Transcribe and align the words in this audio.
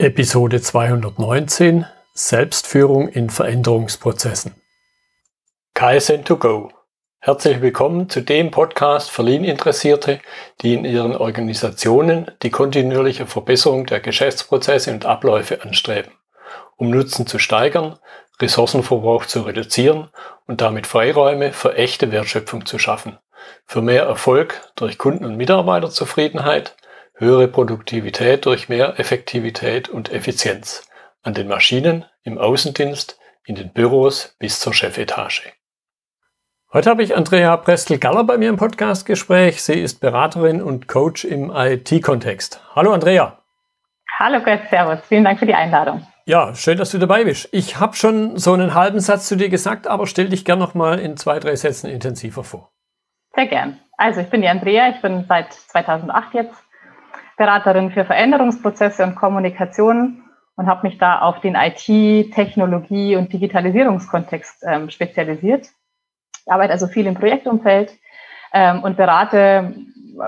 Episode 0.00 0.62
219 0.62 1.84
Selbstführung 2.14 3.08
in 3.08 3.28
Veränderungsprozessen. 3.28 4.54
KSN2Go. 5.76 6.70
Herzlich 7.18 7.60
willkommen 7.60 8.08
zu 8.08 8.22
dem 8.22 8.50
Podcast 8.50 9.10
für 9.10 9.22
Lean-Interessierte, 9.22 10.20
die 10.62 10.72
in 10.72 10.86
ihren 10.86 11.14
Organisationen 11.14 12.30
die 12.42 12.48
kontinuierliche 12.48 13.26
Verbesserung 13.26 13.84
der 13.84 14.00
Geschäftsprozesse 14.00 14.90
und 14.90 15.04
Abläufe 15.04 15.60
anstreben, 15.60 16.12
um 16.78 16.88
Nutzen 16.88 17.26
zu 17.26 17.38
steigern, 17.38 17.98
Ressourcenverbrauch 18.40 19.26
zu 19.26 19.42
reduzieren 19.42 20.08
und 20.46 20.62
damit 20.62 20.86
Freiräume 20.86 21.52
für 21.52 21.74
echte 21.74 22.10
Wertschöpfung 22.10 22.64
zu 22.64 22.78
schaffen, 22.78 23.18
für 23.66 23.82
mehr 23.82 24.04
Erfolg 24.04 24.62
durch 24.76 24.96
Kunden- 24.96 25.26
und 25.26 25.36
Mitarbeiterzufriedenheit 25.36 26.74
höhere 27.20 27.48
Produktivität 27.48 28.46
durch 28.46 28.70
mehr 28.70 28.98
Effektivität 28.98 29.90
und 29.90 30.10
Effizienz 30.10 30.88
an 31.22 31.34
den 31.34 31.48
Maschinen, 31.48 32.06
im 32.24 32.38
Außendienst, 32.38 33.20
in 33.44 33.54
den 33.54 33.72
Büros 33.72 34.34
bis 34.38 34.58
zur 34.58 34.72
Chefetage. 34.72 35.52
Heute 36.72 36.88
habe 36.88 37.02
ich 37.02 37.14
Andrea 37.14 37.56
Prestel-Galler 37.58 38.24
bei 38.24 38.38
mir 38.38 38.48
im 38.48 38.56
Podcastgespräch. 38.56 39.62
Sie 39.62 39.80
ist 39.80 40.00
Beraterin 40.00 40.62
und 40.62 40.88
Coach 40.88 41.24
im 41.24 41.52
IT-Kontext. 41.54 42.62
Hallo 42.74 42.92
Andrea. 42.92 43.38
Hallo 44.18 44.40
Gott, 44.42 44.60
Servus. 44.70 45.00
Vielen 45.06 45.24
Dank 45.24 45.38
für 45.38 45.46
die 45.46 45.54
Einladung. 45.54 46.06
Ja, 46.24 46.54
schön, 46.54 46.78
dass 46.78 46.90
du 46.90 46.98
dabei 46.98 47.24
bist. 47.24 47.48
Ich 47.52 47.78
habe 47.78 47.96
schon 47.96 48.38
so 48.38 48.54
einen 48.54 48.74
halben 48.74 49.00
Satz 49.00 49.28
zu 49.28 49.36
dir 49.36 49.50
gesagt, 49.50 49.88
aber 49.88 50.06
stell 50.06 50.30
dich 50.30 50.46
gern 50.46 50.58
noch 50.58 50.74
mal 50.74 50.98
in 50.98 51.18
zwei, 51.18 51.38
drei 51.38 51.56
Sätzen 51.56 51.90
intensiver 51.90 52.44
vor. 52.44 52.70
Sehr 53.34 53.46
gern. 53.46 53.78
Also 53.98 54.20
ich 54.20 54.30
bin 54.30 54.40
die 54.40 54.48
Andrea, 54.48 54.88
ich 54.88 55.02
bin 55.02 55.26
seit 55.28 55.52
2008 55.52 56.34
jetzt 56.34 56.69
Beraterin 57.40 57.90
für 57.90 58.04
Veränderungsprozesse 58.04 59.02
und 59.02 59.14
Kommunikation 59.14 60.22
und 60.56 60.66
habe 60.66 60.86
mich 60.86 60.98
da 60.98 61.20
auf 61.20 61.40
den 61.40 61.54
IT-, 61.54 62.34
Technologie- 62.34 63.16
und 63.16 63.32
Digitalisierungskontext 63.32 64.62
ähm, 64.68 64.90
spezialisiert. 64.90 65.68
Ich 66.44 66.52
arbeite 66.52 66.74
also 66.74 66.86
viel 66.86 67.06
im 67.06 67.14
Projektumfeld 67.14 67.96
ähm, 68.52 68.82
und 68.82 68.98
berate 68.98 69.74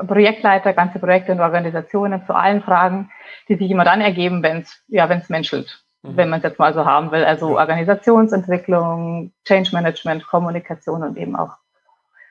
Projektleiter, 0.07 0.73
ganze 0.73 1.01
Projekte 1.01 1.33
und 1.33 1.41
Organisationen 1.41 2.25
zu 2.25 2.35
allen 2.35 2.63
Fragen, 2.63 3.11
die 3.47 3.57
sich 3.57 3.71
immer 3.71 3.85
dann 3.85 4.01
ergeben, 4.01 4.43
wenn 4.43 4.63
es 4.63 4.83
ja, 4.89 5.07
wenn's 5.11 5.29
menschelt, 5.29 5.85
mhm. 6.01 6.17
wenn 6.17 6.31
man 6.31 6.39
es 6.39 6.45
jetzt 6.45 6.59
mal 6.59 6.73
so 6.73 6.87
haben 6.87 7.11
will. 7.11 7.27
Also 7.27 7.59
Organisationsentwicklung, 7.59 9.33
Change 9.47 9.69
Management, 9.75 10.27
Kommunikation 10.27 11.03
und 11.03 11.19
eben 11.19 11.37
auch 11.37 11.59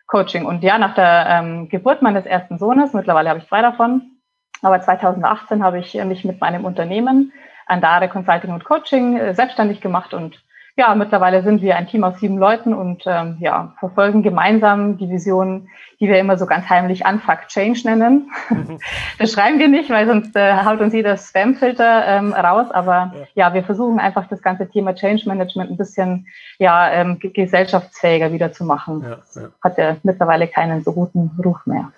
Coaching. 0.07 0.43
Und 0.43 0.63
ja, 0.63 0.79
nach 0.79 0.95
der 0.95 1.27
ähm, 1.29 1.69
Geburt 1.69 2.01
meines 2.01 2.25
ersten 2.25 2.57
Sohnes, 2.57 2.93
mittlerweile 2.93 3.29
habe 3.29 3.41
ich 3.41 3.47
zwei 3.47 3.61
davon, 3.61 4.17
aber 4.61 4.81
2018 4.81 5.63
habe 5.63 5.79
ich 5.79 5.93
mich 5.93 6.23
mit 6.25 6.39
meinem 6.41 6.65
Unternehmen 6.65 7.33
Andare 7.65 8.09
Consulting 8.09 8.51
und 8.51 8.65
Coaching 8.65 9.17
äh, 9.17 9.33
selbstständig 9.33 9.81
gemacht 9.81 10.13
und 10.13 10.41
ja, 10.77 10.95
mittlerweile 10.95 11.43
sind 11.43 11.61
wir 11.61 11.75
ein 11.75 11.87
Team 11.87 12.03
aus 12.03 12.19
sieben 12.19 12.37
Leuten 12.37 12.73
und 12.73 13.03
ähm, 13.05 13.37
ja, 13.39 13.73
verfolgen 13.79 14.23
gemeinsam 14.23 14.97
die 14.97 15.09
Vision, 15.09 15.67
die 15.99 16.07
wir 16.07 16.17
immer 16.17 16.37
so 16.37 16.45
ganz 16.45 16.69
heimlich 16.69 17.05
Unfuck 17.05 17.47
Change 17.49 17.81
nennen. 17.85 18.31
Mhm. 18.49 18.79
Das 19.19 19.33
schreiben 19.33 19.59
wir 19.59 19.67
nicht, 19.67 19.89
weil 19.89 20.07
sonst 20.07 20.35
äh, 20.35 20.53
haut 20.65 20.79
uns 20.79 20.93
jeder 20.93 21.17
Spamfilter 21.17 22.07
ähm, 22.07 22.33
raus. 22.33 22.71
Aber 22.71 23.13
ja. 23.35 23.47
ja. 23.47 23.53
wir 23.53 23.63
versuchen 23.63 23.99
einfach 23.99 24.27
das 24.27 24.41
ganze 24.41 24.67
Thema 24.67 24.95
Change 24.95 25.27
Management 25.27 25.69
ein 25.69 25.77
bisschen 25.77 26.27
ja, 26.57 26.89
ähm, 26.89 27.19
gesellschaftsfähiger 27.19 28.31
wieder 28.31 28.51
zu 28.51 28.63
machen. 28.63 29.03
Ja, 29.03 29.41
ja. 29.41 29.49
Hat 29.61 29.77
ja 29.77 29.97
mittlerweile 30.03 30.47
keinen 30.47 30.83
so 30.83 30.93
guten 30.93 31.31
Ruf 31.43 31.65
mehr. 31.65 31.91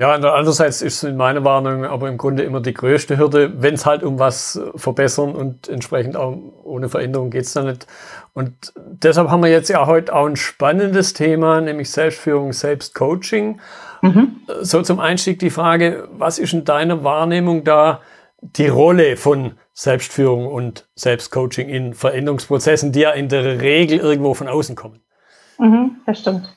Ja, 0.00 0.14
andererseits 0.14 0.80
ist 0.80 1.02
es 1.02 1.10
in 1.10 1.18
meiner 1.18 1.44
Warnung 1.44 1.84
aber 1.84 2.08
im 2.08 2.16
Grunde 2.16 2.42
immer 2.42 2.62
die 2.62 2.72
größte 2.72 3.18
Hürde, 3.18 3.60
wenn 3.62 3.74
es 3.74 3.84
halt 3.84 4.02
um 4.02 4.18
was 4.18 4.58
verbessern 4.74 5.34
und 5.34 5.68
entsprechend 5.68 6.16
auch 6.16 6.38
ohne 6.64 6.88
Veränderung 6.88 7.28
geht's 7.28 7.52
da 7.52 7.64
nicht. 7.64 7.86
Und 8.32 8.72
deshalb 8.76 9.28
haben 9.28 9.42
wir 9.42 9.50
jetzt 9.50 9.68
ja 9.68 9.86
heute 9.86 10.14
auch 10.14 10.24
ein 10.24 10.36
spannendes 10.36 11.12
Thema, 11.12 11.60
nämlich 11.60 11.90
Selbstführung, 11.90 12.54
Selbstcoaching. 12.54 13.60
Mhm. 14.00 14.40
So 14.62 14.80
zum 14.80 15.00
Einstieg 15.00 15.38
die 15.38 15.50
Frage, 15.50 16.08
was 16.12 16.38
ist 16.38 16.54
in 16.54 16.64
deiner 16.64 17.04
Wahrnehmung 17.04 17.64
da 17.64 18.00
die 18.40 18.68
Rolle 18.68 19.18
von 19.18 19.58
Selbstführung 19.74 20.46
und 20.46 20.88
Selbstcoaching 20.94 21.68
in 21.68 21.92
Veränderungsprozessen, 21.92 22.92
die 22.92 23.00
ja 23.00 23.10
in 23.10 23.28
der 23.28 23.60
Regel 23.60 23.98
irgendwo 23.98 24.32
von 24.32 24.48
außen 24.48 24.76
kommen? 24.76 25.02
Mhm, 25.58 25.96
das 26.06 26.20
stimmt. 26.20 26.56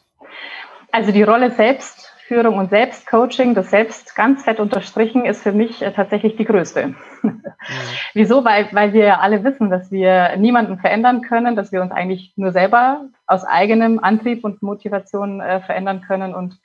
Also 0.94 1.12
die 1.12 1.24
Rolle 1.24 1.52
selbst 1.52 2.03
Selbstführung 2.24 2.58
und 2.58 2.70
Selbstcoaching, 2.70 3.54
das 3.54 3.70
Selbst 3.70 4.16
ganz 4.16 4.44
fett 4.44 4.60
unterstrichen, 4.60 5.26
ist 5.26 5.44
für 5.44 5.52
mich 5.52 5.82
äh, 5.82 5.92
tatsächlich 5.92 6.36
die 6.36 6.46
größte. 6.46 6.94
Mhm. 7.22 7.44
Wieso? 8.14 8.46
Weil, 8.46 8.70
weil 8.72 8.94
wir 8.94 9.22
alle 9.22 9.44
wissen, 9.44 9.70
dass 9.70 9.92
wir 9.92 10.36
niemanden 10.38 10.78
verändern 10.80 11.22
können, 11.22 11.56
dass 11.56 11.72
wir 11.72 11.82
uns 11.82 11.92
eigentlich 11.92 12.34
nur 12.36 12.52
selber 12.52 13.06
aus 13.28 13.44
eigenem 13.44 14.00
Antrieb 14.00 14.44
und 14.44 14.62
Motivation 14.62 15.42
äh, 15.42 15.62
verändern 15.62 16.02
können 16.02 16.34
und 16.34 16.60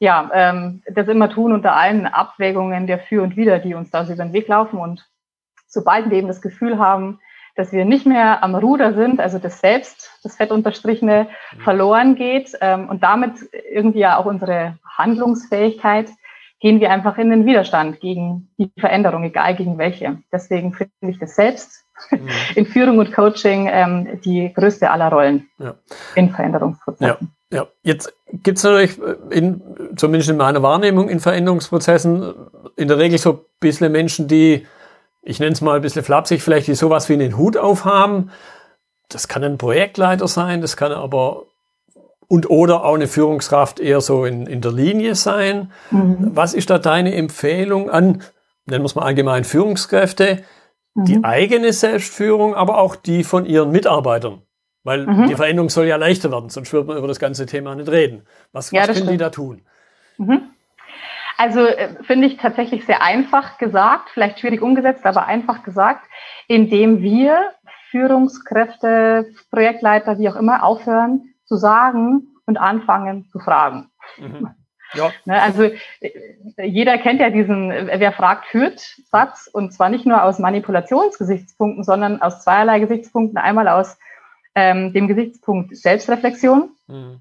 ja, 0.00 0.28
ähm, 0.34 0.82
das 0.92 1.06
immer 1.06 1.30
tun 1.30 1.52
unter 1.52 1.76
allen 1.76 2.06
Abwägungen 2.06 2.86
der 2.86 2.98
Für 2.98 3.22
und 3.22 3.36
Wider, 3.36 3.60
die 3.60 3.74
uns 3.74 3.90
da 3.90 4.04
so 4.04 4.12
über 4.12 4.24
den 4.24 4.32
Weg 4.32 4.48
laufen. 4.48 4.78
Und 4.78 5.08
sobald 5.68 6.10
wir 6.10 6.18
eben 6.18 6.28
das 6.28 6.42
Gefühl 6.42 6.78
haben, 6.78 7.20
dass 7.56 7.72
wir 7.72 7.84
nicht 7.84 8.06
mehr 8.06 8.42
am 8.42 8.54
Ruder 8.54 8.94
sind, 8.94 9.20
also 9.20 9.38
das 9.38 9.60
Selbst, 9.60 10.10
das 10.22 10.36
Fett 10.36 10.50
unterstrichene, 10.50 11.28
mhm. 11.56 11.60
verloren 11.60 12.14
geht 12.16 12.56
ähm, 12.60 12.88
und 12.88 13.02
damit 13.02 13.32
irgendwie 13.70 14.00
ja 14.00 14.16
auch 14.16 14.26
unsere 14.26 14.78
Handlungsfähigkeit, 14.96 16.08
gehen 16.60 16.80
wir 16.80 16.90
einfach 16.90 17.18
in 17.18 17.30
den 17.30 17.46
Widerstand 17.46 18.00
gegen 18.00 18.48
die 18.58 18.70
Veränderung, 18.78 19.22
egal 19.24 19.54
gegen 19.54 19.76
welche. 19.76 20.18
Deswegen 20.32 20.72
finde 20.72 20.92
ich 21.02 21.18
das 21.18 21.36
Selbst 21.36 21.84
mhm. 22.10 22.28
in 22.54 22.66
Führung 22.66 22.98
und 22.98 23.12
Coaching 23.12 23.68
ähm, 23.70 24.20
die 24.24 24.52
größte 24.52 24.90
aller 24.90 25.10
Rollen 25.10 25.48
ja. 25.58 25.74
in 26.14 26.30
Veränderungsprozessen. 26.30 27.06
Ja. 27.06 27.18
Ja, 27.50 27.68
jetzt 27.84 28.12
gibt 28.42 28.58
es 28.58 28.64
natürlich, 28.64 28.98
in, 29.30 29.62
zumindest 29.94 30.28
in 30.28 30.38
meiner 30.38 30.60
Wahrnehmung, 30.60 31.08
in 31.08 31.20
Veränderungsprozessen 31.20 32.34
in 32.74 32.88
der 32.88 32.98
Regel 32.98 33.16
so 33.16 33.30
ein 33.30 33.38
bisschen 33.60 33.92
Menschen, 33.92 34.26
die 34.26 34.66
ich 35.24 35.40
nenne 35.40 35.52
es 35.52 35.60
mal 35.60 35.76
ein 35.76 35.82
bisschen 35.82 36.04
flapsig, 36.04 36.42
vielleicht 36.42 36.66
die 36.66 36.74
sowas 36.74 37.08
wie 37.08 37.14
einen 37.14 37.36
Hut 37.36 37.56
aufhaben. 37.56 38.30
Das 39.08 39.28
kann 39.28 39.42
ein 39.44 39.58
Projektleiter 39.58 40.28
sein, 40.28 40.60
das 40.60 40.76
kann 40.76 40.92
aber 40.92 41.44
und 42.26 42.48
oder 42.50 42.84
auch 42.84 42.94
eine 42.94 43.06
Führungskraft 43.06 43.80
eher 43.80 44.00
so 44.00 44.24
in, 44.24 44.46
in 44.46 44.60
der 44.60 44.72
Linie 44.72 45.14
sein. 45.14 45.72
Mhm. 45.90 46.30
Was 46.34 46.54
ist 46.54 46.70
da 46.70 46.78
deine 46.78 47.14
Empfehlung 47.14 47.90
an, 47.90 48.22
nennen 48.66 48.82
wir 48.82 48.86
es 48.86 48.94
mal 48.94 49.04
allgemein 49.04 49.44
Führungskräfte, 49.44 50.42
mhm. 50.94 51.04
die 51.04 51.24
eigene 51.24 51.72
Selbstführung, 51.72 52.54
aber 52.54 52.78
auch 52.78 52.96
die 52.96 53.24
von 53.24 53.44
ihren 53.44 53.70
Mitarbeitern? 53.70 54.42
Weil 54.84 55.06
mhm. 55.06 55.28
die 55.28 55.34
Veränderung 55.34 55.70
soll 55.70 55.86
ja 55.86 55.96
leichter 55.96 56.30
werden, 56.30 56.50
sonst 56.50 56.72
würde 56.72 56.88
man 56.88 56.98
über 56.98 57.08
das 57.08 57.18
ganze 57.18 57.46
Thema 57.46 57.74
nicht 57.74 57.90
reden. 57.90 58.26
Was, 58.52 58.70
ja, 58.70 58.80
was 58.80 58.88
können 58.88 58.96
stimmt. 58.96 59.12
die 59.12 59.16
da 59.18 59.30
tun? 59.30 59.62
Mhm. 60.18 60.42
Also 61.36 61.66
äh, 61.66 62.02
finde 62.02 62.26
ich 62.26 62.36
tatsächlich 62.36 62.86
sehr 62.86 63.02
einfach 63.02 63.58
gesagt, 63.58 64.10
vielleicht 64.10 64.40
schwierig 64.40 64.62
umgesetzt, 64.62 65.04
aber 65.06 65.26
einfach 65.26 65.62
gesagt, 65.62 66.06
indem 66.48 67.02
wir 67.02 67.52
Führungskräfte, 67.90 69.32
Projektleiter, 69.50 70.18
wie 70.18 70.28
auch 70.28 70.36
immer, 70.36 70.64
aufhören 70.64 71.34
zu 71.44 71.56
sagen 71.56 72.34
und 72.46 72.58
anfangen 72.58 73.28
zu 73.30 73.38
fragen. 73.38 73.90
Mhm. 74.18 74.50
Ja. 74.94 75.10
Ne, 75.24 75.42
also 75.42 75.64
äh, 75.64 76.10
jeder 76.62 76.98
kennt 76.98 77.20
ja 77.20 77.30
diesen 77.30 77.70
Wer 77.70 78.12
fragt, 78.12 78.46
führt 78.46 78.80
Satz 79.10 79.48
und 79.52 79.72
zwar 79.72 79.88
nicht 79.88 80.06
nur 80.06 80.22
aus 80.22 80.38
Manipulationsgesichtspunkten, 80.38 81.84
sondern 81.84 82.22
aus 82.22 82.42
zweierlei 82.42 82.78
Gesichtspunkten. 82.80 83.38
Einmal 83.38 83.68
aus 83.68 83.98
ähm, 84.54 84.92
dem 84.92 85.08
Gesichtspunkt 85.08 85.76
Selbstreflexion. 85.76 86.70
Mhm. 86.86 87.20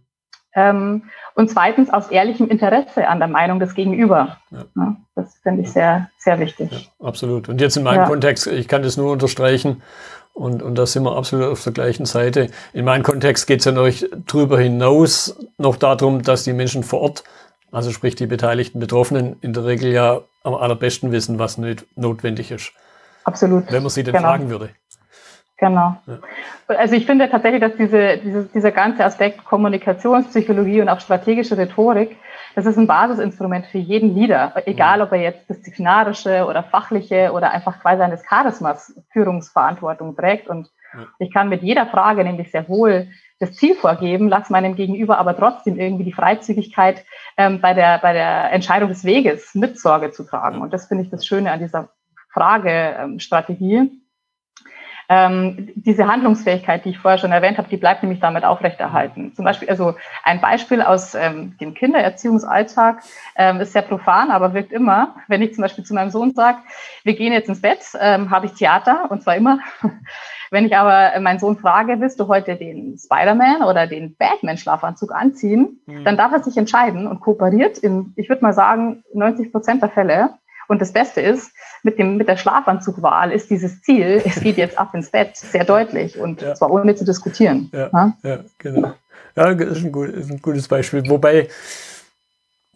Ähm, 0.56 1.04
und 1.36 1.50
zweitens 1.50 1.90
aus 1.90 2.10
ehrlichem 2.10 2.48
Interesse 2.48 3.08
an 3.08 3.20
der 3.20 3.28
Meinung 3.28 3.60
des 3.60 3.74
Gegenüber. 3.74 4.38
Ja. 4.52 4.66
Ja, 4.76 4.96
das 5.16 5.36
finde 5.42 5.64
ich 5.64 5.72
sehr, 5.72 6.10
sehr 6.20 6.40
wichtig. 6.40 6.72
Ja, 6.72 7.08
absolut. 7.08 7.50
Und 7.50 7.60
jetzt 7.60 7.76
in 7.76 7.84
meinem 7.84 8.06
Kontext, 8.06 8.48
ich 8.48 8.68
kann 8.68 8.84
das 8.84 8.98
nur 8.98 9.12
unterstreichen, 9.12 9.82
und, 10.34 10.64
und 10.64 10.76
da 10.76 10.86
sind 10.88 11.04
wir 11.04 11.16
absolut 11.16 11.48
auf 11.48 11.64
der 11.64 11.74
gleichen 11.74 12.06
Seite. 12.06 12.50
In 12.74 12.86
meinem 12.86 13.04
Kontext 13.04 13.46
geht 13.46 13.60
es 13.60 13.66
ja 13.66 13.72
noch 13.72 13.88
drüber 14.26 14.60
hinaus 14.60 15.38
noch 15.58 15.76
darum, 15.76 16.24
dass 16.24 16.44
die 16.44 16.54
Menschen 16.54 16.84
vor 16.84 17.02
Ort, 17.02 17.24
also 17.72 17.92
sprich 17.92 18.16
die 18.16 18.26
beteiligten 18.26 18.80
Betroffenen, 18.80 19.38
in 19.42 19.54
der 19.54 19.66
Regel 19.66 19.92
ja 19.92 20.22
am 20.44 20.56
allerbesten 20.56 21.12
wissen, 21.12 21.38
was 21.38 21.60
nicht 21.60 21.86
notwendig 21.96 22.50
ist. 22.50 22.72
Absolut. 23.26 23.72
Wenn 23.72 23.84
man 23.84 23.90
sie 23.92 24.04
denn 24.04 24.14
genau. 24.14 24.28
fragen 24.28 24.50
würde. 24.50 24.70
Genau. 25.64 25.96
Ja. 26.08 26.20
Also 26.68 26.96
ich 26.96 27.06
finde 27.06 27.30
tatsächlich, 27.30 27.62
dass 27.62 27.78
diese, 27.78 28.18
diese, 28.18 28.44
dieser 28.54 28.72
ganze 28.72 29.06
Aspekt 29.06 29.46
Kommunikationspsychologie 29.46 30.82
und 30.82 30.90
auch 30.90 31.00
strategische 31.00 31.58
Rhetorik, 31.58 32.18
das 32.56 32.66
ist 32.66 32.78
ein 32.78 32.86
Basisinstrument 32.86 33.66
für 33.68 33.78
jeden 33.78 34.14
Leader, 34.14 34.52
egal 34.66 35.02
ob 35.02 35.14
er 35.14 35.22
jetzt 35.22 35.50
disziplinarische 35.50 36.46
oder 36.48 36.64
fachliche 36.64 37.32
oder 37.32 37.52
einfach 37.52 37.80
quasi 37.80 38.02
eines 38.04 38.24
Charismas 38.24 38.94
Führungsverantwortung 39.14 40.18
trägt. 40.18 40.50
Und 40.50 40.70
ja. 40.94 41.06
ich 41.20 41.34
kann 41.34 41.48
mit 41.48 41.64
jeder 41.64 41.86
Frage 41.86 42.26
nämlich 42.26 42.52
sehr 42.52 42.68
wohl 42.68 43.08
das 43.40 43.54
Ziel 43.54 43.76
vorgeben, 43.76 44.28
lass 44.28 44.50
meinem 44.50 44.76
Gegenüber 44.76 45.18
aber 45.18 45.36
trotzdem 45.38 45.80
irgendwie 45.80 46.04
die 46.04 46.14
Freizügigkeit 46.14 47.06
ähm, 47.38 47.62
bei, 47.62 47.74
der, 47.74 48.00
bei 48.00 48.12
der 48.12 48.52
Entscheidung 48.52 48.90
des 48.90 49.06
Weges 49.06 49.56
mit 49.56 49.80
Sorge 49.80 50.12
zu 50.12 50.24
tragen. 50.24 50.62
Und 50.62 50.74
das 50.74 50.88
finde 50.88 51.06
ich 51.06 51.10
das 51.10 51.26
Schöne 51.26 51.52
an 51.52 51.60
dieser 51.60 51.90
Fragestrategie. 52.34 53.76
Ähm, 53.76 54.03
diese 55.10 56.08
Handlungsfähigkeit, 56.08 56.86
die 56.86 56.92
ich 56.92 56.98
vorher 56.98 57.18
schon 57.18 57.32
erwähnt 57.32 57.58
habe, 57.58 57.68
die 57.70 57.78
bleibt 57.78 58.04
nämlich 58.04 58.20
damit 58.20 58.46
aufrechterhalten. 58.46 59.34
Zum 59.36 59.46
Beispiel, 59.46 59.70
also 59.70 59.96
ein 60.24 60.42
Beispiel 60.42 60.82
aus 60.82 61.14
ähm, 61.14 61.58
dem 61.60 61.74
Kindererziehungsalltag 61.74 63.02
ähm, 63.36 63.60
ist 63.60 63.74
sehr 63.74 63.82
profan, 63.82 64.32
aber 64.32 64.54
wirkt 64.54 64.72
immer. 64.72 65.16
Wenn 65.28 65.42
ich 65.42 65.54
zum 65.54 65.62
Beispiel 65.62 65.84
zu 65.84 65.94
meinem 65.94 66.10
Sohn 66.10 66.34
sage, 66.34 66.60
wir 67.04 67.16
gehen 67.16 67.34
jetzt 67.34 67.50
ins 67.50 67.62
Bett, 67.62 67.80
ähm, 68.00 68.32
habe 68.32 68.46
ich 68.46 68.54
Theater 68.54 69.12
und 69.12 69.22
zwar 69.22 69.36
immer. 69.36 69.60
Wenn 70.52 70.66
ich 70.66 70.78
aber 70.78 71.20
meinen 71.20 71.40
Sohn 71.40 71.58
frage, 71.58 72.00
willst 72.00 72.20
du 72.20 72.28
heute 72.28 72.56
den 72.56 72.96
Spider-Man 72.96 73.64
oder 73.64 73.88
den 73.88 74.16
Batman-Schlafanzug 74.16 75.12
anziehen, 75.12 75.82
mhm. 75.88 76.06
dann 76.06 76.16
darf 76.16 76.32
er 76.32 76.44
sich 76.44 76.58
entscheiden 76.58 77.08
und 77.08 77.22
kooperiert 77.22 77.80
in, 77.80 78.14
ich 78.18 78.30
würde 78.30 78.44
mal 78.44 78.54
sagen, 78.54 79.04
90 79.16 79.52
Prozent 79.52 79.82
der 79.82 79.90
Fälle. 79.90 80.36
Und 80.68 80.80
das 80.80 80.94
Beste 80.94 81.22
ist, 81.22 81.52
mit, 81.84 82.00
dem, 82.00 82.18
mit 82.18 82.28
der 82.28 82.38
Schlafanzugwahl 82.38 83.32
ist 83.32 83.50
dieses 83.50 83.82
Ziel, 83.82 84.22
es 84.26 84.40
geht 84.40 84.58
jetzt 84.58 84.78
ab 84.78 84.94
ins 84.94 85.12
Bett, 85.12 85.36
sehr 85.36 85.66
deutlich 85.66 86.18
und 86.18 86.42
ja. 86.42 86.56
zwar 86.56 86.72
ohne 86.72 86.96
zu 86.96 87.06
diskutieren. 87.06 87.70
Ja, 87.74 87.90
ja? 87.92 88.14
ja 88.24 88.40
genau. 88.58 88.94
Ja, 89.36 89.54
das 89.54 89.78
ist 89.78 89.86
ein, 89.86 89.92
gut, 89.92 90.10
ist 90.10 90.32
ein 90.32 90.42
gutes 90.42 90.68
Beispiel. 90.68 91.08
Wobei, 91.10 91.50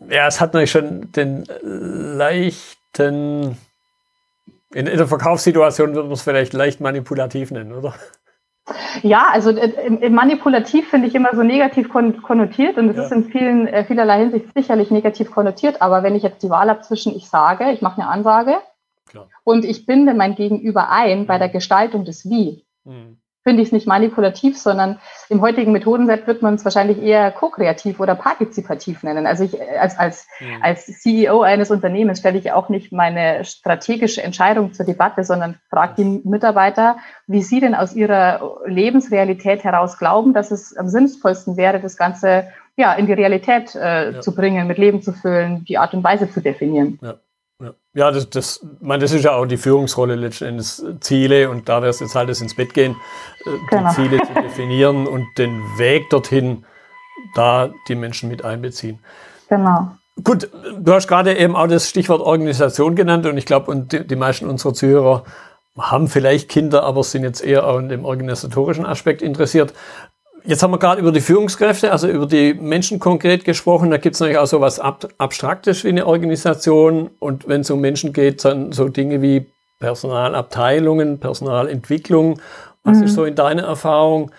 ja, 0.09 0.27
es 0.27 0.42
hat 0.42 0.54
natürlich 0.54 0.71
schon 0.71 1.12
den 1.12 1.45
leichten, 1.63 3.57
in, 4.74 4.88
in 4.88 4.98
der 4.98 5.07
Verkaufssituation 5.07 5.94
würde 5.94 6.07
man 6.07 6.13
es 6.13 6.21
vielleicht 6.21 6.54
leicht 6.54 6.81
manipulativ 6.81 7.51
nennen, 7.51 7.74
oder? 7.74 7.94
Ja, 9.01 9.27
also 9.31 9.51
äh, 9.51 10.09
manipulativ 10.09 10.89
finde 10.89 11.07
ich 11.07 11.15
immer 11.15 11.33
so 11.33 11.42
negativ 11.42 11.89
konnotiert 11.89 12.77
und 12.77 12.89
es 12.89 12.98
ja. 12.98 13.04
ist 13.04 13.12
in 13.12 13.24
vielen, 13.25 13.68
äh, 13.68 13.86
vielerlei 13.86 14.19
Hinsicht 14.19 14.48
sicherlich 14.54 14.92
negativ 14.92 15.31
konnotiert, 15.31 15.81
aber 15.81 16.04
wenn 16.04 16.15
ich 16.15 16.24
jetzt 16.24 16.44
die 16.44 16.50
Wahl 16.50 16.69
habe 16.69 16.81
zwischen 16.81 17.15
ich 17.15 17.30
sage, 17.30 17.71
ich 17.71 17.81
mache 17.81 18.01
eine 18.01 18.09
Ansage. 18.09 18.57
Und 19.48 19.64
ich 19.64 19.86
binde 19.86 20.14
mein 20.14 20.36
Gegenüber 20.36 20.90
ein 20.90 21.26
bei 21.26 21.38
der 21.38 21.50
Gestaltung 21.50 22.04
des 22.04 22.30
Wie, 22.30 22.66
mhm 22.84 23.18
finde 23.48 23.62
ich 23.62 23.70
es 23.70 23.72
nicht 23.72 23.88
manipulativ, 23.88 24.58
sondern 24.58 25.00
im 25.30 25.40
heutigen 25.40 25.72
Methodenset 25.72 26.28
wird 26.28 26.42
man 26.42 26.56
es 26.56 26.66
wahrscheinlich 26.66 27.02
eher 27.02 27.32
ko-kreativ 27.32 28.02
oder 28.02 28.14
partizipativ 28.14 29.04
nennen. 29.04 29.26
Also 29.26 29.46
ich 29.46 29.56
als, 29.80 29.98
als, 29.98 30.28
mhm. 30.42 30.62
als 30.62 30.86
CEO 30.86 31.44
eines 31.44 31.72
Unternehmens 31.72 32.20
stelle 32.20 32.38
ich 32.38 32.52
auch 32.52 32.68
nicht 32.68 32.92
meine 32.92 33.46
strategische 33.46 34.22
Entscheidung 34.22 34.74
zur 34.74 34.86
Debatte, 34.86 35.24
sondern 35.24 35.56
frage 35.70 35.94
die 35.98 36.22
Mitarbeiter, 36.26 36.98
wie 37.26 37.42
sie 37.42 37.62
denn 37.62 37.74
aus 37.74 37.96
ihrer 37.96 38.58
Lebensrealität 38.66 39.64
heraus 39.64 39.98
glauben, 39.98 40.34
dass 40.34 40.52
es 40.52 40.76
am 40.76 40.90
sinnvollsten 40.90 41.56
wäre, 41.56 41.80
das 41.80 41.96
Ganze 41.96 42.50
ja, 42.76 42.96
in 42.96 43.06
die 43.06 43.14
Realität 43.14 43.76
äh, 43.76 44.12
ja. 44.12 44.20
zu 44.20 44.36
bringen, 44.36 44.68
mit 44.68 44.78
Leben 44.78 45.02
zu 45.02 45.14
füllen, 45.14 45.64
die 45.64 45.78
Art 45.78 45.94
und 45.94 46.04
Weise 46.04 46.30
zu 46.30 46.42
definieren. 46.42 47.00
Ja. 47.02 47.16
Ja, 47.94 48.12
das, 48.12 48.30
das, 48.30 48.65
man, 48.80 49.00
das 49.00 49.12
ist 49.12 49.24
ja 49.25 49.33
auch 49.33 49.48
die 49.48 49.57
Führungsrolle 49.57 50.15
letztendlich, 50.15 50.68
Ziele 51.00 51.50
und 51.50 51.68
da 51.68 51.81
wäre 51.81 51.89
es 51.89 52.00
jetzt 52.00 52.13
halt 52.13 52.30
das 52.30 52.39
ins 52.39 52.56
Bett 52.56 52.74
gehen, 52.75 52.95
äh, 53.45 53.50
genau. 53.69 53.89
die 53.89 53.95
Ziele 53.95 54.21
zu 54.21 54.33
definieren 54.33 55.07
und 55.07 55.25
den 55.39 55.63
Weg 55.77 56.09
dorthin, 56.12 56.65
da 57.33 57.71
die 57.88 57.95
Menschen 57.95 58.30
mit 58.30 58.45
einbeziehen. 58.45 59.00
Genau. 59.50 59.92
Gut, 60.24 60.50
du 60.80 60.94
hast 60.94 61.07
gerade 61.07 61.36
eben 61.36 61.56
auch 61.56 61.68
das 61.68 61.89
Stichwort 61.89 62.21
Organisation 62.21 62.95
genannt 62.95 63.25
und 63.25 63.38
ich 63.38 63.45
glaube, 63.45 63.71
und 63.71 63.92
die, 63.92 64.06
die 64.06 64.15
meisten 64.15 64.48
unserer 64.48 64.75
Zuhörer 64.75 65.24
haben 65.77 66.07
vielleicht 66.07 66.50
Kinder, 66.50 66.83
aber 66.83 67.04
sind 67.04 67.24
jetzt 67.24 67.44
eher 67.44 67.68
auch 67.68 67.80
in 67.80 67.89
dem 67.89 68.06
organisatorischen 68.06 68.86
Aspekt 68.86 69.21
interessiert. 69.24 69.74
Jetzt 70.48 70.64
haben 70.64 70.72
wir 70.72 70.80
gerade 70.80 71.02
über 71.02 71.12
die 71.12 71.20
Führungskräfte, 71.20 71.92
also 71.92 72.08
über 72.08 72.26
die 72.26 72.54
Menschen 72.54 73.00
konkret 73.00 73.44
gesprochen. 73.44 73.92
Da 73.92 73.98
gibt 73.98 74.16
es 74.16 74.22
natürlich 74.22 74.38
auch 74.38 74.48
so 74.48 74.62
was 74.62 74.80
Ab 74.80 75.06
Abstraktes 75.18 75.84
wie 75.84 75.90
eine 75.90 76.08
Organisation. 76.08 77.10
Und 77.20 77.50
wenn 77.50 77.62
es 77.62 77.70
um 77.70 77.82
Menschen 77.82 78.14
geht, 78.14 78.46
dann 78.46 78.72
so 78.72 78.88
Dinge 78.88 79.22
wie 79.22 79.46
Personalabteilungen, 79.80 81.20
Personalentwicklung. 81.20 82.40
Was 82.86 83.00
mhm. 83.00 83.04
ist 83.04 83.16
so 83.16 83.26
in 83.26 83.36
deiner 83.36 83.64
Erfahrung? 83.64 84.32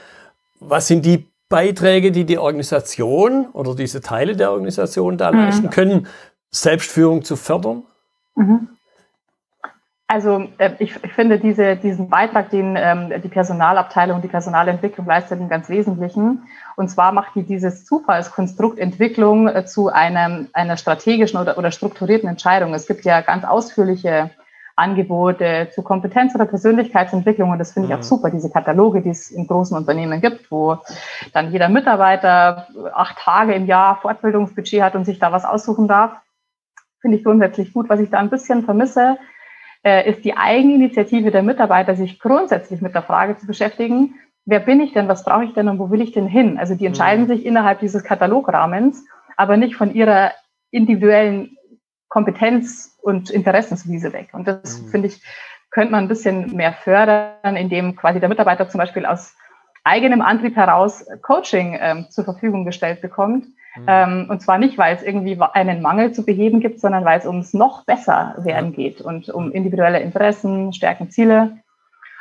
Was 0.60 0.87
sind 0.87 1.05
die 1.05 1.26
Beiträge, 1.50 2.11
die 2.11 2.25
die 2.25 2.38
Organisation 2.38 3.46
oder 3.52 3.75
diese 3.75 4.00
Teile 4.00 4.34
der 4.34 4.50
Organisation 4.52 5.19
da 5.19 5.31
mhm. 5.31 5.38
leisten 5.38 5.69
können, 5.69 6.06
Selbstführung 6.50 7.22
zu 7.22 7.37
fördern? 7.37 7.82
Mhm. 8.34 8.69
Also 10.10 10.49
äh, 10.56 10.70
ich, 10.78 10.94
ich, 11.05 11.12
finde 11.12 11.38
diese, 11.38 11.76
diesen 11.76 12.08
Beitrag, 12.08 12.49
den 12.49 12.76
ähm, 12.76 13.12
die 13.22 13.28
Personalabteilung, 13.28 14.22
die 14.22 14.28
Personalentwicklung 14.28 15.06
leistet, 15.06 15.38
einen 15.38 15.50
ganz 15.50 15.69
wesentlichen. 15.69 16.44
Und 16.76 16.88
zwar 16.88 17.12
macht 17.12 17.34
die 17.34 17.43
dieses 17.43 17.84
Zufallskonstrukt 17.84 18.78
Entwicklung 18.78 19.49
äh, 19.49 19.66
zu 19.66 19.88
einem, 19.88 20.49
einer 20.55 20.78
strategischen 20.78 21.38
oder, 21.38 21.58
oder 21.58 21.70
strukturierten 21.70 22.26
Entscheidung. 22.26 22.72
Es 22.72 22.87
gibt 22.87 23.05
ja 23.05 23.20
ganz 23.20 23.44
ausführliche 23.44 24.31
Angebote 24.76 25.69
zu 25.75 25.82
Kompetenz- 25.82 26.34
oder 26.34 26.46
Persönlichkeitsentwicklung. 26.46 27.50
Und 27.50 27.58
das 27.58 27.72
finde 27.72 27.88
ich 27.88 27.94
auch 27.94 27.99
mhm. 27.99 28.04
super, 28.04 28.31
diese 28.31 28.49
Kataloge, 28.49 29.02
die 29.02 29.11
es 29.11 29.31
in 29.31 29.46
großen 29.46 29.76
Unternehmen 29.76 30.22
gibt, 30.22 30.50
wo 30.50 30.78
dann 31.34 31.52
jeder 31.52 31.69
Mitarbeiter 31.69 32.69
acht 32.94 33.19
Tage 33.19 33.52
im 33.52 33.66
Jahr 33.66 33.96
Fortbildungsbudget 34.00 34.82
hat 34.82 34.94
und 34.94 35.04
sich 35.04 35.19
da 35.19 35.32
was 35.32 35.44
aussuchen 35.44 35.87
darf. 35.87 36.12
Finde 37.00 37.19
ich 37.19 37.25
grundsätzlich 37.25 37.75
gut. 37.75 37.90
Was 37.90 38.00
ich 38.00 38.08
da 38.08 38.19
ein 38.19 38.31
bisschen 38.31 38.64
vermisse, 38.64 39.19
ist 39.88 40.25
die 40.25 40.37
Eigeninitiative 40.37 41.31
der 41.31 41.43
Mitarbeiter, 41.43 41.94
sich 41.94 42.19
grundsätzlich 42.19 42.81
mit 42.81 42.94
der 42.94 43.02
Frage 43.02 43.37
zu 43.37 43.46
beschäftigen, 43.46 44.14
wer 44.44 44.61
bin 44.61 44.81
ich 44.81 44.93
denn, 44.93 45.08
was 45.08 45.25
brauche 45.25 45.44
ich 45.44 45.52
denn 45.52 45.69
und 45.69 45.79
wo 45.79 45.90
will 45.90 46.00
ich 46.00 46.12
denn 46.12 46.26
hin? 46.26 46.58
Also 46.58 46.75
die 46.75 46.87
entscheiden 46.87 47.25
mhm. 47.25 47.29
sich 47.29 47.46
innerhalb 47.46 47.81
dieses 47.81 48.02
Katalograhmens, 48.02 49.05
aber 49.37 49.56
nicht 49.56 49.76
von 49.76 49.94
ihrer 49.94 50.32
individuellen 50.70 51.56
Kompetenz 52.08 52.99
und 53.02 53.31
Interessenswiese 53.31 54.12
weg. 54.12 54.31
Und 54.32 54.49
das 54.49 54.81
mhm. 54.81 54.88
finde 54.88 55.08
ich, 55.08 55.23
könnte 55.70 55.93
man 55.93 56.05
ein 56.05 56.08
bisschen 56.08 56.56
mehr 56.56 56.73
fördern, 56.73 57.56
indem 57.56 57.94
quasi 57.94 58.20
der 58.20 58.29
Mitarbeiter 58.29 58.69
zum 58.69 58.79
Beispiel 58.79 59.05
aus 59.05 59.37
eigenem 59.85 60.23
Antrieb 60.23 60.56
heraus 60.56 61.05
Coaching 61.23 61.79
ähm, 61.81 62.06
zur 62.11 62.25
Verfügung 62.25 62.64
gestellt 62.64 63.00
bekommt, 63.00 63.46
Mhm. 63.80 63.84
Ähm, 63.86 64.26
und 64.28 64.40
zwar 64.40 64.58
nicht, 64.58 64.78
weil 64.78 64.94
es 64.94 65.02
irgendwie 65.02 65.38
einen 65.52 65.82
Mangel 65.82 66.12
zu 66.12 66.25
beheben 66.25 66.60
gibt, 66.60 66.80
sondern 66.80 67.04
weil 67.04 67.19
es 67.19 67.26
ums 67.26 67.54
noch 67.54 67.84
besser 67.84 68.34
werden 68.38 68.72
geht 68.72 69.00
und 69.00 69.28
um 69.30 69.52
individuelle 69.52 70.00
Interessen, 70.00 70.72
Stärken, 70.72 71.10
Ziele. 71.10 71.58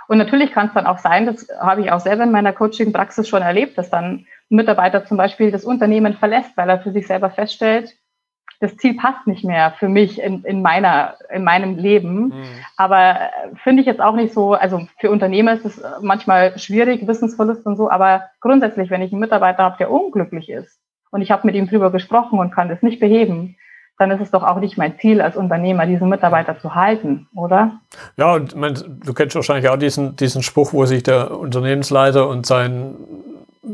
Und 0.08 0.18
natürlich 0.18 0.52
kann 0.52 0.68
es 0.68 0.74
dann 0.74 0.88
auch 0.88 1.00
sein, 1.00 1.26
das 1.26 1.48
habe 1.60 1.82
ich 1.82 1.92
auch 1.92 2.00
selber 2.00 2.24
in 2.24 2.32
meiner 2.32 2.54
Coaching-Praxis 2.54 3.28
schon 3.28 3.42
erlebt, 3.42 3.78
dass 3.78 3.90
dann 3.90 4.26
ein 4.50 4.56
Mitarbeiter 4.56 5.06
zum 5.06 5.18
Beispiel 5.18 5.52
das 5.52 5.66
Unternehmen 5.66 6.14
verlässt, 6.14 6.56
weil 6.56 6.70
er 6.70 6.80
für 6.80 6.92
sich 6.92 7.08
selber 7.08 7.30
feststellt, 7.30 7.98
das 8.60 8.76
Ziel 8.78 8.96
passt 8.96 9.28
nicht 9.28 9.44
mehr 9.44 9.74
für 9.78 9.88
mich 9.88 10.20
in, 10.20 10.44
in 10.44 10.62
meiner, 10.62 11.16
in 11.30 11.44
meinem 11.44 11.78
Leben. 11.78 12.30
Mhm. 12.30 12.44
Aber 12.76 13.16
äh, 13.16 13.56
finde 13.64 13.82
ich 13.82 13.88
jetzt 13.88 14.02
auch 14.02 14.16
nicht 14.16 14.34
so, 14.34 14.54
also 14.54 14.88
für 15.00 15.12
Unternehmer 15.12 15.54
ist 15.54 15.66
es 15.66 15.82
manchmal 16.02 16.58
schwierig, 16.58 17.08
Wissensverlust 17.08 17.66
und 17.66 17.78
so, 17.78 17.90
aber 17.90 18.30
grundsätzlich, 18.42 18.90
wenn 18.90 19.02
ich 19.02 19.12
einen 19.12 19.22
Mitarbeiter 19.22 19.64
habe, 19.64 19.78
der 19.78 19.92
unglücklich 19.92 20.50
ist, 20.50 20.80
und 21.12 21.22
ich 21.22 21.32
habe 21.32 21.46
mit 21.46 21.56
ihm 21.56 21.68
drüber 21.68 21.92
gesprochen 21.92 22.40
und 22.40 22.52
kann 22.52 22.70
das 22.70 22.82
nicht 22.82 23.00
beheben, 23.00 23.56
dann 23.98 24.12
ist 24.12 24.22
es 24.22 24.32
doch 24.32 24.44
auch 24.44 24.60
nicht 24.60 24.78
mein 24.78 25.00
Ziel 25.00 25.22
als 25.22 25.36
Unternehmer, 25.36 25.86
diesen 25.86 26.10
Mitarbeiter 26.10 26.60
zu 26.60 26.76
halten, 26.76 27.28
oder? 27.36 27.80
Ja, 28.16 28.34
und 28.34 28.56
mein, 28.56 28.76
du 29.04 29.14
kennst 29.14 29.36
wahrscheinlich 29.36 29.70
auch 29.70 29.78
diesen, 29.78 30.16
diesen 30.16 30.44
Spruch, 30.44 30.74
wo 30.74 30.86
sich 30.86 31.04
der 31.04 31.32
Unternehmensleiter 31.32 32.30
und 32.30 32.46
sein 32.46 32.96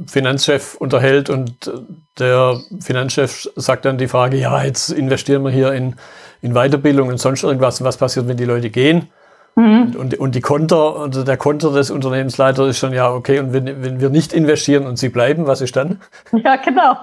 Finanzchef 0.08 0.76
unterhält 0.76 1.30
und 1.30 1.72
der 2.20 2.58
Finanzchef 2.80 3.50
sagt 3.56 3.86
dann 3.86 3.98
die 3.98 4.08
Frage, 4.08 4.38
ja, 4.38 4.64
jetzt 4.64 4.90
investieren 4.90 5.44
wir 5.44 5.52
hier 5.52 5.74
in, 5.74 5.96
in 6.42 6.54
Weiterbildung 6.54 7.10
und 7.10 7.18
sonst 7.18 7.44
irgendwas. 7.44 7.84
Was 7.84 7.98
passiert, 7.98 8.28
wenn 8.28 8.38
die 8.38 8.46
Leute 8.46 8.70
gehen? 8.70 9.10
Mhm. 9.56 9.96
Und, 9.98 10.18
und 10.18 10.36
die 10.36 10.42
Konter, 10.42 10.96
also 11.00 11.24
der 11.24 11.38
Konter 11.38 11.72
des 11.72 11.92
Unternehmensleiters 11.92 12.70
ist 12.70 12.80
schon, 12.80 12.94
ja, 12.94 13.12
okay, 13.12 13.40
und 13.40 13.54
wenn, 13.54 13.84
wenn 13.84 14.00
wir 14.00 14.10
nicht 14.10 14.34
investieren 14.34 14.88
und 14.88 14.98
sie 14.98 15.10
bleiben, 15.10 15.46
was 15.48 15.62
ist 15.62 15.76
dann? 15.76 16.02
Ja, 16.32 16.56
genau. 16.56 16.98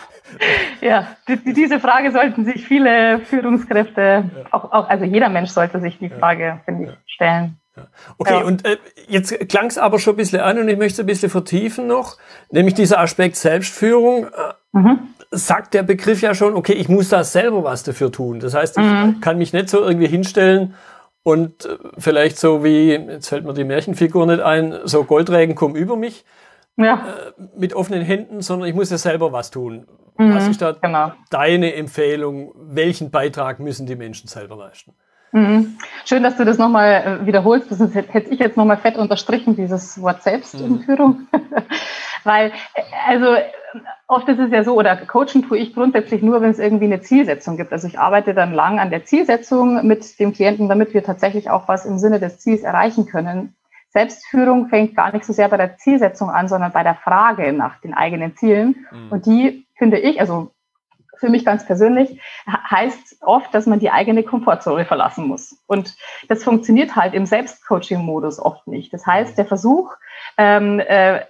ja, 0.80 1.08
die, 1.28 1.52
diese 1.52 1.78
Frage 1.78 2.12
sollten 2.12 2.44
sich 2.44 2.66
viele 2.66 3.20
Führungskräfte, 3.20 4.00
ja. 4.00 4.44
auch, 4.50 4.72
auch, 4.72 4.88
also 4.88 5.04
jeder 5.04 5.28
Mensch 5.28 5.50
sollte 5.50 5.80
sich 5.80 5.98
die 5.98 6.08
Frage, 6.08 6.44
ja. 6.44 6.60
finde 6.64 6.84
ich, 6.84 7.14
stellen. 7.14 7.58
Okay, 8.16 8.40
ja. 8.40 8.44
und 8.44 8.64
äh, 8.64 8.78
jetzt 9.06 9.38
klang 9.50 9.66
es 9.66 9.76
aber 9.76 9.98
schon 9.98 10.14
ein 10.14 10.16
bisschen 10.16 10.40
an 10.40 10.58
und 10.58 10.68
ich 10.68 10.78
möchte 10.78 10.94
es 10.94 11.00
ein 11.00 11.06
bisschen 11.06 11.28
vertiefen 11.28 11.86
noch, 11.86 12.16
nämlich 12.50 12.72
dieser 12.72 13.00
Aspekt 13.00 13.36
Selbstführung. 13.36 14.24
Äh, 14.24 14.28
mhm. 14.72 14.98
Sagt 15.30 15.74
der 15.74 15.82
Begriff 15.82 16.22
ja 16.22 16.34
schon, 16.34 16.54
okay, 16.54 16.72
ich 16.72 16.88
muss 16.88 17.10
da 17.10 17.24
selber 17.24 17.64
was 17.64 17.82
dafür 17.82 18.10
tun. 18.12 18.40
Das 18.40 18.54
heißt, 18.54 18.78
ich 18.78 18.84
mhm. 18.84 19.20
kann 19.20 19.36
mich 19.36 19.52
nicht 19.52 19.68
so 19.68 19.82
irgendwie 19.82 20.06
hinstellen 20.06 20.74
und 21.26 21.64
äh, 21.64 21.76
vielleicht 21.98 22.38
so 22.38 22.62
wie, 22.62 22.92
jetzt 22.92 23.30
fällt 23.30 23.44
mir 23.44 23.52
die 23.52 23.64
Märchenfigur 23.64 24.26
nicht 24.26 24.38
ein, 24.40 24.78
so 24.84 25.02
Goldregen 25.02 25.56
kommen 25.56 25.74
über 25.74 25.96
mich 25.96 26.24
ja. 26.76 27.04
äh, 27.36 27.42
mit 27.56 27.74
offenen 27.74 28.02
Händen, 28.02 28.42
sondern 28.42 28.68
ich 28.68 28.76
muss 28.76 28.90
ja 28.90 28.96
selber 28.96 29.32
was 29.32 29.50
tun. 29.50 29.88
Mhm, 30.18 30.34
was 30.36 30.46
ist 30.46 30.62
da 30.62 30.70
genau. 30.70 31.10
deine 31.30 31.74
Empfehlung? 31.74 32.52
Welchen 32.54 33.10
Beitrag 33.10 33.58
müssen 33.58 33.86
die 33.86 33.96
Menschen 33.96 34.28
selber 34.28 34.54
leisten? 34.54 34.94
Mhm. 35.36 35.76
Schön, 36.06 36.22
dass 36.22 36.38
du 36.38 36.46
das 36.46 36.56
nochmal 36.56 37.20
äh, 37.22 37.26
wiederholst. 37.26 37.70
Das 37.70 37.94
hätte 37.94 38.30
ich 38.30 38.38
jetzt 38.38 38.56
nochmal 38.56 38.78
fett 38.78 38.96
unterstrichen, 38.96 39.54
dieses 39.54 40.00
Wort 40.00 40.22
Selbstführung. 40.22 41.26
Mhm. 41.30 41.38
Weil, 42.24 42.52
äh, 42.74 42.82
also 43.06 43.36
oft 44.08 44.26
ist 44.30 44.38
es 44.38 44.50
ja 44.50 44.64
so, 44.64 44.74
oder 44.74 44.96
coachen 44.96 45.46
tue 45.46 45.58
ich 45.58 45.74
grundsätzlich 45.74 46.22
nur, 46.22 46.40
wenn 46.40 46.50
es 46.50 46.58
irgendwie 46.58 46.86
eine 46.86 47.02
Zielsetzung 47.02 47.58
gibt. 47.58 47.70
Also 47.70 47.86
ich 47.86 47.98
arbeite 47.98 48.32
dann 48.32 48.54
lang 48.54 48.78
an 48.78 48.88
der 48.88 49.04
Zielsetzung 49.04 49.86
mit 49.86 50.18
dem 50.18 50.32
Klienten, 50.32 50.70
damit 50.70 50.94
wir 50.94 51.04
tatsächlich 51.04 51.50
auch 51.50 51.68
was 51.68 51.84
im 51.84 51.98
Sinne 51.98 52.18
des 52.18 52.38
Ziels 52.38 52.62
erreichen 52.62 53.04
können. 53.04 53.54
Selbstführung 53.90 54.68
fängt 54.68 54.96
gar 54.96 55.12
nicht 55.12 55.26
so 55.26 55.34
sehr 55.34 55.50
bei 55.50 55.58
der 55.58 55.76
Zielsetzung 55.76 56.30
an, 56.30 56.48
sondern 56.48 56.72
bei 56.72 56.82
der 56.82 56.94
Frage 56.94 57.52
nach 57.52 57.78
den 57.82 57.92
eigenen 57.92 58.36
Zielen. 58.36 58.86
Mhm. 58.90 59.12
Und 59.12 59.26
die 59.26 59.66
finde 59.74 59.98
ich, 59.98 60.18
also 60.18 60.50
für 61.18 61.28
mich 61.28 61.44
ganz 61.44 61.66
persönlich, 61.66 62.20
heißt 62.46 63.18
oft, 63.22 63.54
dass 63.54 63.66
man 63.66 63.78
die 63.78 63.90
eigene 63.90 64.22
Komfortzone 64.22 64.84
verlassen 64.84 65.26
muss. 65.26 65.56
Und 65.66 65.94
das 66.28 66.44
funktioniert 66.44 66.96
halt 66.96 67.14
im 67.14 67.26
Selbstcoaching-Modus 67.26 68.38
oft 68.38 68.66
nicht. 68.66 68.92
Das 68.92 69.06
heißt, 69.06 69.36
der 69.38 69.46
Versuch, 69.46 69.94
ähm, 70.36 70.80
äh, 70.80 71.20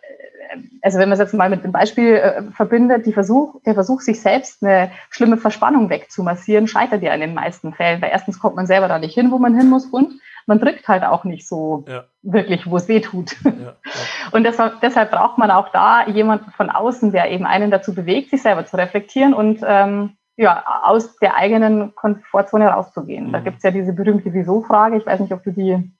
also 0.82 0.98
wenn 0.98 1.08
man 1.08 1.14
es 1.14 1.18
jetzt 1.18 1.34
mal 1.34 1.50
mit 1.50 1.64
dem 1.64 1.72
Beispiel 1.72 2.14
äh, 2.14 2.42
verbindet, 2.52 3.12
Versuch, 3.12 3.60
der 3.64 3.74
Versuch, 3.74 4.00
sich 4.00 4.20
selbst 4.20 4.62
eine 4.62 4.90
schlimme 5.10 5.36
Verspannung 5.36 5.90
wegzumassieren, 5.90 6.68
scheitert 6.68 7.02
ja 7.02 7.12
in 7.14 7.20
den 7.20 7.34
meisten 7.34 7.72
Fällen, 7.72 8.00
weil 8.02 8.10
erstens 8.10 8.38
kommt 8.38 8.56
man 8.56 8.66
selber 8.66 8.88
da 8.88 8.98
nicht 8.98 9.14
hin, 9.14 9.30
wo 9.30 9.38
man 9.38 9.56
hin 9.56 9.68
muss 9.68 9.86
und 9.86 10.20
man 10.46 10.60
drückt 10.60 10.88
halt 10.88 11.04
auch 11.04 11.24
nicht 11.24 11.46
so 11.46 11.84
ja. 11.88 12.04
wirklich, 12.22 12.70
wo 12.70 12.76
es 12.76 12.88
weh 12.88 13.00
tut. 13.00 13.36
Ja. 13.44 13.76
Und 14.32 14.44
deshalb, 14.44 14.80
deshalb, 14.80 15.10
braucht 15.10 15.38
man 15.38 15.50
auch 15.50 15.68
da 15.70 16.06
jemanden 16.06 16.50
von 16.52 16.70
außen, 16.70 17.12
der 17.12 17.30
eben 17.30 17.46
einen 17.46 17.70
dazu 17.70 17.94
bewegt, 17.94 18.30
sich 18.30 18.42
selber 18.42 18.64
zu 18.64 18.76
reflektieren 18.76 19.34
und 19.34 19.60
ähm, 19.66 20.16
ja, 20.36 20.64
aus 20.82 21.16
der 21.16 21.36
eigenen 21.36 21.94
Komfortzone 21.94 22.68
rauszugehen. 22.68 23.28
Mhm. 23.28 23.32
Da 23.32 23.40
gibt's 23.40 23.62
ja 23.62 23.70
diese 23.70 23.92
berühmte 23.92 24.32
Wieso-Frage. 24.32 24.98
Ich 24.98 25.06
weiß 25.06 25.20
nicht, 25.20 25.32
ob 25.32 25.42
du 25.42 25.52
die 25.52 25.90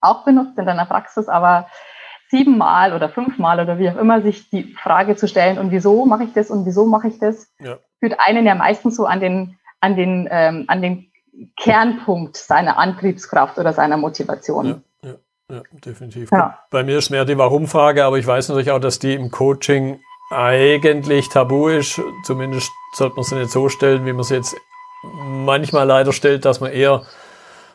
auch 0.00 0.24
benutzt 0.24 0.58
in 0.58 0.66
deiner 0.66 0.86
Praxis, 0.86 1.28
aber 1.28 1.68
siebenmal 2.28 2.94
oder 2.94 3.08
fünfmal 3.08 3.60
oder 3.60 3.78
wie 3.78 3.90
auch 3.90 3.96
immer 3.96 4.22
sich 4.22 4.48
die 4.50 4.74
Frage 4.74 5.16
zu 5.16 5.28
stellen, 5.28 5.58
und 5.58 5.70
wieso 5.70 6.06
mache 6.06 6.24
ich 6.24 6.32
das 6.32 6.50
und 6.50 6.64
wieso 6.64 6.86
mache 6.86 7.08
ich 7.08 7.18
das, 7.18 7.52
ja. 7.60 7.78
führt 8.00 8.18
einen 8.18 8.46
ja 8.46 8.54
meistens 8.54 8.96
so 8.96 9.04
an 9.04 9.20
den, 9.20 9.58
an 9.80 9.96
den, 9.96 10.28
ähm, 10.30 10.64
an 10.68 10.80
den 10.80 11.11
Kernpunkt 11.56 12.36
seiner 12.36 12.78
Antriebskraft 12.78 13.58
oder 13.58 13.72
seiner 13.72 13.96
Motivation. 13.96 14.82
Ja, 15.02 15.10
ja, 15.10 15.56
ja 15.56 15.62
definitiv. 15.84 16.30
Ja. 16.30 16.58
Bei 16.70 16.82
mir 16.82 16.98
ist 16.98 17.10
mehr 17.10 17.24
die 17.24 17.38
Warum-Frage, 17.38 18.04
aber 18.04 18.18
ich 18.18 18.26
weiß 18.26 18.48
natürlich 18.48 18.70
auch, 18.70 18.80
dass 18.80 18.98
die 18.98 19.14
im 19.14 19.30
Coaching 19.30 20.00
eigentlich 20.30 21.28
tabu 21.28 21.68
ist. 21.68 22.00
Zumindest 22.24 22.70
sollte 22.94 23.16
man 23.16 23.24
sie 23.24 23.34
nicht 23.36 23.50
so 23.50 23.68
stellen, 23.68 24.04
wie 24.06 24.12
man 24.12 24.24
sie 24.24 24.36
jetzt 24.36 24.56
manchmal 25.02 25.86
leider 25.86 26.12
stellt, 26.12 26.44
dass 26.44 26.60
man 26.60 26.72
eher 26.72 27.02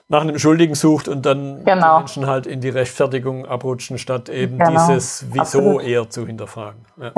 nach 0.09 0.21
einem 0.21 0.39
Schuldigen 0.39 0.75
sucht 0.75 1.07
und 1.07 1.25
dann 1.25 1.65
genau. 1.65 1.95
die 1.95 1.99
Menschen 1.99 2.27
halt 2.27 2.47
in 2.47 2.61
die 2.61 2.69
Rechtfertigung 2.69 3.45
abrutschen, 3.45 3.97
statt 3.97 4.29
eben 4.29 4.57
genau. 4.57 4.87
dieses 4.87 5.25
Wieso 5.29 5.41
Absolut. 5.41 5.83
eher 5.83 6.09
zu 6.09 6.25
hinterfragen. 6.25 6.85
Ja. 6.97 7.11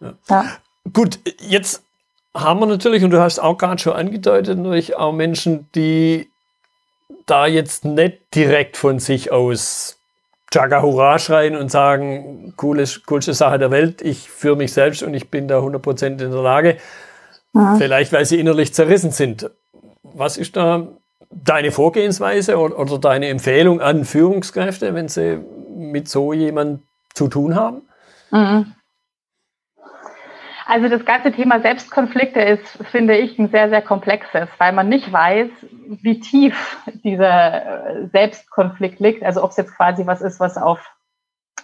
Ja. 0.00 0.14
ja. 0.28 0.44
Gut, 0.92 1.18
jetzt 1.40 1.82
haben 2.34 2.60
wir 2.60 2.66
natürlich, 2.66 3.04
und 3.04 3.10
du 3.10 3.20
hast 3.20 3.38
auch 3.38 3.58
gerade 3.58 3.80
schon 3.80 3.94
angedeutet, 3.94 4.58
natürlich 4.58 4.96
auch 4.96 5.12
Menschen, 5.12 5.68
die 5.74 6.28
da 7.26 7.46
jetzt 7.46 7.84
nicht 7.84 8.34
direkt 8.34 8.76
von 8.76 8.98
sich 8.98 9.30
aus 9.32 9.98
Jaga 10.52 10.82
Hurra 10.82 11.18
schreien 11.18 11.56
und 11.56 11.70
sagen, 11.70 12.54
coole, 12.56 12.84
coolste 13.06 13.34
Sache 13.34 13.58
der 13.58 13.70
Welt, 13.70 14.00
ich 14.00 14.30
führe 14.30 14.56
mich 14.56 14.72
selbst 14.72 15.02
und 15.02 15.12
ich 15.14 15.30
bin 15.30 15.46
da 15.46 15.58
100% 15.60 16.06
in 16.06 16.18
der 16.18 16.28
Lage. 16.30 16.78
Ja. 17.54 17.76
Vielleicht, 17.76 18.12
weil 18.12 18.24
sie 18.24 18.40
innerlich 18.40 18.72
zerrissen 18.72 19.10
sind. 19.10 19.50
Was 20.02 20.36
ist 20.36 20.56
da 20.56 20.88
deine 21.30 21.70
Vorgehensweise 21.70 22.56
oder, 22.58 22.78
oder 22.78 22.98
deine 22.98 23.28
Empfehlung 23.28 23.80
an 23.80 24.04
Führungskräfte, 24.04 24.94
wenn 24.94 25.08
sie 25.08 25.38
mit 25.76 26.08
so 26.08 26.32
jemand 26.32 26.82
zu 27.14 27.28
tun 27.28 27.54
haben? 27.54 27.82
Mhm. 28.30 28.74
Also 30.68 30.90
das 30.90 31.06
ganze 31.06 31.32
Thema 31.32 31.60
Selbstkonflikte 31.60 32.40
ist, 32.40 32.68
finde 32.90 33.16
ich, 33.16 33.38
ein 33.38 33.48
sehr, 33.48 33.70
sehr 33.70 33.80
komplexes, 33.80 34.50
weil 34.58 34.74
man 34.74 34.90
nicht 34.90 35.10
weiß, 35.10 35.48
wie 36.02 36.20
tief 36.20 36.76
dieser 37.04 37.96
äh, 38.02 38.06
Selbstkonflikt 38.12 39.00
liegt. 39.00 39.22
Also 39.22 39.42
ob 39.42 39.50
es 39.50 39.56
jetzt 39.56 39.74
quasi 39.74 40.06
was 40.06 40.20
ist, 40.20 40.40
was 40.40 40.58
auf 40.58 40.94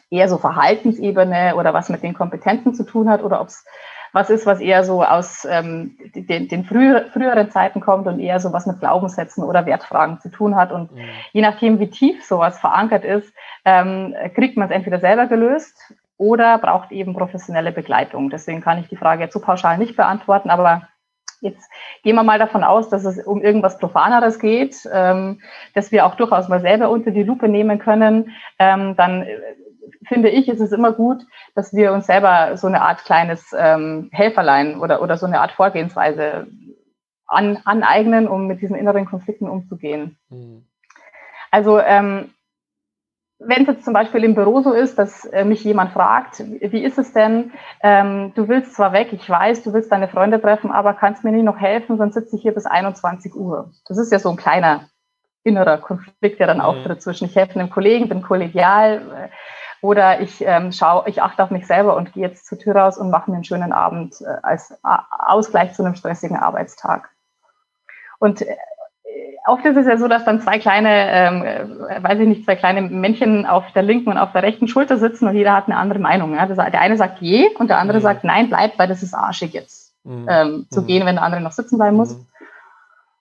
eher 0.08 0.26
so 0.30 0.38
Verhaltensebene 0.38 1.54
oder 1.56 1.74
was 1.74 1.90
mit 1.90 2.02
den 2.02 2.14
Kompetenzen 2.14 2.74
zu 2.74 2.82
tun 2.82 3.10
hat 3.10 3.22
oder 3.22 3.42
ob 3.42 3.48
es 3.48 3.66
was 4.14 4.30
ist, 4.30 4.46
was 4.46 4.60
eher 4.60 4.84
so 4.84 5.04
aus 5.04 5.46
ähm, 5.50 5.98
den, 6.14 6.48
den 6.48 6.64
früher, 6.64 7.04
früheren 7.12 7.50
Zeiten 7.50 7.82
kommt 7.82 8.06
und 8.06 8.20
eher 8.20 8.40
so 8.40 8.54
was 8.54 8.64
mit 8.64 8.80
Glaubenssätzen 8.80 9.44
oder 9.44 9.66
Wertfragen 9.66 10.18
zu 10.20 10.30
tun 10.30 10.56
hat. 10.56 10.72
Und 10.72 10.92
mhm. 10.92 11.00
je 11.32 11.42
nachdem, 11.42 11.78
wie 11.78 11.90
tief 11.90 12.24
sowas 12.24 12.58
verankert 12.58 13.04
ist, 13.04 13.34
ähm, 13.66 14.14
kriegt 14.34 14.56
man 14.56 14.70
es 14.70 14.74
entweder 14.74 15.00
selber 15.00 15.26
gelöst 15.26 15.92
oder 16.16 16.58
braucht 16.58 16.92
eben 16.92 17.14
professionelle 17.14 17.72
Begleitung. 17.72 18.30
Deswegen 18.30 18.60
kann 18.60 18.78
ich 18.78 18.88
die 18.88 18.96
Frage 18.96 19.22
jetzt 19.22 19.32
so 19.32 19.40
pauschal 19.40 19.78
nicht 19.78 19.96
beantworten, 19.96 20.50
aber 20.50 20.88
Jetzt 21.44 21.70
gehen 22.02 22.16
wir 22.16 22.22
mal 22.22 22.38
davon 22.38 22.64
aus, 22.64 22.88
dass 22.88 23.04
es 23.04 23.22
um 23.22 23.42
irgendwas 23.42 23.76
Profaneres 23.76 24.38
geht, 24.38 24.88
ähm, 24.90 25.42
dass 25.74 25.92
wir 25.92 26.06
auch 26.06 26.14
durchaus 26.14 26.48
mal 26.48 26.62
selber 26.62 26.88
unter 26.88 27.10
die 27.10 27.22
Lupe 27.22 27.48
nehmen 27.48 27.78
können. 27.78 28.30
Ähm, 28.58 28.96
dann 28.96 29.24
äh, 29.24 29.38
finde 30.08 30.30
ich, 30.30 30.48
ist 30.48 30.60
es 30.60 30.72
immer 30.72 30.92
gut, 30.92 31.22
dass 31.54 31.74
wir 31.74 31.92
uns 31.92 32.06
selber 32.06 32.56
so 32.56 32.66
eine 32.66 32.80
Art 32.80 33.04
kleines 33.04 33.54
ähm, 33.56 34.08
Helferlein 34.10 34.80
oder, 34.80 35.02
oder 35.02 35.18
so 35.18 35.26
eine 35.26 35.40
Art 35.40 35.52
Vorgehensweise 35.52 36.46
an, 37.26 37.58
aneignen, 37.66 38.26
um 38.26 38.46
mit 38.46 38.62
diesen 38.62 38.76
inneren 38.76 39.04
Konflikten 39.04 39.48
umzugehen. 39.48 40.16
Mhm. 40.30 40.66
Also 41.50 41.78
ähm, 41.78 42.32
wenn 43.46 43.62
es 43.62 43.68
jetzt 43.68 43.84
zum 43.84 43.94
Beispiel 43.94 44.24
im 44.24 44.34
Büro 44.34 44.60
so 44.62 44.72
ist, 44.72 44.98
dass 44.98 45.24
äh, 45.26 45.44
mich 45.44 45.64
jemand 45.64 45.92
fragt, 45.92 46.42
wie 46.60 46.84
ist 46.84 46.98
es 46.98 47.12
denn, 47.12 47.52
ähm, 47.82 48.32
du 48.34 48.48
willst 48.48 48.74
zwar 48.74 48.92
weg, 48.92 49.12
ich 49.12 49.28
weiß, 49.28 49.62
du 49.62 49.72
willst 49.72 49.92
deine 49.92 50.08
Freunde 50.08 50.40
treffen, 50.40 50.70
aber 50.70 50.94
kannst 50.94 51.24
mir 51.24 51.32
nicht 51.32 51.44
noch 51.44 51.58
helfen, 51.58 51.98
sonst 51.98 52.14
sitze 52.14 52.36
ich 52.36 52.42
hier 52.42 52.54
bis 52.54 52.66
21 52.66 53.34
Uhr. 53.34 53.70
Das 53.86 53.98
ist 53.98 54.12
ja 54.12 54.18
so 54.18 54.30
ein 54.30 54.36
kleiner 54.36 54.88
innerer 55.42 55.78
Konflikt, 55.78 56.40
der 56.40 56.46
dann 56.46 56.58
mhm. 56.58 56.64
auftritt 56.64 57.02
zwischen 57.02 57.26
ich 57.26 57.36
helfe 57.36 57.58
einem 57.58 57.70
Kollegen, 57.70 58.08
bin 58.08 58.22
kollegial 58.22 59.02
äh, 59.12 59.28
oder 59.84 60.20
ich 60.20 60.42
ähm, 60.44 60.72
schaue, 60.72 61.08
ich 61.08 61.20
achte 61.20 61.44
auf 61.44 61.50
mich 61.50 61.66
selber 61.66 61.96
und 61.96 62.14
gehe 62.14 62.26
jetzt 62.26 62.46
zur 62.46 62.58
Tür 62.58 62.74
raus 62.76 62.96
und 62.96 63.10
mache 63.10 63.30
mir 63.30 63.36
einen 63.36 63.44
schönen 63.44 63.72
Abend 63.72 64.20
äh, 64.22 64.36
als 64.42 64.74
Ausgleich 64.82 65.74
zu 65.74 65.84
einem 65.84 65.94
stressigen 65.94 66.38
Arbeitstag. 66.38 67.10
Und 68.18 68.40
äh, 68.40 68.56
oft 69.46 69.64
ist 69.64 69.76
es 69.76 69.86
ja 69.86 69.96
so, 69.96 70.08
dass 70.08 70.24
dann 70.24 70.40
zwei 70.40 70.58
kleine, 70.58 70.88
ähm, 71.10 71.42
äh, 71.42 72.02
weiß 72.02 72.18
ich 72.20 72.28
nicht, 72.28 72.44
zwei 72.44 72.56
kleine 72.56 72.82
Männchen 72.82 73.46
auf 73.46 73.70
der 73.72 73.82
linken 73.82 74.10
und 74.10 74.18
auf 74.18 74.32
der 74.32 74.42
rechten 74.42 74.68
Schulter 74.68 74.98
sitzen 74.98 75.28
und 75.28 75.34
jeder 75.34 75.54
hat 75.54 75.66
eine 75.66 75.76
andere 75.76 75.98
Meinung. 75.98 76.34
Ja? 76.34 76.46
der 76.46 76.80
eine 76.80 76.96
sagt 76.96 77.20
je 77.20 77.48
und 77.58 77.68
der 77.68 77.78
andere 77.78 77.98
mhm. 77.98 78.02
sagt 78.02 78.24
nein, 78.24 78.48
bleib, 78.48 78.78
weil 78.78 78.88
das 78.88 79.02
ist 79.02 79.14
arschig 79.14 79.52
jetzt 79.52 79.94
mhm. 80.04 80.26
ähm, 80.28 80.66
zu 80.70 80.82
mhm. 80.82 80.86
gehen, 80.86 81.06
wenn 81.06 81.16
der 81.16 81.24
andere 81.24 81.42
noch 81.42 81.52
sitzen 81.52 81.76
bleiben 81.76 81.96
muss. 81.96 82.16
Mhm. 82.16 82.26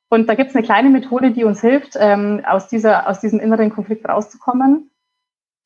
Und 0.10 0.30
da 0.30 0.36
gibt 0.36 0.52
es 0.52 0.56
eine 0.56 0.64
kleine 0.64 0.90
Methode, 0.90 1.32
die 1.32 1.44
uns 1.44 1.62
hilft, 1.62 1.98
ähm, 2.00 2.44
aus, 2.46 2.68
dieser, 2.68 3.10
aus 3.10 3.20
diesem 3.20 3.40
inneren 3.40 3.72
Konflikt 3.72 4.08
rauszukommen. 4.08 4.92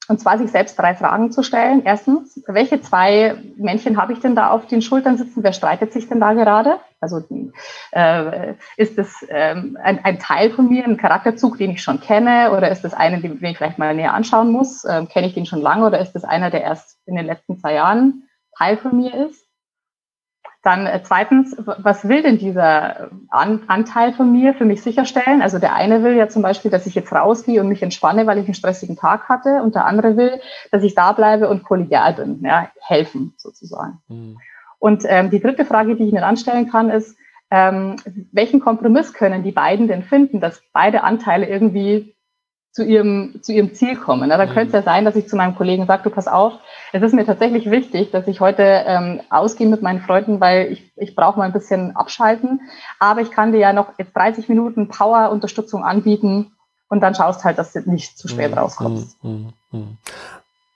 Und 0.08 0.22
zwar 0.22 0.38
sich 0.38 0.50
selbst 0.52 0.80
drei 0.80 0.96
Fragen 0.96 1.34
zu 1.34 1.44
stellen. 1.44 1.82
Erstens, 1.84 2.42
welche 2.48 2.80
zwei 2.80 3.36
Männchen 3.58 4.02
habe 4.02 4.14
ich 4.14 4.20
denn 4.20 4.36
da 4.36 4.52
auf 4.52 4.66
den 4.66 4.82
Schultern 4.82 5.18
sitzen? 5.18 5.44
Wer 5.44 5.52
streitet 5.52 5.92
sich 5.92 6.08
denn 6.08 6.22
da 6.22 6.32
gerade? 6.32 6.80
Also 7.00 7.22
äh, 7.92 8.56
ist 8.76 8.98
das 8.98 9.26
ähm, 9.30 9.78
ein, 9.82 10.04
ein, 10.04 10.20
Teil 10.20 10.50
von 10.50 10.68
mir, 10.68 10.84
ein 10.84 10.98
Charakterzug, 10.98 11.58
den 11.58 11.72
ich 11.72 11.84
schon 11.84 12.02
kenne? 12.02 12.52
Oder 12.52 12.70
ist 12.72 12.84
das 12.84 12.94
einer, 12.94 13.20
den 13.20 13.34
ich 13.42 13.58
vielleicht 13.58 13.78
mal 13.78 13.94
näher 13.94 14.14
anschauen 14.14 14.52
muss? 14.52 14.84
Ähm, 14.86 15.08
kenne 15.08 15.28
ich 15.28 15.34
den 15.34 15.46
schon 15.46 15.62
lange 15.62 15.86
oder 15.86 16.00
ist 16.00 16.14
das 16.14 16.24
einer, 16.24 16.50
der 16.50 16.62
erst 16.62 16.98
in 17.06 17.16
den 17.16 17.26
letzten 17.26 17.60
zwei 17.60 17.74
Jahren 17.74 18.24
Teil 18.58 18.78
von 18.78 18.98
mir 18.98 19.14
ist? 19.28 19.48
Dann 20.64 20.88
äh, 20.88 21.02
zweitens, 21.04 21.56
was 21.58 22.08
will 22.08 22.24
denn 22.24 22.40
dieser 22.40 23.12
An 23.30 23.62
Anteil 23.68 24.12
von 24.14 24.32
mir 24.32 24.56
für 24.56 24.66
mich 24.66 24.82
sicherstellen? 24.82 25.42
Also 25.42 25.60
der 25.60 25.76
eine 25.76 26.04
will 26.04 26.16
ja 26.16 26.30
zum 26.30 26.42
Beispiel, 26.42 26.72
dass 26.72 26.88
ich 26.88 26.96
jetzt 26.96 27.14
rausgehe 27.14 27.62
und 27.62 27.70
mich 27.70 27.84
entspanne, 27.84 28.26
weil 28.26 28.40
ich 28.40 28.46
einen 28.46 28.56
stressigen 28.56 28.98
Tag 28.98 29.30
hatte. 29.30 29.62
Und 29.62 29.76
der 29.76 29.86
andere 29.86 30.18
will, 30.18 30.42
dass 30.72 30.84
ich 30.84 30.96
da 30.96 31.12
bleibe 31.12 31.48
und 31.48 31.64
kollegial 31.64 32.16
bin, 32.16 32.42
ja, 32.44 32.72
helfen 32.82 33.34
sozusagen. 33.38 34.02
Mhm. 34.08 34.38
Und 34.80 35.04
ähm, 35.08 35.30
die 35.30 35.42
dritte 35.42 35.66
Frage, 35.66 35.96
die 35.96 36.06
ich 36.06 36.14
mir 36.14 36.26
anstellen 36.26 36.70
kann, 36.70 36.90
ist, 36.90 37.18
ähm, 37.50 37.96
welchen 38.32 38.60
Kompromiss 38.60 39.14
können 39.14 39.44
die 39.44 39.52
beiden 39.52 39.88
denn 39.88 40.04
finden, 40.04 40.42
dass 40.42 40.62
beide 40.74 41.04
Anteile 41.04 41.48
irgendwie 41.48 42.14
zu 42.78 42.84
ihrem, 42.84 43.40
zu 43.42 43.54
ihrem 43.54 43.74
Ziel 43.74 43.96
kommen. 43.96 44.30
Da 44.30 44.38
mhm. 44.38 44.50
könnte 44.50 44.68
es 44.68 44.74
ja 44.74 44.84
sein, 44.84 45.04
dass 45.04 45.16
ich 45.16 45.28
zu 45.28 45.36
meinem 45.36 45.56
Kollegen 45.56 45.88
sage, 45.88 46.04
du 46.04 46.10
pass 46.12 46.28
auf, 46.28 46.54
es 46.94 47.02
ist 47.02 47.14
mir 47.14 47.26
tatsächlich 47.26 47.72
wichtig, 47.72 48.12
dass 48.12 48.28
ich 48.28 48.40
heute 48.40 48.62
ähm, 48.62 49.22
ausgehe 49.32 49.68
mit 49.68 49.82
meinen 49.82 50.02
Freunden, 50.02 50.40
weil 50.40 50.72
ich, 50.72 50.92
ich 50.96 51.16
brauche 51.16 51.40
mal 51.40 51.46
ein 51.46 51.54
bisschen 51.54 51.96
abschalten. 51.96 52.62
Aber 53.00 53.22
ich 53.22 53.32
kann 53.32 53.52
dir 53.52 53.60
ja 53.60 53.74
noch 53.74 53.98
jetzt 53.98 54.16
30 54.16 54.48
Minuten 54.48 54.90
Power-Unterstützung 54.90 55.84
anbieten 55.84 56.52
und 56.88 57.02
dann 57.02 57.16
schaust 57.16 57.44
halt, 57.44 57.58
dass 57.58 57.74
du 57.74 57.80
nicht 57.90 58.18
zu 58.18 58.28
spät 58.28 58.52
mhm. 58.52 58.58
rauskommst. 58.60 59.24
Mhm. 59.24 59.54
mhm. 59.72 59.98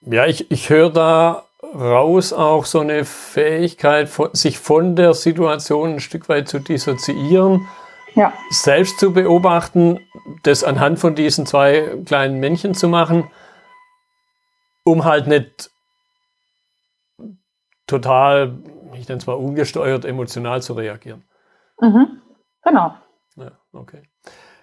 Ja, 0.03 0.25
ich, 0.25 0.49
ich 0.49 0.71
höre 0.71 0.89
da 0.89 1.43
raus 1.63 2.33
auch 2.33 2.65
so 2.65 2.79
eine 2.79 3.05
Fähigkeit, 3.05 4.09
sich 4.33 4.59
von 4.59 4.95
der 4.95 5.13
Situation 5.13 5.93
ein 5.93 5.99
Stück 5.99 6.29
weit 6.29 6.47
zu 6.47 6.59
dissoziieren 6.59 7.67
ja. 8.15 8.33
selbst 8.49 8.99
zu 8.99 9.13
beobachten, 9.13 9.99
das 10.43 10.63
anhand 10.63 10.99
von 10.99 11.15
diesen 11.15 11.45
zwei 11.45 12.01
kleinen 12.05 12.39
Männchen 12.39 12.73
zu 12.73 12.87
machen, 12.87 13.29
um 14.83 15.05
halt 15.05 15.27
nicht 15.27 15.71
total, 17.87 18.57
ich 18.93 19.07
nenne 19.07 19.19
es 19.19 19.27
mal 19.27 19.33
ungesteuert, 19.33 20.05
emotional 20.05 20.61
zu 20.61 20.73
reagieren. 20.73 21.23
Mhm. 21.79 22.21
Genau. 22.63 22.95
Ja, 23.35 23.51
okay. 23.73 24.03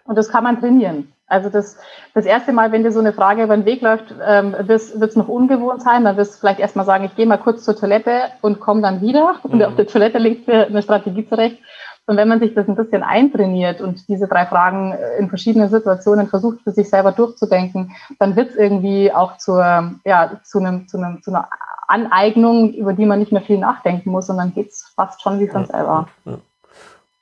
Und 0.04 0.16
das 0.16 0.28
kann 0.28 0.44
man 0.44 0.60
trainieren. 0.60 1.12
Also 1.28 1.50
das, 1.50 1.76
das 2.14 2.24
erste 2.24 2.52
Mal, 2.52 2.72
wenn 2.72 2.82
dir 2.82 2.92
so 2.92 3.00
eine 3.00 3.12
Frage 3.12 3.42
über 3.42 3.56
den 3.56 3.66
Weg 3.66 3.82
läuft, 3.82 4.14
ähm, 4.26 4.54
wird 4.58 4.80
es 4.80 5.16
noch 5.16 5.28
ungewohnt 5.28 5.82
sein. 5.82 6.04
Dann 6.04 6.16
wirst 6.16 6.34
du 6.34 6.38
vielleicht 6.40 6.60
erstmal 6.60 6.86
sagen, 6.86 7.04
ich 7.04 7.14
gehe 7.16 7.26
mal 7.26 7.36
kurz 7.36 7.64
zur 7.64 7.76
Toilette 7.76 8.22
und 8.40 8.60
komme 8.60 8.80
dann 8.80 9.00
wieder. 9.00 9.36
Und 9.42 9.56
mhm. 9.56 9.62
auf 9.62 9.76
der 9.76 9.86
Toilette 9.86 10.18
legt 10.18 10.48
mir 10.48 10.66
eine 10.66 10.82
Strategie 10.82 11.28
zurecht. 11.28 11.58
Und 12.06 12.16
wenn 12.16 12.28
man 12.28 12.40
sich 12.40 12.54
das 12.54 12.66
ein 12.66 12.74
bisschen 12.74 13.02
eintrainiert 13.02 13.82
und 13.82 14.08
diese 14.08 14.28
drei 14.28 14.46
Fragen 14.46 14.96
in 15.18 15.28
verschiedenen 15.28 15.68
Situationen 15.68 16.26
versucht, 16.26 16.62
für 16.62 16.70
sich 16.70 16.88
selber 16.88 17.12
durchzudenken, 17.12 17.94
dann 18.18 18.34
wird 18.34 18.48
es 18.48 18.56
irgendwie 18.56 19.12
auch 19.12 19.36
zur, 19.36 19.92
ja, 20.06 20.40
zu, 20.42 20.58
einem, 20.58 20.88
zu, 20.88 20.96
einem, 20.96 21.22
zu 21.22 21.30
einer 21.30 21.50
Aneignung, 21.86 22.72
über 22.72 22.94
die 22.94 23.04
man 23.04 23.18
nicht 23.18 23.30
mehr 23.30 23.42
viel 23.42 23.58
nachdenken 23.58 24.10
muss, 24.10 24.26
sondern 24.26 24.54
geht 24.54 24.70
es 24.70 24.90
fast 24.96 25.20
schon 25.20 25.38
wie 25.38 25.48
von 25.48 25.62
ja, 25.62 25.66
selber. 25.66 26.08
Ja. 26.24 26.38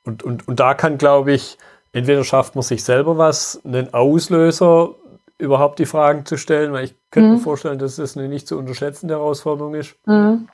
Und, 0.05 0.23
und, 0.23 0.47
und 0.47 0.61
da 0.61 0.75
kann, 0.75 0.99
glaube 0.99 1.33
ich, 1.33 1.59
entweder 1.97 2.23
schafft 2.25 2.55
man 2.55 2.63
sich 2.63 2.85
selber 2.85 3.17
was, 3.17 3.59
einen 3.65 3.95
Auslöser, 3.95 4.91
überhaupt 5.39 5.79
die 5.79 5.87
Fragen 5.87 6.27
zu 6.27 6.37
stellen, 6.37 6.75
weil 6.75 6.85
ich 6.85 6.95
könnte 7.11 7.31
mhm. 7.31 7.37
mir 7.37 7.41
vorstellen, 7.41 7.79
dass 7.79 7.97
das 7.97 8.19
eine 8.19 8.29
nicht 8.29 8.47
zu 8.47 8.59
unterschätzende 8.59 9.15
Herausforderung 9.15 9.75
ist. 9.75 9.95
Mhm. 10.05 10.47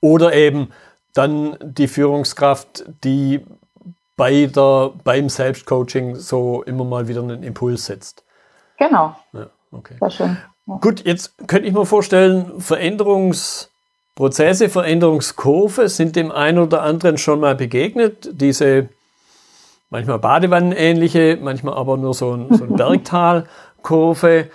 Oder 0.00 0.34
eben 0.34 0.68
dann 1.14 1.56
die 1.62 1.88
Führungskraft, 1.88 2.84
die 3.02 3.40
bei 4.16 4.44
der, 4.44 4.92
beim 5.04 5.30
Selbstcoaching 5.30 6.16
so 6.16 6.62
immer 6.64 6.84
mal 6.84 7.08
wieder 7.08 7.22
einen 7.22 7.42
Impuls 7.42 7.86
setzt. 7.86 8.22
Genau. 8.78 9.16
Ja, 9.32 9.46
okay. 9.72 9.94
Sehr 10.00 10.10
schön. 10.10 10.36
Ja. 10.66 10.76
Gut, 10.82 11.06
jetzt 11.06 11.32
könnte 11.46 11.66
ich 11.66 11.72
mir 11.72 11.86
vorstellen, 11.86 12.60
Veränderungsprozesse, 12.60 14.68
Veränderungskurve 14.68 15.88
sind 15.88 16.14
dem 16.14 16.30
einen 16.30 16.58
oder 16.58 16.82
anderen 16.82 17.16
schon 17.16 17.40
mal 17.40 17.54
begegnet. 17.54 18.28
Diese 18.32 18.90
manchmal 19.90 20.18
Badewannenähnliche, 20.18 21.38
manchmal 21.40 21.74
aber 21.74 21.96
nur 21.96 22.14
so 22.14 22.34
ein, 22.34 22.54
so 22.54 22.64
ein 22.64 22.76
Bergtalkurve. 22.76 24.50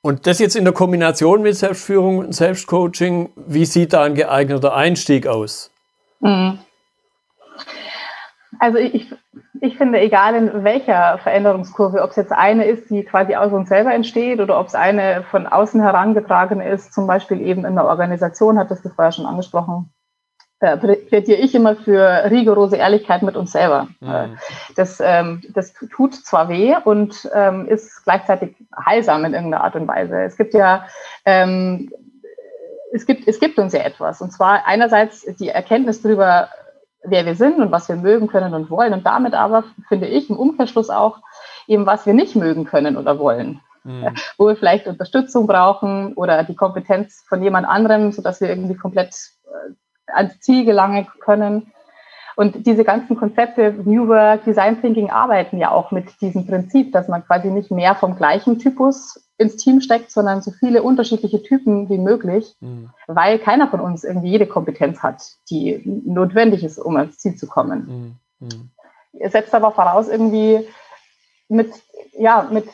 Und 0.00 0.26
das 0.26 0.38
jetzt 0.38 0.56
in 0.56 0.64
der 0.64 0.72
Kombination 0.72 1.42
mit 1.42 1.56
Selbstführung 1.56 2.18
und 2.18 2.34
Selbstcoaching, 2.34 3.30
wie 3.36 3.64
sieht 3.64 3.92
da 3.92 4.04
ein 4.04 4.14
geeigneter 4.14 4.74
Einstieg 4.74 5.26
aus? 5.26 5.70
Mhm. 6.20 6.60
Also 8.60 8.78
ich, 8.78 9.12
ich 9.60 9.76
finde, 9.76 10.00
egal 10.00 10.34
in 10.34 10.64
welcher 10.64 11.18
Veränderungskurve, 11.18 12.02
ob 12.02 12.10
es 12.10 12.16
jetzt 12.16 12.32
eine 12.32 12.64
ist, 12.64 12.90
die 12.90 13.04
quasi 13.04 13.34
aus 13.34 13.52
uns 13.52 13.68
selber 13.68 13.92
entsteht 13.92 14.40
oder 14.40 14.58
ob 14.58 14.66
es 14.66 14.74
eine 14.74 15.24
von 15.30 15.46
außen 15.46 15.80
herangetragen 15.80 16.60
ist, 16.60 16.92
zum 16.92 17.06
Beispiel 17.06 17.40
eben 17.40 17.64
in 17.64 17.74
der 17.74 17.84
Organisation, 17.84 18.58
hat 18.58 18.70
das 18.70 18.82
du 18.82 18.88
vorher 18.88 19.12
schon 19.12 19.26
angesprochen, 19.26 19.92
äh, 20.60 20.76
plädiere 20.76 21.38
ich 21.38 21.54
immer 21.54 21.76
für 21.76 22.30
rigorose 22.30 22.76
Ehrlichkeit 22.76 23.22
mit 23.22 23.36
uns 23.36 23.52
selber. 23.52 23.88
Mhm. 24.00 24.08
Äh, 24.08 24.28
das, 24.76 25.00
ähm, 25.00 25.42
das 25.54 25.72
tut 25.94 26.14
zwar 26.14 26.48
weh 26.48 26.74
und 26.84 27.28
ähm, 27.34 27.66
ist 27.68 28.04
gleichzeitig 28.04 28.56
heilsam 28.84 29.24
in 29.24 29.34
irgendeiner 29.34 29.64
Art 29.64 29.76
und 29.76 29.86
Weise. 29.86 30.22
Es 30.22 30.36
gibt 30.36 30.54
ja 30.54 30.86
ähm, 31.24 31.90
es 32.92 33.06
gibt, 33.06 33.28
es 33.28 33.40
gibt 33.40 33.58
uns 33.58 33.72
ja 33.72 33.80
etwas. 33.80 34.20
Und 34.20 34.32
zwar 34.32 34.66
einerseits 34.66 35.24
die 35.36 35.48
Erkenntnis 35.48 36.02
darüber, 36.02 36.48
wer 37.04 37.26
wir 37.26 37.34
sind 37.34 37.58
und 37.58 37.70
was 37.70 37.88
wir 37.88 37.96
mögen 37.96 38.28
können 38.28 38.54
und 38.54 38.70
wollen. 38.70 38.92
Und 38.92 39.06
damit 39.06 39.34
aber, 39.34 39.64
finde 39.88 40.06
ich, 40.06 40.30
im 40.30 40.36
Umkehrschluss 40.36 40.90
auch 40.90 41.18
eben, 41.66 41.86
was 41.86 42.06
wir 42.06 42.14
nicht 42.14 42.36
mögen 42.36 42.64
können 42.64 42.96
oder 42.96 43.18
wollen. 43.18 43.60
Mhm. 43.84 44.14
Wo 44.36 44.46
wir 44.46 44.56
vielleicht 44.56 44.86
Unterstützung 44.86 45.46
brauchen 45.46 46.14
oder 46.14 46.44
die 46.44 46.56
Kompetenz 46.56 47.24
von 47.28 47.42
jemand 47.42 47.66
anderem, 47.68 48.12
sodass 48.12 48.40
wir 48.40 48.48
irgendwie 48.48 48.76
komplett 48.76 49.14
äh, 49.44 49.72
ans 50.14 50.40
Ziel 50.40 50.64
gelangen 50.64 51.06
können. 51.20 51.72
Und 52.36 52.66
diese 52.66 52.84
ganzen 52.84 53.16
Konzepte, 53.16 53.74
New 53.84 54.06
Work, 54.06 54.44
Design 54.44 54.80
Thinking 54.80 55.10
arbeiten 55.10 55.58
ja 55.58 55.72
auch 55.72 55.90
mit 55.90 56.20
diesem 56.20 56.46
Prinzip, 56.46 56.92
dass 56.92 57.08
man 57.08 57.26
quasi 57.26 57.48
nicht 57.48 57.72
mehr 57.72 57.96
vom 57.96 58.14
gleichen 58.14 58.60
Typus 58.60 59.28
ins 59.38 59.56
Team 59.56 59.80
steckt, 59.80 60.12
sondern 60.12 60.40
so 60.40 60.52
viele 60.52 60.82
unterschiedliche 60.84 61.42
Typen 61.42 61.88
wie 61.88 61.98
möglich, 61.98 62.54
mhm. 62.60 62.90
weil 63.06 63.38
keiner 63.38 63.68
von 63.68 63.80
uns 63.80 64.04
irgendwie 64.04 64.30
jede 64.30 64.46
Kompetenz 64.46 65.02
hat, 65.02 65.22
die 65.50 65.82
notwendig 65.84 66.62
ist, 66.62 66.78
um 66.78 66.96
ans 66.96 67.18
Ziel 67.18 67.34
zu 67.36 67.48
kommen. 67.48 68.20
Mhm. 68.40 68.46
Mhm. 68.46 69.30
Setzt 69.30 69.54
aber 69.54 69.72
voraus, 69.72 70.08
irgendwie 70.08 70.66
mit, 71.48 71.72
ja, 72.16 72.48
mit, 72.52 72.66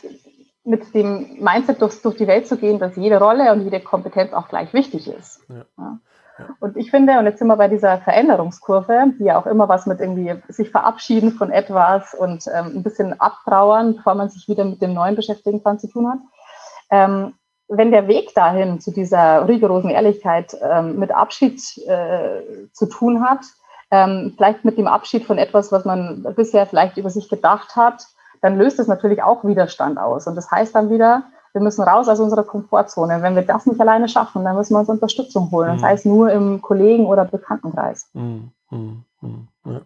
mit 0.65 0.95
dem 0.95 1.43
Mindset 1.43 1.81
durch, 1.81 2.03
durch 2.03 2.17
die 2.17 2.27
Welt 2.27 2.47
zu 2.47 2.57
gehen, 2.57 2.79
dass 2.79 2.97
jede 2.97 3.19
Rolle 3.19 3.53
und 3.53 3.63
jede 3.63 3.81
Kompetenz 3.81 4.33
auch 4.33 4.49
gleich 4.49 4.75
wichtig 4.75 5.09
ist. 5.09 5.41
Ja. 5.49 5.65
Ja. 5.79 5.99
Und 6.61 6.77
ich 6.77 6.91
finde, 6.91 7.19
und 7.19 7.27
jetzt 7.27 7.39
sind 7.39 7.49
wir 7.49 7.57
bei 7.57 7.69
dieser 7.69 7.99
Veränderungskurve, 7.99 9.13
die 9.19 9.25
ja 9.25 9.39
auch 9.39 9.47
immer 9.47 9.69
was 9.69 9.87
mit 9.87 10.01
irgendwie 10.01 10.35
sich 10.49 10.71
verabschieden 10.71 11.33
von 11.33 11.51
etwas 11.51 12.15
und 12.15 12.47
ähm, 12.49 12.73
ein 12.77 12.83
bisschen 12.83 13.19
abtrauern, 13.21 13.97
bevor 13.97 14.15
man 14.15 14.29
sich 14.29 14.49
wieder 14.49 14.65
mit 14.65 14.83
dem 14.83 14.95
Neuen 14.95 15.15
beschäftigen 15.15 15.63
kann, 15.63 15.79
zu 15.79 15.89
tun 15.89 16.09
hat. 16.09 16.19
Ähm, 16.91 17.35
wenn 17.69 17.93
der 17.93 18.09
Weg 18.09 18.35
dahin 18.35 18.81
zu 18.81 18.91
dieser 18.91 19.49
rigorosen 19.49 19.91
Ehrlichkeit 19.91 20.57
ähm, 20.61 20.99
mit 20.99 21.13
Abschied 21.13 21.61
äh, 21.87 22.43
zu 22.73 22.87
tun 22.87 23.27
hat, 23.27 23.41
ähm, 23.91 24.35
vielleicht 24.37 24.65
mit 24.65 24.77
dem 24.77 24.87
Abschied 24.87 25.25
von 25.25 25.39
etwas, 25.39 25.73
was 25.73 25.85
man 25.85 26.27
bisher 26.37 26.67
vielleicht 26.67 26.97
über 26.97 27.11
sich 27.11 27.29
gedacht 27.29 27.77
hat, 27.77 28.07
dann 28.43 28.59
löst 28.59 28.79
es 28.79 28.89
natürlich 28.89 29.23
auch 29.23 29.45
Widerstand 29.45 29.99
aus. 29.99 30.27
Und 30.27 30.35
das 30.35 30.51
heißt 30.51 30.75
dann 30.75 30.91
wieder, 30.91 31.25
wir 31.55 31.61
müssen 31.61 31.83
raus 31.83 32.09
aus 32.09 32.19
unserer 32.19 32.43
Komfortzone. 32.43 33.23
Wenn 33.23 33.37
wir 33.37 33.43
das 33.43 33.65
nicht 33.65 33.81
alleine 33.81 34.09
schaffen, 34.09 34.45
dann 34.45 34.57
müssen 34.57 34.75
wir 34.75 34.81
uns 34.81 34.89
Unterstützung 34.89 35.51
holen. 35.53 35.69
Das 35.75 35.81
mhm. 35.81 35.87
heißt 35.87 36.07
nur 36.07 36.33
im 36.33 36.61
Kollegen- 36.61 37.07
oder 37.07 37.25
Bekanntenkreis. 37.25 38.09
Mhm. 38.13 38.51
Mhm. 38.71 39.05
Ja. 39.65 39.81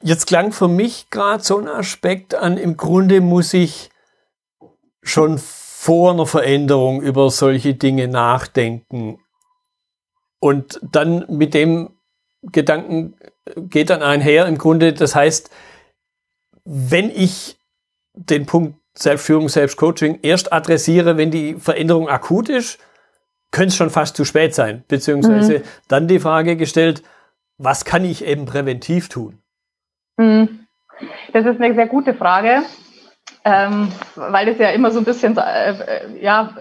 Jetzt 0.00 0.26
klang 0.26 0.52
für 0.52 0.68
mich 0.68 1.10
gerade 1.10 1.42
so 1.42 1.58
ein 1.58 1.66
Aspekt 1.66 2.34
an, 2.36 2.56
im 2.56 2.76
Grunde 2.76 3.20
muss 3.20 3.52
ich 3.52 3.90
schon 5.02 5.38
vor 5.38 6.12
einer 6.12 6.26
Veränderung 6.26 7.02
über 7.02 7.30
solche 7.30 7.74
Dinge 7.74 8.06
nachdenken. 8.06 9.18
Und 10.38 10.78
dann 10.82 11.24
mit 11.28 11.52
dem 11.52 11.96
Gedanken 12.42 13.16
geht 13.56 13.90
dann 13.90 14.02
einher 14.02 14.46
im 14.46 14.56
Grunde, 14.56 14.92
das 14.92 15.16
heißt, 15.16 15.50
wenn 16.64 17.10
ich 17.10 17.58
den 18.14 18.46
Punkt 18.46 18.79
Selbstführung, 19.00 19.48
Selbstcoaching 19.48 20.20
erst 20.22 20.52
adressiere, 20.52 21.16
wenn 21.16 21.30
die 21.30 21.54
Veränderung 21.54 22.08
akut 22.08 22.48
ist, 22.48 22.78
könnte 23.50 23.68
es 23.68 23.76
schon 23.76 23.90
fast 23.90 24.16
zu 24.16 24.24
spät 24.24 24.54
sein. 24.54 24.84
Beziehungsweise 24.88 25.58
mhm. 25.58 25.62
dann 25.88 26.08
die 26.08 26.20
Frage 26.20 26.56
gestellt, 26.56 27.02
was 27.58 27.84
kann 27.84 28.04
ich 28.04 28.24
eben 28.24 28.46
präventiv 28.46 29.08
tun? 29.08 29.38
Mhm. 30.16 30.66
Das 31.32 31.46
ist 31.46 31.60
eine 31.60 31.74
sehr 31.74 31.86
gute 31.86 32.12
Frage, 32.12 32.62
ähm, 33.44 33.90
weil 34.16 34.48
es 34.48 34.58
ja 34.58 34.68
immer 34.70 34.90
so 34.90 34.98
ein 34.98 35.04
bisschen 35.04 35.36
äh, 35.36 35.70
äh, 35.70 36.22
ja, 36.22 36.54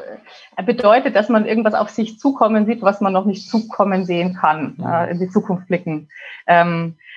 bedeutet, 0.65 1.15
dass 1.15 1.27
man 1.27 1.45
irgendwas 1.45 1.73
auf 1.73 1.89
sich 1.89 2.19
zukommen 2.19 2.65
sieht, 2.65 2.81
was 2.81 3.01
man 3.01 3.11
noch 3.11 3.25
nicht 3.25 3.49
zukommen 3.49 4.05
sehen 4.05 4.37
kann, 4.39 4.75
mhm. 4.77 4.85
äh, 4.85 5.11
in 5.11 5.19
die 5.19 5.29
Zukunft 5.29 5.67
blicken. 5.67 6.09
Ähm, 6.47 6.95
äh, 6.97 7.08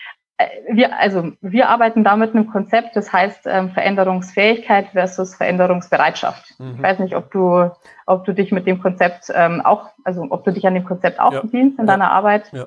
wir, 0.71 0.99
also 0.99 1.33
wir 1.41 1.69
arbeiten 1.69 2.05
da 2.05 2.17
mit 2.17 2.35
einem 2.35 2.47
Konzept, 2.47 2.97
das 2.97 3.13
heißt 3.13 3.47
ähm, 3.47 3.71
Veränderungsfähigkeit 3.71 4.89
versus 4.93 5.35
Veränderungsbereitschaft. 5.35 6.59
Mhm. 6.59 6.75
Ich 6.77 6.83
weiß 6.83 6.99
nicht, 7.01 7.17
ob 7.17 7.31
du, 7.31 7.71
ob 8.07 8.25
du 8.25 8.33
dich 8.33 8.53
mit 8.53 8.67
dem 8.67 8.81
Konzept 8.81 9.33
ähm, 9.35 9.61
auch, 9.61 9.91
also 10.05 10.27
ob 10.31 10.45
du 10.45 10.53
dich 10.53 10.67
an 10.67 10.75
dem 10.75 10.85
Konzept 10.85 11.21
auch 11.21 11.33
ja. 11.33 11.41
bedienst 11.41 11.79
in 11.79 11.87
ja. 11.87 11.93
deiner 11.93 12.11
Arbeit. 12.11 12.53
Ja. 12.53 12.67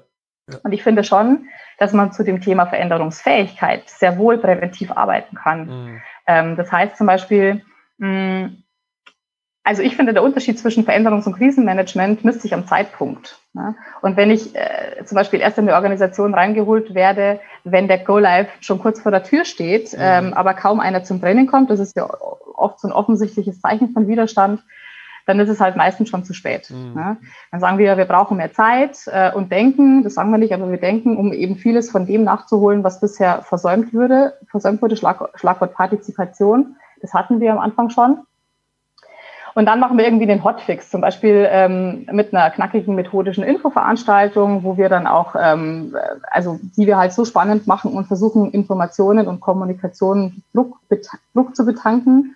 Und 0.64 0.74
ich 0.74 0.84
finde 0.84 1.04
schon, 1.04 1.48
dass 1.80 1.94
man 1.94 2.12
zu 2.12 2.24
dem 2.24 2.42
Thema 2.42 2.68
Veränderungsfähigkeit 2.68 3.90
sehr 3.90 4.18
wohl 4.18 4.38
präventiv 4.38 4.92
arbeiten 4.92 5.36
kann. 5.36 5.66
Mhm. 5.66 6.02
Ähm, 6.28 6.56
das 6.56 6.72
heißt 6.72 6.98
zum 6.98 7.08
Beispiel, 7.08 7.64
mh, 7.98 8.50
also 9.65 9.82
ich 9.82 9.95
finde, 9.95 10.13
der 10.13 10.23
Unterschied 10.23 10.60
zwischen 10.60 10.86
Veränderungs- 10.86 11.25
und 11.25 11.38
Krisenmanagement 11.38 12.23
misst 12.23 12.43
sich 12.43 12.54
am 12.54 12.67
Zeitpunkt. 12.67 13.39
Ne? 13.54 13.75
Und 14.04 14.15
wenn 14.15 14.30
ich 14.30 14.56
äh, 14.56 15.04
zum 15.06 15.15
Beispiel 15.15 15.39
erst 15.39 15.58
in 15.58 15.65
die 15.65 15.73
Organisation 15.73 16.36
reingeholt 16.36 16.93
werde, 16.93 17.39
wenn 17.63 17.88
der 17.88 17.97
Go-Live 17.97 18.47
schon 18.62 18.80
kurz 18.80 19.01
vor 19.01 19.12
der 19.12 19.23
Tür 19.23 19.43
steht, 19.43 19.93
mhm. 19.93 19.99
ähm, 19.99 20.34
aber 20.36 20.54
kaum 20.54 20.80
einer 20.80 21.04
zum 21.04 21.19
Training 21.19 21.47
kommt, 21.47 21.71
das 21.71 21.80
ist 21.80 21.95
ja 21.95 22.08
oft 22.54 22.80
so 22.80 22.88
ein 22.88 22.93
offensichtliches 22.93 23.60
Zeichen 23.60 23.89
von 23.89 24.08
Widerstand, 24.08 24.63
dann 25.25 25.39
ist 25.39 25.49
es 25.49 25.60
halt 25.60 25.75
meistens 25.75 26.10
schon 26.10 26.23
zu 26.23 26.34
spät. 26.34 26.69
Mhm. 26.69 26.93
Ne? 26.93 27.17
Dann 27.49 27.60
sagen 27.60 27.80
wir, 27.80 27.97
wir 27.97 28.06
brauchen 28.06 28.38
mehr 28.38 28.54
Zeit 28.54 28.99
äh, 29.08 29.32
und 29.32 29.51
denken, 29.51 30.04
das 30.04 30.13
sagen 30.13 30.30
wir 30.30 30.38
nicht, 30.38 30.54
aber 30.54 30.69
wir 30.69 30.78
denken, 30.78 31.17
um 31.17 31.34
eben 31.34 31.56
vieles 31.56 31.89
von 31.89 32.06
dem 32.06 32.23
nachzuholen, 32.23 32.84
was 32.84 33.01
bisher 33.01 33.41
versäumt 33.41 33.95
wurde, 33.95 34.36
versäumt 34.45 34.84
wurde, 34.84 34.95
Schlag, 34.95 35.28
Schlagwort 35.34 35.73
Partizipation, 35.73 36.75
das 37.01 37.15
hatten 37.15 37.39
wir 37.39 37.51
am 37.51 37.60
Anfang 37.60 37.89
schon. 37.89 38.19
Und 39.56 39.68
dann 39.68 39.80
machen 39.80 39.98
wir 39.98 40.04
irgendwie 40.04 40.26
den 40.26 40.44
Hotfix, 40.44 40.89
zum 40.89 41.00
Beispiel 41.00 41.48
ähm, 41.50 42.06
mit 42.12 42.34
einer 42.34 42.50
knackigen 42.52 42.94
methodischen 42.94 43.44
Infoveranstaltung, 43.44 44.63
wo 44.65 44.76
wir 44.76 44.89
dann 44.89 45.08
auch, 45.08 45.34
ähm, 45.41 45.96
also 46.30 46.60
die 46.76 46.86
wir 46.86 46.98
halt 46.98 47.13
so 47.13 47.24
spannend 47.24 47.65
machen 47.65 47.94
und 47.94 48.06
versuchen, 48.06 48.52
Informationen 48.52 49.28
und 49.28 49.39
Kommunikation 49.39 50.44
Druck, 50.54 50.78
Druck 51.34 51.56
zu 51.56 51.65
betanken. 51.65 52.36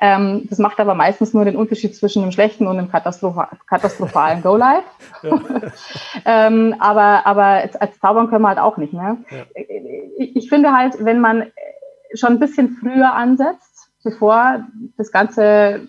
Ähm, 0.00 0.48
das 0.50 0.58
macht 0.58 0.80
aber 0.80 0.96
meistens 0.96 1.32
nur 1.32 1.44
den 1.44 1.56
Unterschied 1.56 1.94
zwischen 1.94 2.22
einem 2.22 2.32
schlechten 2.32 2.66
und 2.66 2.78
einem 2.78 2.90
katastropha 2.90 3.48
katastrophalen 3.68 4.42
Go-Live. 4.42 4.84
Ähm, 6.24 6.74
aber 6.80 7.24
aber 7.26 7.44
als, 7.44 7.76
als 7.76 8.00
Zaubern 8.00 8.28
können 8.28 8.42
wir 8.42 8.48
halt 8.48 8.58
auch 8.58 8.76
nicht. 8.76 8.92
Ne? 8.92 9.18
Ja. 9.30 9.62
Ich, 10.18 10.34
ich 10.34 10.48
finde 10.48 10.72
halt, 10.72 11.04
wenn 11.04 11.20
man 11.20 11.46
schon 12.14 12.30
ein 12.30 12.38
bisschen 12.40 12.76
früher 12.80 13.14
ansetzt, 13.14 13.90
bevor 14.02 14.66
das 14.96 15.12
Ganze 15.12 15.86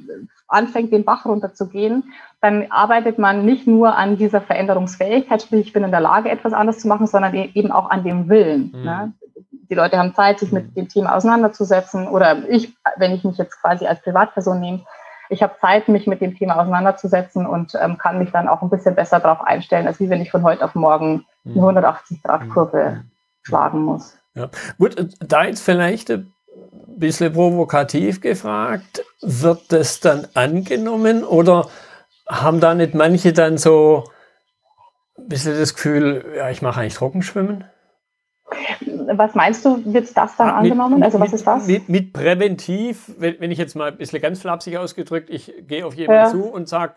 anfängt, 0.47 0.91
den 0.91 1.05
Bach 1.05 1.25
runterzugehen, 1.25 2.11
dann 2.41 2.67
arbeitet 2.69 3.19
man 3.19 3.45
nicht 3.45 3.67
nur 3.67 3.95
an 3.95 4.17
dieser 4.17 4.41
Veränderungsfähigkeit, 4.41 5.41
sprich 5.41 5.67
ich 5.67 5.73
bin 5.73 5.83
in 5.83 5.91
der 5.91 5.99
Lage, 5.99 6.29
etwas 6.29 6.53
anders 6.53 6.79
zu 6.79 6.87
machen, 6.87 7.07
sondern 7.07 7.33
e-, 7.33 7.51
eben 7.53 7.71
auch 7.71 7.89
an 7.89 8.03
dem 8.03 8.29
Willen. 8.29 8.71
Mhm. 8.73 8.83
Ne? 8.83 9.13
Die 9.69 9.75
Leute 9.75 9.97
haben 9.97 10.13
Zeit, 10.13 10.39
sich 10.39 10.51
mit 10.51 10.69
mhm. 10.69 10.73
dem 10.75 10.89
Thema 10.89 11.15
auseinanderzusetzen. 11.15 12.07
Oder 12.07 12.47
ich, 12.49 12.73
wenn 12.95 13.13
ich 13.13 13.23
mich 13.23 13.37
jetzt 13.37 13.59
quasi 13.61 13.85
als 13.85 14.01
Privatperson 14.01 14.59
nehme, 14.59 14.81
ich 15.29 15.43
habe 15.43 15.55
Zeit, 15.59 15.89
mich 15.89 16.07
mit 16.07 16.21
dem 16.21 16.37
Thema 16.37 16.55
auseinanderzusetzen 16.55 17.45
und 17.45 17.73
ähm, 17.75 17.97
kann 17.97 18.17
mich 18.17 18.31
dann 18.31 18.47
auch 18.47 18.61
ein 18.61 18.69
bisschen 18.69 18.95
besser 18.95 19.19
darauf 19.19 19.45
einstellen, 19.45 19.87
als 19.87 19.99
wie 19.99 20.09
wenn 20.09 20.21
ich 20.21 20.31
von 20.31 20.43
heute 20.43 20.63
auf 20.63 20.73
morgen 20.73 21.25
eine 21.45 21.81
180-Grad-Kurve 21.81 22.91
mhm. 22.91 23.11
schlagen 23.41 23.81
muss. 23.81 24.17
Ja. 24.35 24.49
Gut, 24.77 24.97
äh, 24.97 25.07
da 25.19 25.43
jetzt 25.43 25.63
vielleicht 25.63 26.17
ein 26.87 26.99
bisschen 26.99 27.33
provokativ 27.33 28.21
gefragt, 28.21 29.03
wird 29.21 29.71
das 29.71 29.99
dann 29.99 30.27
angenommen 30.33 31.23
oder 31.23 31.69
haben 32.27 32.59
da 32.59 32.73
nicht 32.73 32.93
manche 32.93 33.33
dann 33.33 33.57
so 33.57 34.03
ein 35.17 35.27
bisschen 35.27 35.57
das 35.57 35.73
Gefühl, 35.73 36.25
ja, 36.35 36.49
ich 36.49 36.61
mache 36.61 36.81
eigentlich 36.81 36.95
Trockenschwimmen? 36.95 37.63
Was 39.13 39.35
meinst 39.35 39.65
du, 39.65 39.81
wird 39.93 40.15
das 40.15 40.35
dann 40.37 40.49
ah, 40.49 40.57
angenommen? 40.57 40.95
Mit, 40.95 41.03
also 41.03 41.19
was 41.19 41.33
ist 41.33 41.45
das? 41.45 41.67
Mit, 41.67 41.89
mit 41.89 42.13
präventiv, 42.13 43.11
wenn, 43.17 43.39
wenn, 43.39 43.51
ich 43.51 43.57
jetzt 43.57 43.75
mal 43.75 43.91
ein 43.91 43.97
bisschen 43.97 44.21
ganz 44.21 44.39
flapsig 44.39 44.77
ausgedrückt, 44.77 45.29
ich 45.29 45.53
gehe 45.67 45.85
auf 45.85 45.95
jemanden 45.95 46.25
ja. 46.25 46.31
zu 46.31 46.45
und 46.45 46.69
sage, 46.69 46.95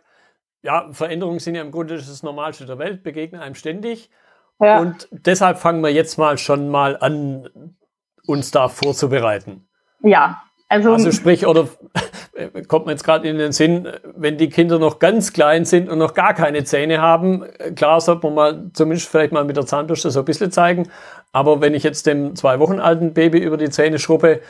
ja, 0.63 0.89
Veränderungen 0.93 1.39
sind 1.39 1.55
ja 1.55 1.63
im 1.63 1.71
Grunde 1.71 1.97
das 1.97 2.23
Normalste 2.23 2.67
der 2.67 2.79
Welt, 2.79 3.03
begegnen 3.03 3.41
einem 3.41 3.55
ständig. 3.55 4.11
Ja. 4.61 4.79
Und 4.81 5.09
deshalb 5.11 5.59
fangen 5.59 5.83
wir 5.83 5.91
jetzt 5.91 6.19
mal 6.19 6.39
schon 6.39 6.69
mal 6.69 6.97
an, 6.97 7.77
uns 8.27 8.51
da 8.51 8.69
vorzubereiten. 8.69 9.67
Ja, 10.03 10.43
also, 10.71 10.93
also 10.93 11.11
sprich, 11.11 11.47
oder 11.47 11.69
kommt 12.69 12.87
mir 12.87 12.93
jetzt 12.93 13.03
gerade 13.03 13.29
in 13.29 13.39
den 13.39 13.51
Sinn, 13.51 13.89
wenn 14.15 14.39
die 14.39 14.49
Kinder 14.49 14.79
noch 14.79 15.01
ganz 15.01 15.33
klein 15.33 15.65
sind 15.65 15.89
und 15.89 15.99
noch 15.99 16.15
gar 16.15 16.33
keine 16.33 16.63
Zähne 16.63 17.01
haben, 17.01 17.45
klar 17.75 18.01
sollte 18.01 18.27
man 18.27 18.35
mal 18.35 18.71
zumindest 18.73 19.09
vielleicht 19.09 19.33
mal 19.33 19.45
mit 19.45 19.57
der 19.57 19.67
Zahnbürste 19.67 20.13
so 20.13 20.21
ein 20.21 20.25
bisschen 20.25 20.53
zeigen. 20.53 20.89
Aber 21.33 21.61
wenn 21.61 21.75
ich 21.75 21.83
jetzt 21.83 22.07
dem 22.07 22.37
zwei 22.37 22.61
Wochen 22.61 22.79
alten 22.79 23.15
Baby 23.15 23.39
über 23.39 23.57
die 23.57 23.71
Zähne 23.71 23.99
schrubbe, 23.99 24.41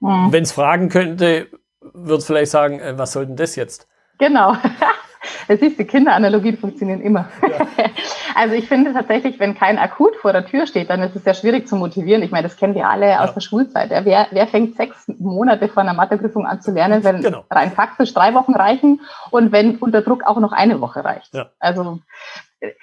mhm. 0.00 0.32
wenn 0.32 0.42
es 0.42 0.52
fragen 0.52 0.90
könnte, 0.90 1.46
würde 1.80 2.18
es 2.18 2.26
vielleicht 2.26 2.50
sagen, 2.50 2.80
äh, 2.80 2.98
was 2.98 3.12
soll 3.12 3.24
denn 3.24 3.36
das 3.36 3.56
jetzt? 3.56 3.88
Genau. 4.18 4.56
Das 5.48 5.60
siehst 5.60 5.78
du, 5.78 5.84
Kinderanalogien 5.84 6.58
funktionieren 6.58 7.00
immer. 7.00 7.28
Ja. 7.42 7.66
Also 8.36 8.56
ich 8.56 8.66
finde 8.66 8.92
tatsächlich, 8.92 9.38
wenn 9.38 9.54
kein 9.54 9.78
Akut 9.78 10.16
vor 10.16 10.32
der 10.32 10.44
Tür 10.44 10.66
steht, 10.66 10.90
dann 10.90 11.00
ist 11.02 11.14
es 11.14 11.22
sehr 11.22 11.34
schwierig 11.34 11.68
zu 11.68 11.76
motivieren. 11.76 12.20
Ich 12.24 12.32
meine, 12.32 12.42
das 12.42 12.56
kennen 12.56 12.74
wir 12.74 12.88
alle 12.88 13.10
ja. 13.10 13.22
aus 13.22 13.32
der 13.32 13.40
Schulzeit. 13.40 13.90
Wer, 13.90 14.26
wer 14.30 14.46
fängt 14.48 14.76
sechs 14.76 15.06
Monate 15.06 15.68
vor 15.68 15.82
einer 15.82 15.94
Matheprüfung 15.94 16.44
an 16.44 16.60
zu 16.60 16.72
lernen, 16.72 17.04
wenn 17.04 17.20
genau. 17.20 17.44
rein 17.48 17.70
faktisch 17.70 18.12
drei 18.12 18.34
Wochen 18.34 18.54
reichen 18.54 19.00
und 19.30 19.52
wenn 19.52 19.76
unter 19.76 20.02
Druck 20.02 20.24
auch 20.24 20.40
noch 20.40 20.50
eine 20.50 20.80
Woche 20.80 21.04
reicht? 21.04 21.32
Ja. 21.32 21.50
Also 21.60 22.00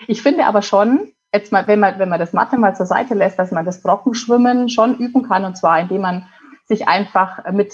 ich 0.08 0.22
finde 0.22 0.46
aber 0.46 0.62
schon, 0.62 1.12
jetzt 1.34 1.52
mal, 1.52 1.68
wenn 1.68 1.80
man, 1.80 2.00
wenn 2.00 2.10
man 2.10 2.20
das 2.20 2.34
Mathe 2.34 2.58
mal 2.58 2.76
zur 2.76 2.86
Seite 2.86 3.14
lässt, 3.14 3.38
dass 3.38 3.52
man 3.52 3.66
das 3.66 3.82
Trockenschwimmen 3.82 4.70
schon 4.70 4.98
üben 4.98 5.28
kann 5.28 5.44
und 5.46 5.58
zwar 5.58 5.80
indem 5.80 6.02
man 6.02 6.28
sich 6.66 6.88
einfach 6.88 7.52
mit 7.52 7.74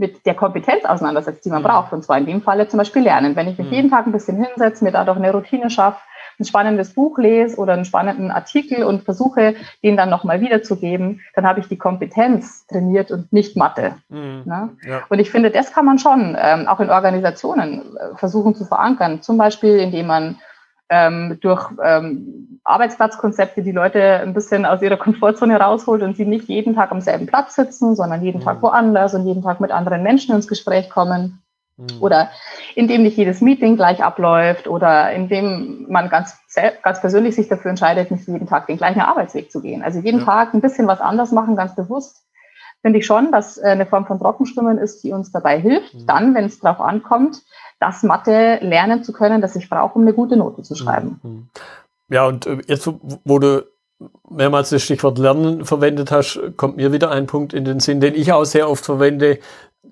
mit 0.00 0.26
der 0.26 0.34
Kompetenz 0.34 0.84
auseinandersetzt, 0.84 1.44
die 1.44 1.50
man 1.50 1.62
mhm. 1.62 1.66
braucht. 1.66 1.92
Und 1.92 2.02
zwar 2.02 2.18
in 2.18 2.26
dem 2.26 2.42
Falle 2.42 2.66
zum 2.66 2.78
Beispiel 2.78 3.02
Lernen. 3.02 3.36
Wenn 3.36 3.46
ich 3.46 3.58
mich 3.58 3.68
mhm. 3.68 3.72
jeden 3.72 3.90
Tag 3.90 4.06
ein 4.06 4.12
bisschen 4.12 4.42
hinsetze, 4.42 4.82
mir 4.82 4.90
dadurch 4.90 5.18
eine 5.18 5.30
Routine 5.30 5.70
schaffe, 5.70 6.00
ein 6.40 6.44
spannendes 6.44 6.94
Buch 6.94 7.18
lese 7.18 7.58
oder 7.58 7.74
einen 7.74 7.84
spannenden 7.84 8.30
Artikel 8.30 8.82
und 8.82 9.04
versuche, 9.04 9.54
den 9.84 9.98
dann 9.98 10.08
nochmal 10.08 10.40
wiederzugeben, 10.40 11.20
dann 11.34 11.46
habe 11.46 11.60
ich 11.60 11.68
die 11.68 11.76
Kompetenz 11.76 12.66
trainiert 12.66 13.10
und 13.10 13.30
nicht 13.30 13.56
Mathe. 13.56 13.96
Mhm. 14.08 14.42
Ne? 14.46 14.70
Ja. 14.88 15.02
Und 15.10 15.18
ich 15.18 15.30
finde, 15.30 15.50
das 15.50 15.72
kann 15.72 15.84
man 15.84 15.98
schon 15.98 16.36
ähm, 16.40 16.66
auch 16.66 16.80
in 16.80 16.88
Organisationen 16.88 17.96
äh, 17.96 18.16
versuchen 18.16 18.54
zu 18.54 18.64
verankern. 18.64 19.20
Zum 19.20 19.36
Beispiel, 19.36 19.76
indem 19.78 20.06
man 20.06 20.38
ähm, 20.90 21.38
durch 21.40 21.70
ähm, 21.82 22.60
Arbeitsplatzkonzepte 22.64 23.62
die 23.62 23.72
Leute 23.72 24.02
ein 24.20 24.34
bisschen 24.34 24.66
aus 24.66 24.82
ihrer 24.82 24.96
Komfortzone 24.96 25.58
rausholt 25.58 26.02
und 26.02 26.16
sie 26.16 26.26
nicht 26.26 26.48
jeden 26.48 26.74
Tag 26.74 26.90
am 26.90 27.00
selben 27.00 27.26
Platz 27.26 27.54
sitzen, 27.54 27.96
sondern 27.96 28.22
jeden 28.22 28.40
mhm. 28.40 28.44
Tag 28.44 28.60
woanders 28.60 29.14
und 29.14 29.24
jeden 29.24 29.42
Tag 29.42 29.60
mit 29.60 29.70
anderen 29.70 30.02
Menschen 30.02 30.34
ins 30.34 30.48
Gespräch 30.48 30.90
kommen. 30.90 31.42
Mhm. 31.76 32.02
Oder 32.02 32.30
indem 32.74 33.04
nicht 33.04 33.16
jedes 33.16 33.40
Meeting 33.40 33.76
gleich 33.76 34.02
abläuft 34.02 34.68
oder 34.68 35.12
indem 35.12 35.86
man 35.88 36.10
ganz, 36.10 36.36
ganz 36.82 37.00
persönlich 37.00 37.36
sich 37.36 37.48
dafür 37.48 37.70
entscheidet, 37.70 38.10
nicht 38.10 38.26
jeden 38.26 38.48
Tag 38.48 38.66
den 38.66 38.76
gleichen 38.76 39.00
Arbeitsweg 39.00 39.50
zu 39.50 39.62
gehen. 39.62 39.82
Also 39.82 40.00
jeden 40.00 40.20
ja. 40.20 40.26
Tag 40.26 40.54
ein 40.54 40.60
bisschen 40.60 40.86
was 40.88 41.00
anders 41.00 41.32
machen, 41.32 41.56
ganz 41.56 41.74
bewusst. 41.74 42.24
Finde 42.82 42.98
ich 42.98 43.06
schon, 43.06 43.30
dass 43.30 43.58
äh, 43.58 43.66
eine 43.66 43.86
Form 43.86 44.06
von 44.06 44.18
Trockenstimmen 44.18 44.78
ist, 44.78 45.04
die 45.04 45.12
uns 45.12 45.30
dabei 45.30 45.60
hilft, 45.60 45.94
mhm. 45.94 46.06
dann, 46.06 46.34
wenn 46.34 46.46
es 46.46 46.58
darauf 46.58 46.80
ankommt, 46.80 47.42
das 47.80 48.02
Mathe 48.02 48.58
lernen 48.60 49.02
zu 49.02 49.12
können, 49.12 49.40
das 49.40 49.56
ich 49.56 49.68
brauche, 49.68 49.98
um 49.98 50.02
eine 50.02 50.12
gute 50.12 50.36
Note 50.36 50.62
zu 50.62 50.76
schreiben. 50.76 51.18
Mhm. 51.22 51.48
Ja, 52.08 52.26
und 52.26 52.46
äh, 52.46 52.58
jetzt, 52.66 52.88
wo 53.24 53.38
du 53.38 53.64
mehrmals 54.28 54.70
das 54.70 54.82
Stichwort 54.82 55.18
Lernen 55.18 55.64
verwendet 55.64 56.10
hast, 56.10 56.40
kommt 56.56 56.76
mir 56.76 56.92
wieder 56.92 57.10
ein 57.10 57.26
Punkt 57.26 57.52
in 57.52 57.64
den 57.64 57.80
Sinn, 57.80 58.00
den 58.00 58.14
ich 58.14 58.32
auch 58.32 58.44
sehr 58.44 58.68
oft 58.68 58.84
verwende, 58.84 59.38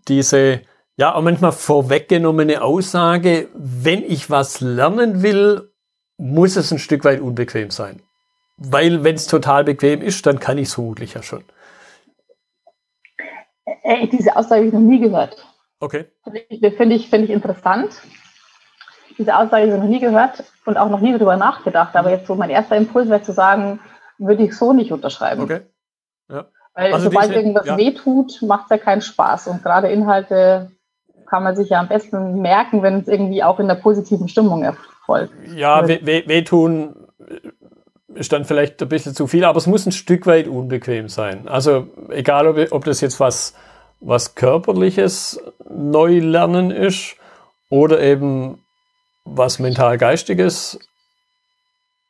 diese, 0.07 0.61
ja, 0.97 1.15
auch 1.15 1.23
manchmal 1.23 1.53
vorweggenommene 1.53 2.63
Aussage, 2.63 3.49
wenn 3.55 4.03
ich 4.03 4.31
was 4.31 4.61
lernen 4.61 5.23
will, 5.23 5.71
muss 6.17 6.57
es 6.57 6.73
ein 6.73 6.79
Stück 6.79 7.05
weit 7.05 7.21
unbequem 7.21 7.71
sein. 7.71 8.01
Weil 8.57 9.05
wenn 9.05 9.15
es 9.15 9.27
total 9.27 9.65
bequem 9.65 10.03
ist, 10.03 10.27
dann 10.27 10.41
kann 10.41 10.59
ich 10.59 10.69
es 10.69 10.75
vermutlich 10.75 11.15
ja 11.15 11.23
schon. 11.23 11.45
Ey, 13.83 14.09
diese 14.09 14.35
Aussage 14.35 14.57
habe 14.57 14.67
ich 14.67 14.73
noch 14.73 14.81
nie 14.81 14.99
gehört. 14.99 15.37
Okay. 15.81 16.07
Finde 16.25 16.95
ich, 16.95 17.09
find 17.09 17.25
ich 17.25 17.31
interessant. 17.31 18.01
Diese 19.17 19.37
Aussage 19.37 19.63
habe 19.63 19.73
ich 19.73 19.83
noch 19.83 19.89
nie 19.89 20.01
gehört 20.01 20.45
und 20.65 20.77
auch 20.77 20.89
noch 20.89 21.01
nie 21.01 21.13
darüber 21.13 21.37
nachgedacht. 21.37 21.97
Aber 21.97 22.11
jetzt 22.11 22.27
so 22.27 22.35
mein 22.35 22.51
erster 22.51 22.77
Impuls 22.77 23.09
wäre 23.09 23.23
zu 23.23 23.33
sagen, 23.33 23.81
würde 24.19 24.45
ich 24.45 24.57
so 24.57 24.73
nicht 24.73 24.93
unterschreiben. 24.93 25.43
Okay. 25.43 25.61
Ja. 26.31 26.47
Weil 26.75 26.93
also 26.93 27.11
sobald 27.11 27.33
irgendwas 27.33 27.67
ja. 27.67 27.77
wehtut, 27.77 28.43
macht 28.43 28.65
es 28.65 28.71
ja 28.71 28.79
keinen 28.79 29.03
Spaß. 29.03 29.49
Und 29.49 29.63
gerade 29.63 29.89
Inhalte 29.89 30.71
kann 31.27 31.43
man 31.43 31.57
sich 31.57 31.71
ja 31.71 31.81
am 31.81 31.89
besten 31.89 32.41
merken, 32.41 32.83
wenn 32.83 33.01
es 33.01 33.09
irgendwie 33.09 33.43
auch 33.43 33.59
in 33.59 33.69
der 33.69 33.75
positiven 33.75 34.29
Stimmung 34.29 34.63
erfolgt. 34.63 35.33
Ja, 35.55 35.87
we 35.87 36.01
wehtun 36.27 37.09
ist 38.15 38.33
dann 38.33 38.45
vielleicht 38.45 38.81
ein 38.83 38.89
bisschen 38.89 39.15
zu 39.15 39.27
viel, 39.27 39.45
aber 39.45 39.59
es 39.59 39.67
muss 39.67 39.87
ein 39.87 39.93
Stück 39.93 40.27
weit 40.27 40.49
unbequem 40.49 41.09
sein. 41.09 41.47
Also 41.47 41.89
egal, 42.11 42.47
ob, 42.47 42.73
ob 42.73 42.85
das 42.85 43.01
jetzt 43.01 43.21
was 43.21 43.55
was 44.01 44.35
körperliches 44.35 45.41
Neulernen 45.69 46.71
ist 46.71 47.17
oder 47.71 48.01
eben 48.01 48.63
was 49.25 49.59
mental-geistiges. 49.59 50.79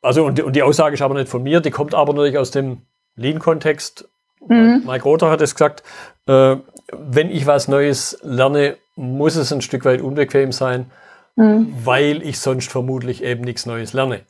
Also, 0.02 0.24
und, 0.24 0.40
und, 0.40 0.54
die 0.54 0.62
Aussage 0.62 0.94
ist 0.94 1.02
aber 1.02 1.14
nicht 1.14 1.28
von 1.28 1.42
mir, 1.42 1.60
die 1.60 1.70
kommt 1.70 1.94
aber 1.94 2.12
natürlich 2.12 2.38
aus 2.38 2.50
dem 2.50 2.82
Lean-Kontext. 3.16 4.08
Mhm. 4.46 4.84
Mike 4.86 5.04
Rother 5.04 5.30
hat 5.30 5.40
es 5.40 5.54
gesagt, 5.54 5.82
äh, 6.26 6.56
wenn 6.92 7.30
ich 7.30 7.46
was 7.46 7.68
Neues 7.68 8.18
lerne, 8.22 8.76
muss 8.94 9.36
es 9.36 9.52
ein 9.52 9.60
Stück 9.60 9.84
weit 9.84 10.00
unbequem 10.00 10.52
sein, 10.52 10.90
mhm. 11.36 11.74
weil 11.84 12.22
ich 12.22 12.38
sonst 12.38 12.70
vermutlich 12.70 13.22
eben 13.22 13.42
nichts 13.42 13.66
Neues 13.66 13.92
lerne. 13.92 14.20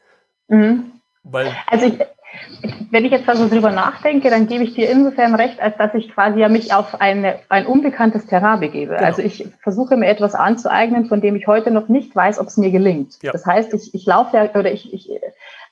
Mhm. 0.48 0.92
Weil, 1.22 1.54
also 1.66 1.86
ich, 1.86 1.98
wenn 2.90 3.04
ich 3.04 3.12
jetzt 3.12 3.28
da 3.28 3.36
so 3.36 3.48
drüber 3.48 3.70
nachdenke, 3.70 4.30
dann 4.30 4.46
gebe 4.46 4.64
ich 4.64 4.74
dir 4.74 4.90
insofern 4.90 5.34
recht, 5.34 5.60
als 5.60 5.76
dass 5.76 5.94
ich 5.94 6.10
quasi 6.10 6.40
ja 6.40 6.48
mich 6.48 6.72
auf 6.72 7.00
eine, 7.00 7.38
ein 7.48 7.66
unbekanntes 7.66 8.26
Terrain 8.26 8.60
begebe. 8.60 8.94
Genau. 8.94 9.06
Also 9.06 9.22
ich 9.22 9.48
versuche 9.62 9.96
mir 9.96 10.06
etwas 10.06 10.34
anzueignen, 10.34 11.06
von 11.06 11.20
dem 11.20 11.36
ich 11.36 11.46
heute 11.46 11.70
noch 11.70 11.88
nicht 11.88 12.14
weiß, 12.14 12.38
ob 12.38 12.46
es 12.46 12.56
mir 12.56 12.70
gelingt. 12.70 13.22
Ja. 13.22 13.32
Das 13.32 13.44
heißt, 13.44 13.74
ich, 13.74 13.94
ich 13.94 14.06
laufe 14.06 14.36
ja, 14.36 14.50
oder 14.54 14.72
ich, 14.72 14.92
ich, 14.92 15.10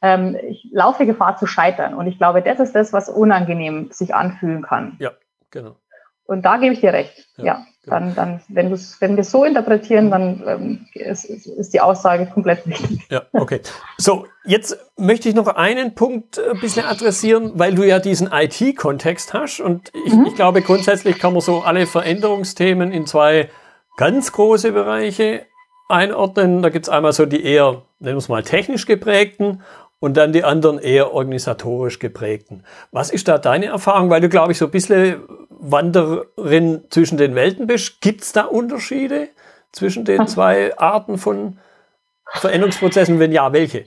ähm, 0.02 0.36
ich 0.48 0.68
laufe 0.72 1.06
Gefahr 1.06 1.36
zu 1.36 1.46
scheitern. 1.46 1.94
Und 1.94 2.06
ich 2.06 2.18
glaube, 2.18 2.42
das 2.42 2.60
ist 2.60 2.74
das, 2.74 2.92
was 2.92 3.08
unangenehm 3.08 3.88
sich 3.90 4.14
anfühlen 4.14 4.62
kann. 4.62 4.96
Ja, 4.98 5.12
genau. 5.50 5.76
Und 6.26 6.42
da 6.44 6.56
gebe 6.58 6.74
ich 6.74 6.80
dir 6.80 6.92
recht. 6.92 7.28
Ja, 7.36 7.44
ja. 7.44 7.66
Dann, 7.86 8.14
dann, 8.16 8.40
wenn, 8.48 8.70
wenn 8.72 9.16
wir 9.16 9.20
es 9.20 9.30
so 9.30 9.44
interpretieren, 9.44 10.10
dann 10.10 10.42
ähm, 10.46 10.86
ist, 10.94 11.24
ist, 11.24 11.72
die 11.72 11.80
Aussage 11.80 12.26
komplett 12.26 12.66
richtig. 12.66 13.06
Ja, 13.10 13.22
okay. 13.32 13.60
So, 13.96 14.26
jetzt 14.44 14.76
möchte 14.96 15.28
ich 15.28 15.36
noch 15.36 15.46
einen 15.46 15.94
Punkt 15.94 16.38
ein 16.38 16.58
bisschen 16.60 16.84
adressieren, 16.84 17.52
weil 17.54 17.76
du 17.76 17.84
ja 17.84 18.00
diesen 18.00 18.28
IT-Kontext 18.32 19.34
hast. 19.34 19.60
Und 19.60 19.92
ich, 20.04 20.12
mhm. 20.12 20.26
ich 20.26 20.34
glaube, 20.34 20.62
grundsätzlich 20.62 21.18
kann 21.18 21.32
man 21.32 21.42
so 21.42 21.60
alle 21.60 21.86
Veränderungsthemen 21.86 22.90
in 22.90 23.06
zwei 23.06 23.50
ganz 23.96 24.32
große 24.32 24.72
Bereiche 24.72 25.46
einordnen. 25.88 26.62
Da 26.62 26.70
gibt 26.70 26.86
es 26.86 26.88
einmal 26.88 27.12
so 27.12 27.24
die 27.24 27.44
eher, 27.44 27.82
nennen 28.00 28.16
wir 28.16 28.18
es 28.18 28.28
mal, 28.28 28.42
technisch 28.42 28.86
geprägten 28.86 29.62
und 29.98 30.16
dann 30.16 30.32
die 30.32 30.44
anderen 30.44 30.78
eher 30.78 31.12
organisatorisch 31.12 31.98
geprägten. 31.98 32.64
Was 32.92 33.10
ist 33.10 33.28
da 33.28 33.38
deine 33.38 33.66
Erfahrung? 33.66 34.10
Weil 34.10 34.20
du, 34.20 34.28
glaube 34.28 34.52
ich, 34.52 34.58
so 34.58 34.66
ein 34.66 34.70
bisschen 34.70 35.22
Wanderin 35.48 36.84
zwischen 36.90 37.16
den 37.16 37.34
Welten 37.34 37.66
bist. 37.66 38.00
Gibt 38.00 38.22
es 38.22 38.32
da 38.32 38.42
Unterschiede 38.42 39.28
zwischen 39.72 40.04
den 40.04 40.26
zwei 40.26 40.76
Arten 40.78 41.18
von 41.18 41.58
Veränderungsprozessen? 42.34 43.18
Wenn 43.18 43.32
ja, 43.32 43.52
welche? 43.52 43.84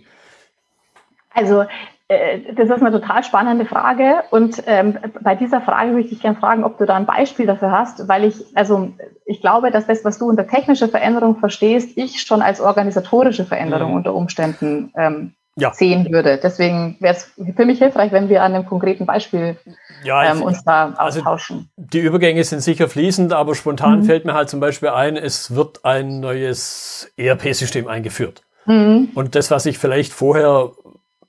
Also 1.31 1.65
äh, 2.07 2.53
das 2.55 2.69
ist 2.69 2.81
eine 2.81 2.91
total 2.91 3.23
spannende 3.23 3.65
Frage 3.65 4.23
und 4.31 4.63
ähm, 4.65 4.97
bei 5.21 5.35
dieser 5.35 5.61
Frage 5.61 5.91
möchte 5.91 6.13
ich 6.13 6.21
gerne 6.21 6.37
fragen, 6.37 6.63
ob 6.63 6.79
du 6.79 6.85
da 6.85 6.95
ein 6.95 7.05
Beispiel 7.05 7.45
dafür 7.45 7.71
hast, 7.71 8.07
weil 8.07 8.23
ich, 8.23 8.43
also 8.55 8.91
ich 9.25 9.41
glaube, 9.41 9.69
dass 9.69 9.85
das, 9.85 10.03
was 10.03 10.17
du 10.17 10.27
unter 10.27 10.47
technische 10.47 10.87
Veränderung 10.87 11.37
verstehst, 11.37 11.95
ich 11.97 12.21
schon 12.21 12.41
als 12.41 12.61
organisatorische 12.61 13.45
Veränderung 13.45 13.91
mhm. 13.91 13.97
unter 13.97 14.15
Umständen 14.15 14.91
ähm, 14.97 15.35
ja. 15.59 15.73
sehen 15.73 16.11
würde. 16.11 16.39
Deswegen 16.41 16.97
wäre 16.99 17.15
es 17.15 17.31
für 17.55 17.65
mich 17.65 17.79
hilfreich, 17.79 18.11
wenn 18.11 18.29
wir 18.29 18.43
an 18.43 18.53
einem 18.53 18.65
konkreten 18.65 19.05
Beispiel 19.05 19.57
ja, 20.03 20.31
ähm, 20.31 20.41
uns 20.41 20.63
da 20.63 20.93
also 20.97 21.19
austauschen. 21.19 21.69
Also 21.77 21.89
die 21.89 21.99
Übergänge 21.99 22.43
sind 22.43 22.61
sicher 22.61 22.87
fließend, 22.87 23.33
aber 23.33 23.55
spontan 23.55 23.99
mhm. 23.99 24.03
fällt 24.05 24.25
mir 24.25 24.33
halt 24.33 24.49
zum 24.49 24.59
Beispiel 24.59 24.89
ein, 24.89 25.17
es 25.17 25.55
wird 25.55 25.85
ein 25.85 26.19
neues 26.19 27.11
ERP-System 27.17 27.87
eingeführt. 27.87 28.43
Mhm. 28.65 29.09
Und 29.15 29.35
das, 29.35 29.51
was 29.51 29.65
ich 29.65 29.77
vielleicht 29.77 30.13
vorher 30.13 30.71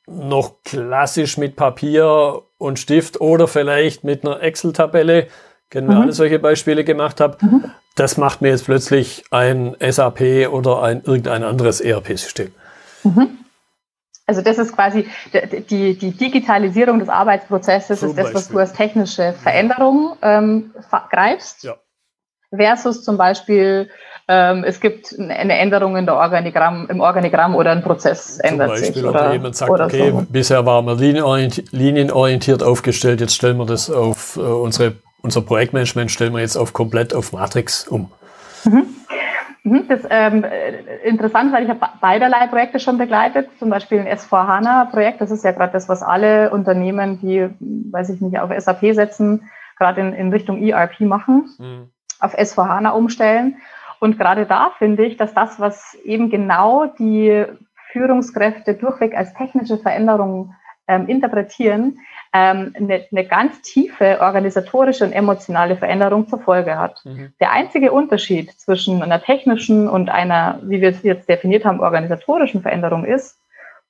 noch 0.07 0.63
klassisch 0.65 1.39
mit 1.39 1.57
Papier 1.57 2.43
und 2.59 2.79
Stift 2.79 3.21
oder 3.21 3.47
vielleicht 3.47 4.05
mit 4.05 4.25
einer 4.25 4.43
Excel-Tabelle, 4.43 5.29
kennen 5.71 5.89
wir 5.89 5.97
mhm. 5.97 6.03
alle 6.03 6.13
solche 6.13 6.39
Beispiele 6.39 6.85
gemacht 6.85 7.21
habe, 7.21 7.39
mhm. 7.41 7.65
das 7.95 8.17
macht 8.17 8.43
mir 8.43 8.49
jetzt 8.49 8.65
plötzlich 8.65 9.25
ein 9.31 9.77
SAP 9.81 10.49
oder 10.51 10.83
ein 10.83 11.03
irgendein 11.05 11.45
anderes 11.45 11.81
ERP-System. 11.81 12.53
Mhm. 13.05 13.39
Also 14.27 14.43
das 14.43 14.59
ist 14.59 14.75
quasi 14.75 15.09
die, 15.71 15.99
die 15.99 16.11
Digitalisierung 16.13 17.01
des 17.01 17.09
Arbeitsprozesses, 17.09 18.01
Zum 18.01 18.11
ist 18.11 18.19
das, 18.19 18.33
was 18.33 18.49
du 18.49 18.59
als 18.59 18.73
technische 18.73 19.33
Veränderung 19.33 20.17
ähm, 20.23 20.73
greifst. 21.11 21.65
Ja. 21.65 21.77
Versus 22.55 23.05
zum 23.05 23.17
Beispiel, 23.17 23.91
ähm, 24.29 24.65
es 24.65 24.81
gibt 24.81 25.17
eine 25.19 25.59
Änderung 25.59 25.97
in 25.97 26.07
der 26.07 26.15
Organigramm, 26.15 26.87
im 26.89 27.01
Organigramm 27.01 27.57
oder 27.57 27.73
ein 27.73 27.83
Prozess 27.83 28.37
zum 28.37 28.51
ändert 28.51 28.69
Beispiel, 28.69 28.95
sich. 28.95 29.05
Oder, 29.05 29.11
oder 29.11 29.33
jemand 29.33 29.57
sagt, 29.57 29.71
okay, 29.71 30.11
so. 30.11 30.27
bisher 30.29 30.65
waren 30.67 30.85
wir 30.85 30.95
linienorientiert, 30.95 31.73
linienorientiert 31.73 32.63
aufgestellt, 32.63 33.21
jetzt 33.21 33.35
stellen 33.35 33.57
wir 33.57 33.67
das 33.67 33.91
auf 33.91 34.37
äh, 34.37 34.41
unsere, 34.41 34.95
unser 35.23 35.43
Projektmanagement, 35.43 36.11
stellen 36.11 36.33
wir 36.33 36.41
jetzt 36.41 36.57
auf 36.57 36.73
komplett 36.73 37.15
auf 37.15 37.33
Matrix 37.33 37.89
um. 37.89 38.13
Mhm. 38.65 38.87
Mhm, 39.63 39.89
das 39.89 40.01
ist 40.01 40.09
ähm, 40.11 40.45
interessant, 41.05 41.53
weil 41.53 41.65
ich 41.65 41.71
habe 41.71 41.81
beiderlei 42.01 42.47
Projekte 42.47 42.81
schon 42.81 42.99
begleitet, 42.99 43.49
zum 43.59 43.71
Beispiel 43.71 44.01
ein 44.01 44.09
S4HANA-Projekt. 44.09 45.21
Das 45.21 45.31
ist 45.31 45.45
ja 45.45 45.53
gerade 45.53 45.73
das, 45.73 45.89
was 45.89 46.03
alle 46.03 46.51
Unternehmen, 46.51 47.21
die, 47.21 47.49
weiß 47.59 48.11
ich 48.11 48.21
nicht, 48.21 48.39
auf 48.39 48.51
SAP 48.57 48.95
setzen, 48.95 49.51
gerade 49.79 50.01
in, 50.01 50.13
in 50.15 50.31
Richtung 50.33 50.63
ERP 50.63 51.01
machen, 51.01 51.51
mhm. 51.59 51.91
auf 52.21 52.39
S4HANA 52.39 52.91
umstellen. 52.91 53.57
Und 53.99 54.19
gerade 54.19 54.47
da 54.47 54.71
finde 54.79 55.05
ich, 55.05 55.19
dass 55.19 55.35
das, 55.35 55.61
was 55.61 55.95
eben 56.05 56.31
genau 56.31 56.87
die 56.87 57.45
Führungskräfte 57.93 58.75
durchweg 58.75 59.15
als 59.15 59.35
technische 59.35 59.77
Veränderung 59.77 60.55
ähm, 60.89 61.07
interpretieren, 61.07 61.99
ähm, 62.33 62.73
eine, 62.77 63.07
eine 63.11 63.25
ganz 63.25 63.61
tiefe 63.63 64.21
organisatorische 64.21 65.05
und 65.05 65.13
emotionale 65.13 65.77
Veränderung 65.77 66.29
zur 66.29 66.41
Folge 66.41 66.79
hat. 66.79 67.05
Mhm. 67.05 67.33
Der 67.41 67.53
einzige 67.53 67.93
Unterschied 67.93 68.53
zwischen 68.53 69.03
einer 69.03 69.23
technischen 69.23 69.89
und 69.89 70.11
einer, 70.11 70.61
wie 70.63 70.81
wir 70.81 70.91
es 70.91 71.03
jetzt 71.03 71.29
definiert 71.29 71.65
haben, 71.65 71.81
organisatorischen 71.81 72.63
Veränderung 72.63 73.05
ist, 73.05 73.39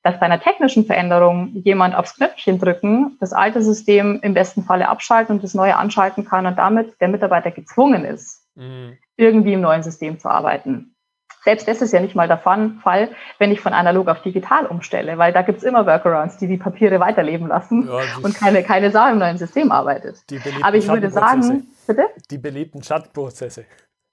dass 0.02 0.18
bei 0.18 0.26
einer 0.26 0.40
technischen 0.40 0.86
Veränderung 0.86 1.50
jemand 1.64 1.94
aufs 1.94 2.16
Knöpfchen 2.16 2.58
drücken, 2.58 3.18
das 3.20 3.34
alte 3.34 3.62
System 3.62 4.20
im 4.22 4.32
besten 4.32 4.64
Falle 4.64 4.88
abschalten 4.88 5.36
und 5.36 5.44
das 5.44 5.52
neue 5.52 5.76
anschalten 5.76 6.24
kann 6.24 6.46
und 6.46 6.56
damit 6.56 6.98
der 7.00 7.08
Mitarbeiter 7.08 7.50
gezwungen 7.50 8.06
ist, 8.06 8.46
mhm. 8.54 8.96
irgendwie 9.16 9.52
im 9.52 9.60
neuen 9.60 9.82
System 9.82 10.18
zu 10.18 10.30
arbeiten. 10.30 10.94
Selbst 11.42 11.66
das 11.66 11.80
ist 11.80 11.92
ja 11.92 12.00
nicht 12.00 12.14
mal 12.14 12.28
der 12.28 12.38
Fall, 12.38 13.10
wenn 13.38 13.50
ich 13.50 13.60
von 13.60 13.72
analog 13.72 14.08
auf 14.08 14.22
digital 14.22 14.66
umstelle, 14.66 15.16
weil 15.18 15.32
da 15.32 15.42
gibt 15.42 15.58
es 15.58 15.64
immer 15.64 15.86
Workarounds, 15.86 16.36
die 16.36 16.46
die 16.46 16.58
Papiere 16.58 17.00
weiterleben 17.00 17.48
lassen 17.48 17.88
ja, 17.88 18.00
und 18.22 18.34
keine, 18.34 18.62
keine 18.62 18.90
Sau 18.90 19.08
im 19.10 19.18
neuen 19.18 19.38
System 19.38 19.72
arbeitet. 19.72 20.22
Aber 20.62 20.76
ich 20.76 20.86
würde 20.88 21.10
sagen, 21.10 21.66
bitte? 21.86 22.06
Die 22.30 22.38
beliebten 22.38 22.82
Schattenprozesse. 22.82 23.64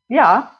Ja, 0.07 0.51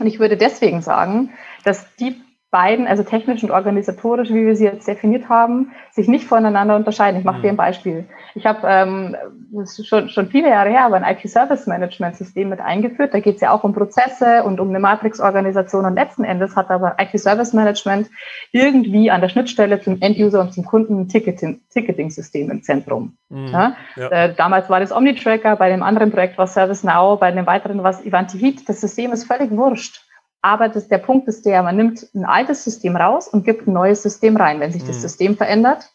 und 0.00 0.06
ich 0.06 0.18
würde 0.18 0.36
deswegen 0.36 0.82
sagen, 0.82 1.32
dass 1.64 1.94
die 1.96 2.20
beiden, 2.50 2.86
also 2.86 3.02
technisch 3.02 3.42
und 3.42 3.50
organisatorisch, 3.50 4.30
wie 4.30 4.46
wir 4.46 4.56
sie 4.56 4.64
jetzt 4.64 4.88
definiert 4.88 5.28
haben, 5.28 5.72
sich 5.92 6.08
nicht 6.08 6.24
voneinander 6.24 6.76
unterscheiden. 6.76 7.18
Ich 7.18 7.24
mache 7.24 7.38
mhm. 7.38 7.42
dir 7.42 7.48
ein 7.50 7.56
Beispiel. 7.56 8.04
Ich 8.34 8.46
habe 8.46 8.66
ähm, 8.66 9.16
schon, 9.84 10.08
schon 10.08 10.28
viele 10.28 10.48
Jahre 10.48 10.70
her 10.70 10.86
aber 10.86 10.96
ein 10.96 11.16
IT-Service-Management-System 11.16 12.48
mit 12.48 12.60
eingeführt. 12.60 13.12
Da 13.12 13.20
geht 13.20 13.36
es 13.36 13.42
ja 13.42 13.50
auch 13.50 13.64
um 13.64 13.74
Prozesse 13.74 14.44
und 14.44 14.60
um 14.60 14.70
eine 14.70 14.80
Matrix-Organisation. 14.80 15.84
Und 15.84 15.94
letzten 15.94 16.24
Endes 16.24 16.56
hat 16.56 16.70
aber 16.70 16.96
IT-Service-Management 16.98 18.08
irgendwie 18.52 19.10
an 19.10 19.20
der 19.20 19.28
Schnittstelle 19.28 19.82
zum 19.82 20.00
End-User 20.00 20.40
und 20.40 20.54
zum 20.54 20.64
Kunden 20.64 21.00
ein 21.00 21.08
Ticketing-System 21.08 22.50
im 22.50 22.62
Zentrum. 22.62 23.18
Mhm. 23.28 23.48
Ja? 23.48 23.76
Ja. 23.96 24.08
Äh, 24.08 24.34
damals 24.34 24.70
war 24.70 24.80
das 24.80 24.90
Omnitracker, 24.90 25.56
bei 25.56 25.68
dem 25.68 25.82
anderen 25.82 26.10
Projekt 26.10 26.38
war 26.38 26.46
ServiceNow, 26.46 27.20
bei 27.20 27.30
dem 27.30 27.46
weiteren 27.46 27.82
war 27.82 27.90
es 27.90 28.04
Evantivit. 28.04 28.66
Das 28.68 28.80
System 28.80 29.12
ist 29.12 29.24
völlig 29.24 29.50
wurscht. 29.50 30.07
Aber 30.40 30.68
das, 30.68 30.88
der 30.88 30.98
Punkt 30.98 31.26
ist 31.28 31.46
der, 31.46 31.62
man 31.62 31.76
nimmt 31.76 32.06
ein 32.14 32.24
altes 32.24 32.64
System 32.64 32.96
raus 32.96 33.28
und 33.28 33.44
gibt 33.44 33.66
ein 33.66 33.72
neues 33.72 34.02
System 34.02 34.36
rein, 34.36 34.60
wenn 34.60 34.72
sich 34.72 34.84
das 34.84 34.96
mhm. 34.96 35.00
System 35.00 35.36
verändert. 35.36 35.90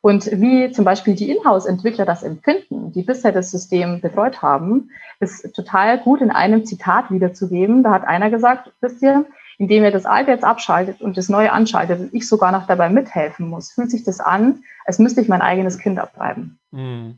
Und 0.00 0.30
wie 0.38 0.70
zum 0.70 0.84
Beispiel 0.84 1.14
die 1.14 1.30
Inhouse-Entwickler 1.30 2.04
das 2.04 2.22
empfinden, 2.22 2.92
die 2.92 3.02
bisher 3.02 3.32
das 3.32 3.50
System 3.50 4.02
betreut 4.02 4.42
haben, 4.42 4.90
ist 5.18 5.54
total 5.54 5.98
gut 5.98 6.20
in 6.20 6.30
einem 6.30 6.66
Zitat 6.66 7.10
wiederzugeben. 7.10 7.82
Da 7.82 7.90
hat 7.90 8.04
einer 8.04 8.28
gesagt, 8.28 8.70
wisst 8.82 9.00
ihr, 9.00 9.24
indem 9.56 9.82
ihr 9.82 9.90
das 9.90 10.04
alte 10.04 10.30
jetzt 10.30 10.44
abschaltet 10.44 11.00
und 11.00 11.16
das 11.16 11.30
neue 11.30 11.52
anschaltet 11.52 12.00
und 12.00 12.14
ich 12.14 12.28
sogar 12.28 12.52
noch 12.52 12.66
dabei 12.66 12.90
mithelfen 12.90 13.48
muss, 13.48 13.72
fühlt 13.72 13.90
sich 13.90 14.04
das 14.04 14.20
an, 14.20 14.62
als 14.84 14.98
müsste 14.98 15.22
ich 15.22 15.28
mein 15.28 15.40
eigenes 15.40 15.78
Kind 15.78 15.98
abtreiben. 15.98 16.58
Mhm. 16.70 17.16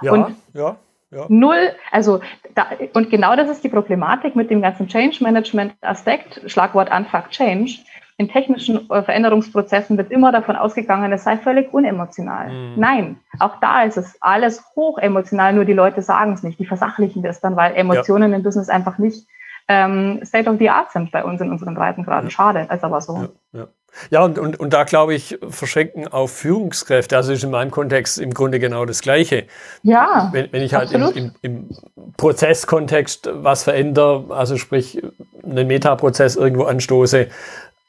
Ja, 0.00 0.12
und 0.12 0.36
ja. 0.54 0.76
Ja. 1.10 1.26
Null, 1.28 1.72
also 1.92 2.20
da, 2.54 2.66
und 2.94 3.10
genau 3.10 3.36
das 3.36 3.48
ist 3.48 3.62
die 3.62 3.68
Problematik 3.68 4.34
mit 4.34 4.50
dem 4.50 4.60
ganzen 4.60 4.88
Change 4.88 5.22
Management 5.22 5.74
Aspekt, 5.80 6.40
Schlagwort 6.46 6.90
Unfuck 6.94 7.30
Change. 7.30 7.78
In 8.18 8.28
technischen 8.28 8.90
äh, 8.90 9.02
Veränderungsprozessen 9.02 9.98
wird 9.98 10.10
immer 10.10 10.32
davon 10.32 10.56
ausgegangen, 10.56 11.12
es 11.12 11.24
sei 11.24 11.36
völlig 11.36 11.72
unemotional. 11.72 12.48
Mhm. 12.48 12.80
Nein, 12.80 13.20
auch 13.38 13.60
da 13.60 13.82
ist 13.82 13.98
es 13.98 14.16
alles 14.20 14.64
hochemotional, 14.74 15.52
nur 15.52 15.66
die 15.66 15.74
Leute 15.74 16.00
sagen 16.00 16.32
es 16.32 16.42
nicht, 16.42 16.58
die 16.58 16.64
versachlichen 16.66 17.22
das 17.22 17.40
dann, 17.40 17.56
weil 17.56 17.74
Emotionen 17.76 18.30
ja. 18.30 18.38
im 18.38 18.42
Business 18.42 18.70
einfach 18.70 18.96
nicht 18.98 19.26
ähm, 19.68 20.20
State 20.24 20.48
of 20.48 20.58
the 20.58 20.70
Art 20.70 20.92
sind 20.92 21.10
bei 21.10 21.24
uns 21.24 21.40
in 21.40 21.50
unseren 21.50 21.74
Breitengraden. 21.74 22.30
Schade, 22.30 22.68
ist 22.72 22.84
aber 22.84 23.00
so. 23.00 23.28
Ja, 23.52 23.60
ja. 23.60 23.68
ja 24.10 24.24
und, 24.24 24.38
und, 24.38 24.60
und 24.60 24.72
da 24.72 24.84
glaube 24.84 25.14
ich, 25.14 25.38
verschenken 25.48 26.06
auf 26.08 26.32
Führungskräfte, 26.32 27.16
also 27.16 27.32
ist 27.32 27.42
in 27.42 27.50
meinem 27.50 27.70
Kontext 27.70 28.18
im 28.18 28.32
Grunde 28.32 28.60
genau 28.60 28.84
das 28.84 29.02
Gleiche. 29.02 29.46
Ja. 29.82 30.28
Wenn, 30.32 30.52
wenn 30.52 30.62
ich 30.62 30.74
halt 30.74 30.92
im, 30.92 31.02
im, 31.14 31.34
im, 31.42 31.70
Prozesskontext 32.16 33.28
was 33.32 33.64
verändere, 33.64 34.24
also 34.30 34.56
sprich 34.56 35.02
einen 35.44 35.66
Metaprozess 35.66 36.36
irgendwo 36.36 36.64
anstoße, 36.64 37.28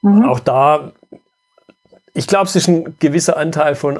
mhm. 0.01 0.25
auch 0.25 0.39
da, 0.39 0.91
ich 2.13 2.27
glaube, 2.27 2.45
es 2.45 2.55
ist 2.55 2.67
ein 2.67 2.97
gewisser 2.99 3.37
Anteil 3.37 3.75
von 3.75 3.97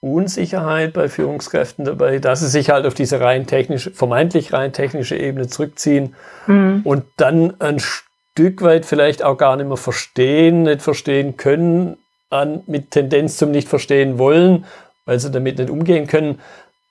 Unsicherheit 0.00 0.94
bei 0.94 1.08
Führungskräften 1.08 1.84
dabei, 1.84 2.18
dass 2.18 2.40
sie 2.40 2.48
sich 2.48 2.70
halt 2.70 2.86
auf 2.86 2.94
diese 2.94 3.20
rein 3.20 3.46
technische, 3.46 3.90
vermeintlich 3.90 4.52
rein 4.52 4.72
technische 4.72 5.16
Ebene 5.16 5.46
zurückziehen 5.46 6.14
mhm. 6.46 6.80
und 6.84 7.04
dann 7.18 7.60
ein 7.60 7.78
Stück 7.78 8.62
weit 8.62 8.86
vielleicht 8.86 9.22
auch 9.22 9.36
gar 9.36 9.56
nicht 9.56 9.66
mehr 9.66 9.76
verstehen, 9.76 10.62
nicht 10.62 10.80
verstehen 10.80 11.36
können, 11.36 11.98
an, 12.30 12.62
mit 12.66 12.92
Tendenz 12.92 13.36
zum 13.36 13.50
nicht 13.50 13.68
verstehen 13.68 14.18
wollen, 14.18 14.64
weil 15.04 15.18
sie 15.18 15.30
damit 15.30 15.58
nicht 15.58 15.70
umgehen 15.70 16.06
können, 16.06 16.40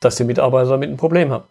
dass 0.02 0.17
die 0.17 0.26
Mitarbeiter 0.26 0.69
damit 0.69 0.89
ein 0.89 0.98
Problem 0.98 1.32
haben. 1.32 1.45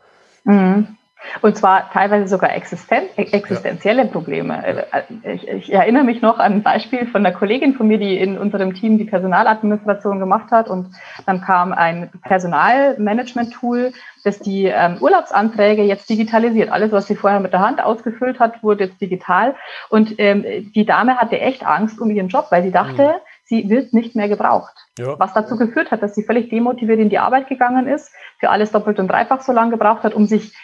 Mhm. 0.45 0.98
Und 1.43 1.57
zwar 1.57 1.91
teilweise 1.91 2.29
sogar 2.29 2.55
existen 2.55 3.09
existenzielle 3.17 4.07
Probleme. 4.07 4.65
Äh, 4.65 5.35
ich, 5.35 5.49
ich, 5.49 5.73
erinnere 5.73 6.05
mich 6.05 6.23
noch 6.23 6.39
an 6.39 6.55
ein 6.55 6.63
Beispiel 6.63 7.07
von 7.07 7.25
einer 7.25 7.35
Kollegin 7.35 7.75
von 7.75 7.89
mir, 7.89 7.99
die 7.99 8.17
in 8.17 8.39
unserem 8.39 8.75
Team 8.75 8.99
die 8.99 9.05
Personaladministration 9.05 10.19
gemacht 10.21 10.51
hat. 10.51 10.69
Und 10.69 10.95
dann 11.27 11.41
kam 11.41 11.73
ein 11.73 12.11
Personalmanagement-Tool, 12.23 13.93
das 14.25 14.39
die 14.41 14.67
ähm, 14.67 14.99
Urlaubsanträge 15.01 15.83
jetzt 15.83 16.09
digitalisiert. 16.09 16.71
Alles, 16.71 16.93
was 16.93 17.07
sie 17.07 17.17
vorher 17.17 17.41
mit 17.41 17.53
der 17.53 17.61
Hand 17.61 17.83
ausgefüllt 17.83 18.39
hat, 18.39 18.63
wurde 18.63 18.85
jetzt 18.85 19.01
digital. 19.01 19.55
Und 19.91 20.15
ähm, 20.19 20.45
die 20.75 20.87
Dame 20.87 21.17
hatte 21.17 21.41
echt 21.41 21.67
Angst 21.67 22.01
um 22.01 22.11
ihren 22.11 22.29
Job, 22.29 22.47
weil 22.51 22.63
sie 22.63 22.73
dachte, 22.73 23.03
mhm. 23.03 23.21
sie 23.45 23.69
wird 23.69 23.93
nicht 23.93 24.15
mehr 24.15 24.29
gebraucht. 24.29 24.75
Ja. 24.99 25.19
Was 25.19 25.35
dazu 25.35 25.57
geführt 25.57 25.91
hat, 25.91 26.03
dass 26.03 26.15
sie 26.15 26.25
völlig 26.25 26.49
demotiviert 26.51 27.01
in 27.01 27.09
die 27.09 27.19
Arbeit 27.19 27.49
gegangen 27.49 27.87
ist, 27.87 28.13
für 28.39 28.51
alles 28.51 28.71
doppelt 28.73 28.99
und 28.99 29.09
dreifach 29.09 29.41
so 29.41 29.53
lange 29.53 29.73
gebraucht 29.73 30.03
hat, 30.03 30.15
um 30.15 30.27
sich 30.27 30.55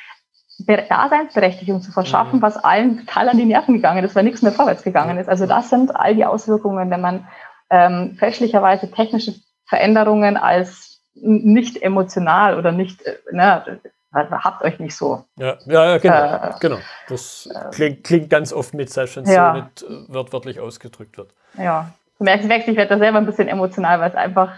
Daseinsberechtigung 0.59 1.81
zu 1.81 1.93
verschaffen, 1.93 2.39
mhm. 2.39 2.43
was 2.43 2.57
allen 2.57 2.99
total 2.99 3.29
an 3.29 3.39
die 3.39 3.45
Nerven 3.45 3.75
gegangen 3.75 4.05
ist, 4.05 4.15
weil 4.15 4.25
nichts 4.25 4.43
mehr 4.43 4.53
vorwärts 4.53 4.83
gegangen 4.83 5.19
ist. 5.19 5.29
Also 5.29 5.47
das 5.47 5.71
sind 5.71 5.95
all 5.95 6.15
die 6.15 6.25
Auswirkungen, 6.25 6.91
wenn 6.91 7.01
man 7.01 7.27
ähm, 7.71 8.17
fälschlicherweise 8.19 8.91
technische 8.91 9.35
Veränderungen 9.67 10.37
als 10.37 11.03
nicht 11.15 11.83
emotional 11.83 12.59
oder 12.59 12.73
nicht, 12.73 13.03
äh, 13.03 13.17
ne, 13.33 13.81
habt 14.13 14.63
euch 14.63 14.79
nicht 14.79 14.97
so. 14.97 15.25
Ja, 15.37 15.57
ja, 15.67 15.99
genau. 15.99 16.35
Äh, 16.35 16.53
genau. 16.61 16.79
Das 17.09 17.49
äh, 17.53 17.71
klingt, 17.71 18.05
klingt 18.05 18.31
ganz 18.31 18.53
oft 18.53 18.75
mit, 18.75 18.91
selbst 18.91 19.17
wenn 19.17 19.25
es 19.25 19.35
ja. 19.35 19.55
so 19.55 19.61
nicht 19.61 20.09
äh, 20.09 20.33
wörtlich 20.33 20.61
ausgedrückt 20.61 21.19
wird. 21.19 21.35
Ja. 21.59 21.91
Du 22.19 22.25
merkst, 22.25 22.69
ich 22.69 22.77
werde 22.77 22.91
da 22.91 22.99
selber 22.99 23.19
ein 23.19 23.27
bisschen 23.27 23.49
emotional, 23.49 23.99
weil 24.01 24.11
es 24.11 24.15
einfach, 24.15 24.53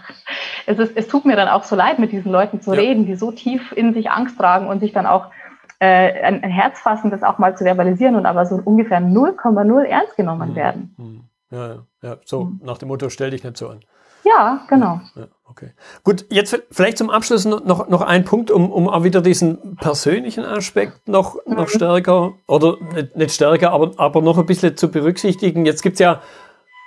es, 0.67 0.77
ist, 0.77 0.95
es 0.95 1.07
tut 1.07 1.25
mir 1.25 1.35
dann 1.35 1.47
auch 1.47 1.63
so 1.63 1.75
leid, 1.75 1.97
mit 1.97 2.11
diesen 2.11 2.31
Leuten 2.31 2.61
zu 2.61 2.73
ja. 2.73 2.79
reden, 2.79 3.07
die 3.07 3.15
so 3.15 3.31
tief 3.31 3.71
in 3.71 3.93
sich 3.93 4.11
Angst 4.11 4.37
tragen 4.37 4.67
und 4.67 4.79
sich 4.79 4.93
dann 4.93 5.07
auch 5.07 5.31
äh, 5.79 6.23
ein, 6.23 6.43
ein, 6.43 6.49
Herz 6.49 6.79
fassen, 6.79 7.11
das 7.11 7.23
auch 7.23 7.37
mal 7.37 7.55
zu 7.55 7.63
verbalisieren 7.63 8.15
und 8.15 8.25
aber 8.25 8.45
so 8.45 8.61
ungefähr 8.63 8.99
0,0 8.99 9.83
ernst 9.83 10.15
genommen 10.15 10.51
mhm. 10.51 10.55
werden. 10.55 10.95
Mhm. 10.97 11.23
Ja, 11.51 11.75
ja. 12.01 12.17
So 12.25 12.45
mhm. 12.45 12.61
nach 12.63 12.77
dem 12.77 12.87
Motto, 12.87 13.09
stell 13.09 13.31
dich 13.31 13.43
nicht 13.43 13.57
so 13.57 13.69
an. 13.69 13.79
Ja, 14.23 14.65
genau. 14.67 14.99
Ja, 15.15 15.27
okay. 15.45 15.71
Gut, 16.03 16.25
jetzt 16.29 16.59
vielleicht 16.71 16.97
zum 16.97 17.09
Abschluss 17.09 17.45
noch, 17.45 17.87
noch 17.87 18.01
ein 18.01 18.25
Punkt, 18.25 18.51
um, 18.51 18.71
um 18.71 18.89
auch 18.89 19.03
wieder 19.03 19.21
diesen 19.21 19.77
persönlichen 19.77 20.43
Aspekt 20.43 21.07
noch, 21.07 21.37
mhm. 21.45 21.55
noch 21.55 21.69
stärker 21.69 22.33
oder 22.47 22.77
nicht, 22.93 23.15
nicht 23.15 23.33
stärker, 23.33 23.71
aber, 23.71 23.91
aber 23.97 24.21
noch 24.21 24.37
ein 24.37 24.45
bisschen 24.45 24.75
zu 24.75 24.89
berücksichtigen. 24.89 25.65
Jetzt 25.65 25.81
gibt 25.81 25.93
es 25.93 25.99
ja, 25.99 26.21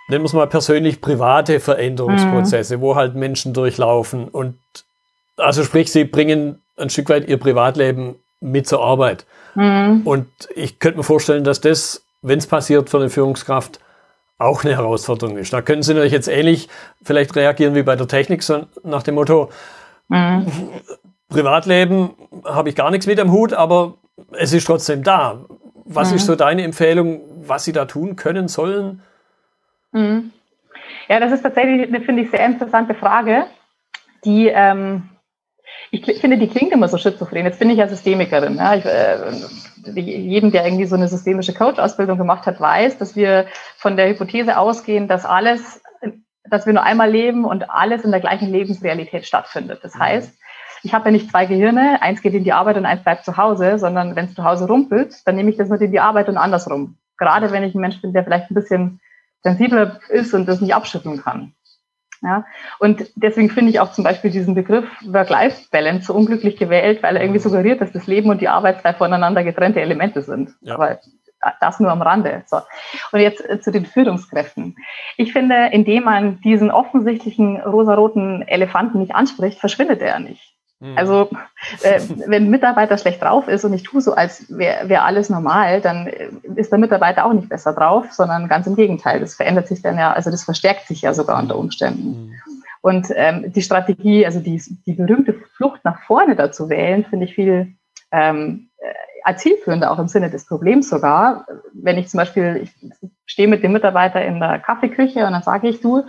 nennen 0.08 0.22
wir 0.22 0.26
es 0.26 0.32
mal 0.32 0.48
persönlich, 0.48 1.00
private 1.00 1.60
Veränderungsprozesse, 1.60 2.76
mhm. 2.76 2.80
wo 2.82 2.96
halt 2.96 3.14
Menschen 3.14 3.54
durchlaufen 3.54 4.28
und 4.28 4.58
also 5.36 5.62
sprich, 5.64 5.90
sie 5.90 6.04
bringen 6.04 6.60
ein 6.76 6.90
Stück 6.90 7.08
weit 7.08 7.28
ihr 7.28 7.38
Privatleben 7.38 8.16
mit 8.40 8.66
zur 8.66 8.82
Arbeit. 8.82 9.26
Mhm. 9.54 10.02
Und 10.04 10.28
ich 10.54 10.78
könnte 10.78 10.98
mir 10.98 11.04
vorstellen, 11.04 11.44
dass 11.44 11.60
das, 11.60 12.04
wenn 12.22 12.38
es 12.38 12.46
passiert 12.46 12.90
für 12.90 12.98
eine 12.98 13.10
Führungskraft, 13.10 13.80
auch 14.38 14.64
eine 14.64 14.74
Herausforderung 14.74 15.36
ist. 15.36 15.52
Da 15.52 15.60
können 15.60 15.82
Sie 15.82 15.92
natürlich 15.92 16.14
jetzt 16.14 16.28
ähnlich 16.28 16.68
vielleicht 17.02 17.36
reagieren 17.36 17.74
wie 17.74 17.82
bei 17.82 17.94
der 17.94 18.08
Technik, 18.08 18.42
so 18.42 18.66
nach 18.82 19.02
dem 19.02 19.16
Motto, 19.16 19.50
mhm. 20.08 20.46
Privatleben 21.28 22.10
habe 22.44 22.70
ich 22.70 22.74
gar 22.74 22.90
nichts 22.90 23.06
mit 23.06 23.20
am 23.20 23.30
Hut, 23.30 23.52
aber 23.52 23.94
es 24.32 24.52
ist 24.52 24.66
trotzdem 24.66 25.02
da. 25.02 25.44
Was 25.84 26.10
mhm. 26.10 26.16
ist 26.16 26.26
so 26.26 26.36
deine 26.36 26.62
Empfehlung, 26.62 27.20
was 27.42 27.64
Sie 27.64 27.72
da 27.72 27.84
tun 27.84 28.16
können 28.16 28.48
sollen? 28.48 29.02
Mhm. 29.92 30.32
Ja, 31.08 31.20
das 31.20 31.32
ist 31.32 31.42
tatsächlich 31.42 31.86
eine, 31.86 32.00
finde 32.00 32.22
ich, 32.22 32.30
sehr 32.30 32.44
interessante 32.44 32.94
Frage, 32.94 33.44
die 34.24 34.48
ähm, 34.48 35.09
ich 35.90 36.20
finde, 36.20 36.38
die 36.38 36.48
klingt 36.48 36.72
immer 36.72 36.88
so 36.88 36.98
schizophren. 36.98 37.44
Jetzt 37.44 37.58
bin 37.58 37.70
ich 37.70 37.78
ja 37.78 37.88
Systemikerin. 37.88 38.56
Ja. 38.56 38.74
Ich, 38.74 38.84
äh, 38.84 40.00
jedem, 40.00 40.52
der 40.52 40.64
irgendwie 40.64 40.86
so 40.86 40.94
eine 40.94 41.08
systemische 41.08 41.54
Coach-Ausbildung 41.54 42.18
gemacht 42.18 42.46
hat, 42.46 42.60
weiß, 42.60 42.98
dass 42.98 43.16
wir 43.16 43.46
von 43.76 43.96
der 43.96 44.08
Hypothese 44.08 44.56
ausgehen, 44.56 45.08
dass 45.08 45.24
alles, 45.24 45.82
dass 46.44 46.66
wir 46.66 46.72
nur 46.72 46.84
einmal 46.84 47.10
leben 47.10 47.44
und 47.44 47.70
alles 47.70 48.04
in 48.04 48.12
der 48.12 48.20
gleichen 48.20 48.50
Lebensrealität 48.50 49.26
stattfindet. 49.26 49.80
Das 49.82 49.94
mhm. 49.94 50.00
heißt, 50.00 50.38
ich 50.82 50.94
habe 50.94 51.06
ja 51.06 51.10
nicht 51.10 51.30
zwei 51.30 51.46
Gehirne, 51.46 52.00
eins 52.00 52.22
geht 52.22 52.34
in 52.34 52.44
die 52.44 52.52
Arbeit 52.52 52.76
und 52.76 52.86
eins 52.86 53.02
bleibt 53.02 53.24
zu 53.24 53.36
Hause, 53.36 53.78
sondern 53.78 54.16
wenn 54.16 54.26
es 54.26 54.34
zu 54.34 54.44
Hause 54.44 54.66
rumpelt, 54.66 55.26
dann 55.26 55.36
nehme 55.36 55.50
ich 55.50 55.56
das 55.56 55.68
mit 55.68 55.80
in 55.80 55.92
die 55.92 56.00
Arbeit 56.00 56.28
und 56.28 56.36
andersrum. 56.36 56.96
Gerade 57.18 57.50
wenn 57.50 57.64
ich 57.64 57.74
ein 57.74 57.80
Mensch 57.80 58.00
bin, 58.00 58.12
der 58.12 58.24
vielleicht 58.24 58.50
ein 58.50 58.54
bisschen 58.54 59.00
sensibler 59.42 60.00
ist 60.08 60.32
und 60.34 60.46
das 60.46 60.60
nicht 60.60 60.74
abschütteln 60.74 61.22
kann. 61.22 61.54
Ja? 62.22 62.44
Und 62.78 63.10
deswegen 63.14 63.50
finde 63.50 63.70
ich 63.70 63.80
auch 63.80 63.92
zum 63.92 64.04
Beispiel 64.04 64.30
diesen 64.30 64.54
Begriff 64.54 64.86
Work-Life-Balance 65.04 66.06
so 66.06 66.14
unglücklich 66.14 66.56
gewählt, 66.56 67.02
weil 67.02 67.16
er 67.16 67.22
irgendwie 67.22 67.40
suggeriert, 67.40 67.80
dass 67.80 67.92
das 67.92 68.06
Leben 68.06 68.30
und 68.30 68.40
die 68.40 68.48
Arbeit 68.48 68.80
zwei 68.82 68.92
voneinander 68.92 69.42
getrennte 69.44 69.80
Elemente 69.80 70.22
sind. 70.22 70.50
Ja. 70.60 70.74
Aber 70.74 71.00
das 71.60 71.80
nur 71.80 71.90
am 71.90 72.02
Rande. 72.02 72.42
So. 72.46 72.58
Und 73.12 73.20
jetzt 73.20 73.48
äh, 73.48 73.60
zu 73.60 73.72
den 73.72 73.86
Führungskräften. 73.86 74.76
Ich 75.16 75.32
finde, 75.32 75.70
indem 75.72 76.04
man 76.04 76.40
diesen 76.42 76.70
offensichtlichen 76.70 77.60
rosaroten 77.60 78.42
Elefanten 78.42 78.98
nicht 78.98 79.14
anspricht, 79.14 79.58
verschwindet 79.58 80.02
er 80.02 80.20
nicht. 80.20 80.54
Mhm. 80.80 80.96
Also 80.96 81.28
äh, 81.82 82.00
wenn 82.26 82.44
ein 82.44 82.50
Mitarbeiter 82.50 82.96
schlecht 82.98 83.22
drauf 83.22 83.48
ist 83.48 83.64
und 83.64 83.74
ich 83.74 83.82
tue 83.82 84.00
so, 84.00 84.14
als 84.14 84.46
wäre 84.48 84.88
wär 84.88 85.04
alles 85.04 85.28
normal, 85.28 85.80
dann 85.80 86.06
äh, 86.06 86.30
ist 86.56 86.72
der 86.72 86.78
Mitarbeiter 86.78 87.26
auch 87.26 87.32
nicht 87.32 87.48
besser 87.48 87.74
drauf, 87.74 88.10
sondern 88.12 88.48
ganz 88.48 88.66
im 88.66 88.76
Gegenteil. 88.76 89.20
Das 89.20 89.34
verändert 89.34 89.68
sich 89.68 89.82
dann 89.82 89.98
ja, 89.98 90.12
also 90.12 90.30
das 90.30 90.44
verstärkt 90.44 90.86
sich 90.86 91.02
ja 91.02 91.12
sogar 91.12 91.38
unter 91.38 91.58
Umständen. 91.58 92.28
Mhm. 92.28 92.34
Und 92.82 93.08
ähm, 93.14 93.52
die 93.52 93.62
Strategie, 93.62 94.24
also 94.24 94.40
die, 94.40 94.60
die 94.86 94.94
berühmte 94.94 95.34
Flucht 95.56 95.84
nach 95.84 96.00
vorne 96.06 96.34
dazu 96.34 96.70
wählen, 96.70 97.04
finde 97.04 97.26
ich 97.26 97.34
viel 97.34 97.74
ähm, 98.10 98.70
äh, 98.78 99.34
zielführender, 99.36 99.90
auch 99.90 99.98
im 99.98 100.08
Sinne 100.08 100.30
des 100.30 100.46
Problems 100.46 100.88
sogar. 100.88 101.46
Wenn 101.74 101.98
ich 101.98 102.08
zum 102.08 102.18
Beispiel, 102.18 102.62
ich 102.62 103.10
stehe 103.26 103.48
mit 103.48 103.62
dem 103.62 103.72
Mitarbeiter 103.72 104.24
in 104.24 104.40
der 104.40 104.60
Kaffeeküche 104.60 105.26
und 105.26 105.32
dann 105.32 105.42
sage 105.42 105.68
ich, 105.68 105.82
du, 105.82 106.04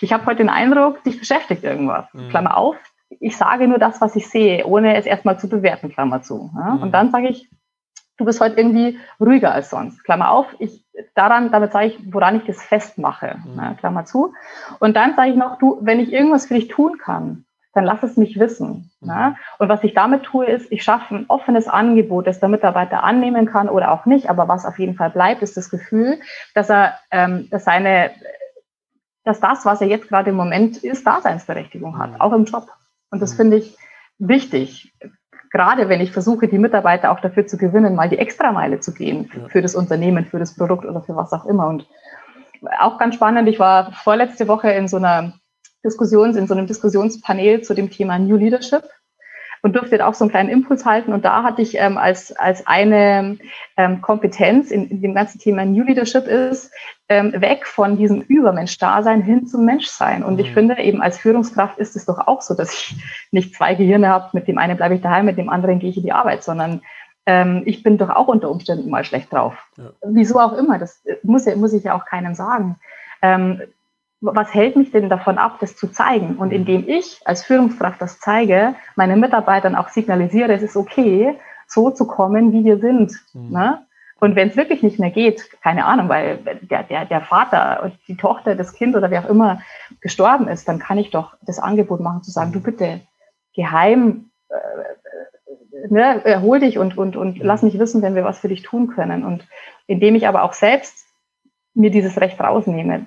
ich 0.00 0.12
habe 0.12 0.24
heute 0.26 0.38
den 0.38 0.48
Eindruck, 0.48 1.02
dich 1.02 1.18
beschäftigt 1.18 1.64
irgendwas. 1.64 2.06
Mhm. 2.12 2.28
Klammer 2.28 2.56
auf, 2.56 2.76
ich 3.20 3.36
sage 3.36 3.68
nur 3.68 3.78
das, 3.78 4.00
was 4.00 4.16
ich 4.16 4.28
sehe, 4.28 4.66
ohne 4.66 4.96
es 4.96 5.06
erstmal 5.06 5.38
zu 5.38 5.48
bewerten, 5.48 5.90
Klammer 5.90 6.22
zu. 6.22 6.50
Ja? 6.54 6.74
Mhm. 6.74 6.82
Und 6.82 6.92
dann 6.92 7.10
sage 7.10 7.28
ich, 7.28 7.48
du 8.16 8.24
bist 8.24 8.40
heute 8.40 8.56
irgendwie 8.56 8.98
ruhiger 9.20 9.52
als 9.52 9.70
sonst. 9.70 10.04
Klammer 10.04 10.30
auf, 10.30 10.46
ich 10.58 10.84
daran, 11.14 11.50
damit 11.50 11.72
sage 11.72 11.86
ich, 11.86 12.12
woran 12.12 12.36
ich 12.36 12.44
das 12.44 12.62
festmache. 12.62 13.36
Mhm. 13.44 13.58
Ja, 13.58 13.74
Klammer 13.74 14.04
zu. 14.04 14.34
Und 14.78 14.96
dann 14.96 15.14
sage 15.16 15.30
ich 15.30 15.36
noch, 15.36 15.58
du, 15.58 15.78
wenn 15.80 16.00
ich 16.00 16.12
irgendwas 16.12 16.46
für 16.46 16.54
dich 16.54 16.68
tun 16.68 16.98
kann, 16.98 17.44
dann 17.74 17.84
lass 17.84 18.02
es 18.02 18.16
mich 18.16 18.38
wissen. 18.38 18.90
Mhm. 19.00 19.08
Ja? 19.08 19.36
Und 19.58 19.68
was 19.68 19.82
ich 19.84 19.94
damit 19.94 20.24
tue, 20.24 20.46
ist, 20.46 20.70
ich 20.70 20.82
schaffe 20.82 21.14
ein 21.14 21.24
offenes 21.28 21.68
Angebot, 21.68 22.26
das 22.26 22.40
der 22.40 22.48
Mitarbeiter 22.48 23.02
annehmen 23.02 23.46
kann 23.46 23.68
oder 23.68 23.92
auch 23.92 24.06
nicht. 24.06 24.28
Aber 24.28 24.48
was 24.48 24.66
auf 24.66 24.78
jeden 24.78 24.94
Fall 24.94 25.10
bleibt, 25.10 25.42
ist 25.42 25.56
das 25.56 25.70
Gefühl, 25.70 26.20
dass 26.54 26.70
er, 26.70 26.94
ähm, 27.10 27.48
dass 27.50 27.64
seine, 27.64 28.10
dass 29.24 29.40
das, 29.40 29.64
was 29.64 29.80
er 29.80 29.88
jetzt 29.88 30.08
gerade 30.08 30.30
im 30.30 30.36
Moment 30.36 30.78
ist, 30.78 31.06
Daseinsberechtigung 31.06 31.98
hat, 31.98 32.12
mhm. 32.12 32.20
auch 32.20 32.32
im 32.32 32.44
Job. 32.44 32.68
Und 33.12 33.22
das 33.22 33.34
mhm. 33.34 33.36
finde 33.36 33.56
ich 33.58 33.76
wichtig, 34.18 34.92
gerade 35.50 35.88
wenn 35.88 36.00
ich 36.00 36.10
versuche, 36.10 36.48
die 36.48 36.58
Mitarbeiter 36.58 37.12
auch 37.12 37.20
dafür 37.20 37.46
zu 37.46 37.56
gewinnen, 37.56 37.94
mal 37.94 38.08
die 38.08 38.18
Extrameile 38.18 38.80
zu 38.80 38.92
gehen 38.92 39.30
für 39.48 39.62
das 39.62 39.76
Unternehmen, 39.76 40.24
für 40.24 40.40
das 40.40 40.56
Produkt 40.56 40.84
oder 40.84 41.02
für 41.02 41.14
was 41.14 41.32
auch 41.32 41.46
immer. 41.46 41.68
Und 41.68 41.86
auch 42.80 42.98
ganz 42.98 43.14
spannend, 43.14 43.48
ich 43.48 43.58
war 43.58 43.92
vorletzte 43.92 44.48
Woche 44.48 44.70
in 44.72 44.88
so 44.88 44.96
einer 44.96 45.34
Diskussion, 45.84 46.36
in 46.36 46.46
so 46.46 46.54
einem 46.54 46.66
Diskussionspanel 46.66 47.62
zu 47.62 47.74
dem 47.74 47.90
Thema 47.90 48.18
New 48.18 48.36
Leadership 48.36 48.84
und 49.62 49.76
durfte 49.76 50.04
auch 50.04 50.14
so 50.14 50.24
einen 50.24 50.30
kleinen 50.30 50.48
Impuls 50.48 50.84
halten. 50.84 51.12
Und 51.12 51.24
da 51.24 51.44
hatte 51.44 51.62
ich 51.62 51.78
ähm, 51.78 51.96
als, 51.96 52.32
als 52.36 52.66
eine 52.66 53.38
ähm, 53.76 54.02
Kompetenz 54.02 54.70
in, 54.72 54.88
in, 54.88 55.00
dem 55.00 55.14
ganzen 55.14 55.38
Thema 55.38 55.64
New 55.64 55.84
Leadership 55.84 56.26
ist, 56.26 56.72
ähm, 57.08 57.32
weg 57.40 57.66
von 57.66 57.96
diesem 57.96 58.22
Übermensch-Dasein 58.22 59.22
hin 59.22 59.46
zum 59.46 59.64
Menschsein. 59.64 60.24
Und 60.24 60.40
ich 60.40 60.50
mhm. 60.50 60.54
finde, 60.54 60.78
eben 60.78 61.00
als 61.00 61.18
Führungskraft 61.18 61.78
ist 61.78 61.94
es 61.94 62.06
doch 62.06 62.26
auch 62.26 62.42
so, 62.42 62.54
dass 62.54 62.72
ich 62.72 62.96
nicht 63.30 63.54
zwei 63.54 63.74
Gehirne 63.74 64.08
habe, 64.08 64.30
mit 64.32 64.48
dem 64.48 64.58
einen 64.58 64.76
bleibe 64.76 64.96
ich 64.96 65.00
daheim, 65.00 65.26
mit 65.26 65.38
dem 65.38 65.48
anderen 65.48 65.78
gehe 65.78 65.90
ich 65.90 65.96
in 65.96 66.02
die 66.02 66.12
Arbeit, 66.12 66.42
sondern 66.42 66.82
ähm, 67.26 67.62
ich 67.64 67.84
bin 67.84 67.98
doch 67.98 68.10
auch 68.10 68.26
unter 68.26 68.50
Umständen 68.50 68.90
mal 68.90 69.04
schlecht 69.04 69.32
drauf. 69.32 69.54
Ja. 69.76 69.92
Wieso 70.02 70.40
auch 70.40 70.54
immer, 70.54 70.80
das 70.80 71.04
muss, 71.22 71.46
muss 71.54 71.72
ich 71.72 71.84
ja 71.84 71.94
auch 71.94 72.04
keinem 72.04 72.34
sagen. 72.34 72.80
Was 74.24 74.54
hält 74.54 74.76
mich 74.76 74.90
denn 74.92 75.08
davon 75.08 75.36
ab, 75.36 75.58
das 75.60 75.76
zu 75.76 75.88
zeigen? 75.88 76.36
Und 76.36 76.48
mhm. 76.48 76.54
indem 76.54 76.88
ich 76.88 77.20
als 77.24 77.44
Führungskraft 77.44 78.00
das 78.00 78.20
zeige, 78.20 78.74
meinen 78.96 79.20
Mitarbeitern 79.20 79.74
auch 79.74 79.88
signalisiere, 79.88 80.52
es 80.52 80.62
ist 80.62 80.76
okay, 80.76 81.36
so 81.66 81.90
zu 81.90 82.06
kommen, 82.06 82.52
wie 82.52 82.64
wir 82.64 82.78
sind. 82.78 83.12
Mhm. 83.34 83.50
Ne? 83.50 83.86
Und 84.20 84.36
wenn 84.36 84.48
es 84.48 84.56
wirklich 84.56 84.84
nicht 84.84 85.00
mehr 85.00 85.10
geht, 85.10 85.50
keine 85.62 85.84
Ahnung, 85.84 86.08
weil 86.08 86.38
der, 86.62 86.84
der, 86.84 87.04
der 87.06 87.20
Vater 87.22 87.82
und 87.82 87.94
die 88.06 88.16
Tochter, 88.16 88.54
das 88.54 88.72
Kind 88.72 88.94
oder 88.94 89.10
wer 89.10 89.24
auch 89.24 89.28
immer 89.28 89.60
gestorben 90.00 90.46
ist, 90.46 90.68
dann 90.68 90.78
kann 90.78 90.98
ich 90.98 91.10
doch 91.10 91.34
das 91.42 91.58
Angebot 91.58 91.98
machen 92.00 92.22
zu 92.22 92.30
sagen, 92.30 92.52
du 92.52 92.60
mhm. 92.60 92.62
bitte 92.62 93.00
geheim 93.54 94.30
äh, 94.48 95.88
ne, 95.88 96.24
erhol 96.24 96.60
dich 96.60 96.78
und, 96.78 96.96
und, 96.96 97.16
und 97.16 97.38
lass 97.38 97.62
mich 97.62 97.78
wissen, 97.78 98.02
wenn 98.02 98.14
wir 98.14 98.24
was 98.24 98.38
für 98.38 98.48
dich 98.48 98.62
tun 98.62 98.88
können. 98.88 99.24
Und 99.24 99.46
indem 99.86 100.14
ich 100.14 100.28
aber 100.28 100.42
auch 100.44 100.52
selbst 100.52 101.06
mir 101.74 101.90
dieses 101.90 102.20
Recht 102.20 102.40
rausnehme, 102.40 103.06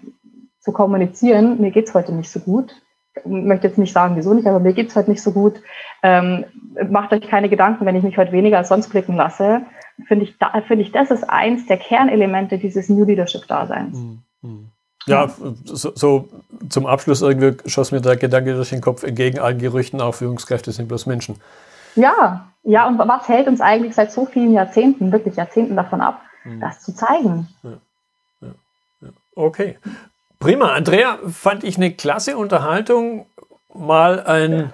zu 0.66 0.72
kommunizieren, 0.72 1.62
mir 1.62 1.72
geht's 1.72 1.94
heute 1.94 2.12
nicht 2.12 2.30
so 2.30 2.40
gut. 2.40 2.76
Ich 3.16 3.26
möchte 3.26 3.68
jetzt 3.68 3.78
nicht 3.78 3.94
sagen, 3.94 4.18
wieso 4.18 4.34
nicht, 4.34 4.48
aber 4.48 4.60
mir 4.60 4.74
geht's 4.74 4.96
heute 4.96 5.12
nicht 5.12 5.22
so 5.22 5.32
gut. 5.32 5.62
Ähm, 6.04 6.44
macht 6.90 7.14
euch 7.14 7.22
keine 7.30 7.48
Gedanken, 7.48 7.86
wenn 7.86 7.96
ich 7.96 8.04
mich 8.04 8.18
heute 8.18 8.34
weniger 8.34 8.58
als 8.58 8.68
sonst 8.68 8.90
blicken 8.90 9.16
lasse. 9.16 9.62
Finde 10.08 10.26
ich, 10.26 10.38
da, 10.38 10.52
finde 10.68 10.84
ich, 10.84 10.92
das 10.92 11.12
ist 11.12 11.24
eins 11.24 11.68
der 11.68 11.78
Kernelemente 11.78 12.58
dieses 12.58 12.90
New 12.90 13.06
Leadership-Daseins. 13.06 13.98
Mhm. 13.98 14.20
mhm. 14.42 14.72
Ja, 15.08 15.30
so, 15.66 15.92
so, 15.94 16.28
zum 16.68 16.88
Abschluss 16.88 17.22
irgendwie 17.22 17.56
schoss 17.70 17.92
mir 17.92 18.02
der 18.02 18.18
Gedanke 18.18 18.56
durch 18.56 18.72
den 18.72 18.82
Kopf, 18.82 19.04
entgegen 19.04 19.38
allen 19.38 19.60
Gerüchten, 19.60 20.02
auch 20.02 20.16
Führungskräfte 20.16 20.72
sind 20.72 20.88
bloß 20.88 21.06
Menschen. 21.06 21.36
Ja, 21.96 22.48
ja, 22.64 22.88
und 22.88 22.98
was 22.98 23.28
hält 23.28 23.48
uns 23.48 23.62
eigentlich 23.62 23.94
seit 23.94 24.12
so 24.12 24.26
vielen 24.26 24.52
Jahrzehnten, 24.52 25.12
wirklich 25.12 25.36
Jahrzehnten 25.36 25.76
davon 25.76 26.02
ab, 26.02 26.22
mhm. 26.44 26.60
das 26.60 26.82
zu 26.82 26.96
zeigen? 26.96 27.48
Ja. 27.62 28.50
Okay. 29.36 29.78
Prima. 30.40 30.74
Andrea, 30.74 31.20
fand 31.32 31.64
ich 31.64 31.78
eine 31.78 31.92
klasse 31.92 32.38
Unterhaltung. 32.38 33.26
Mal 33.74 34.22
ein 34.22 34.74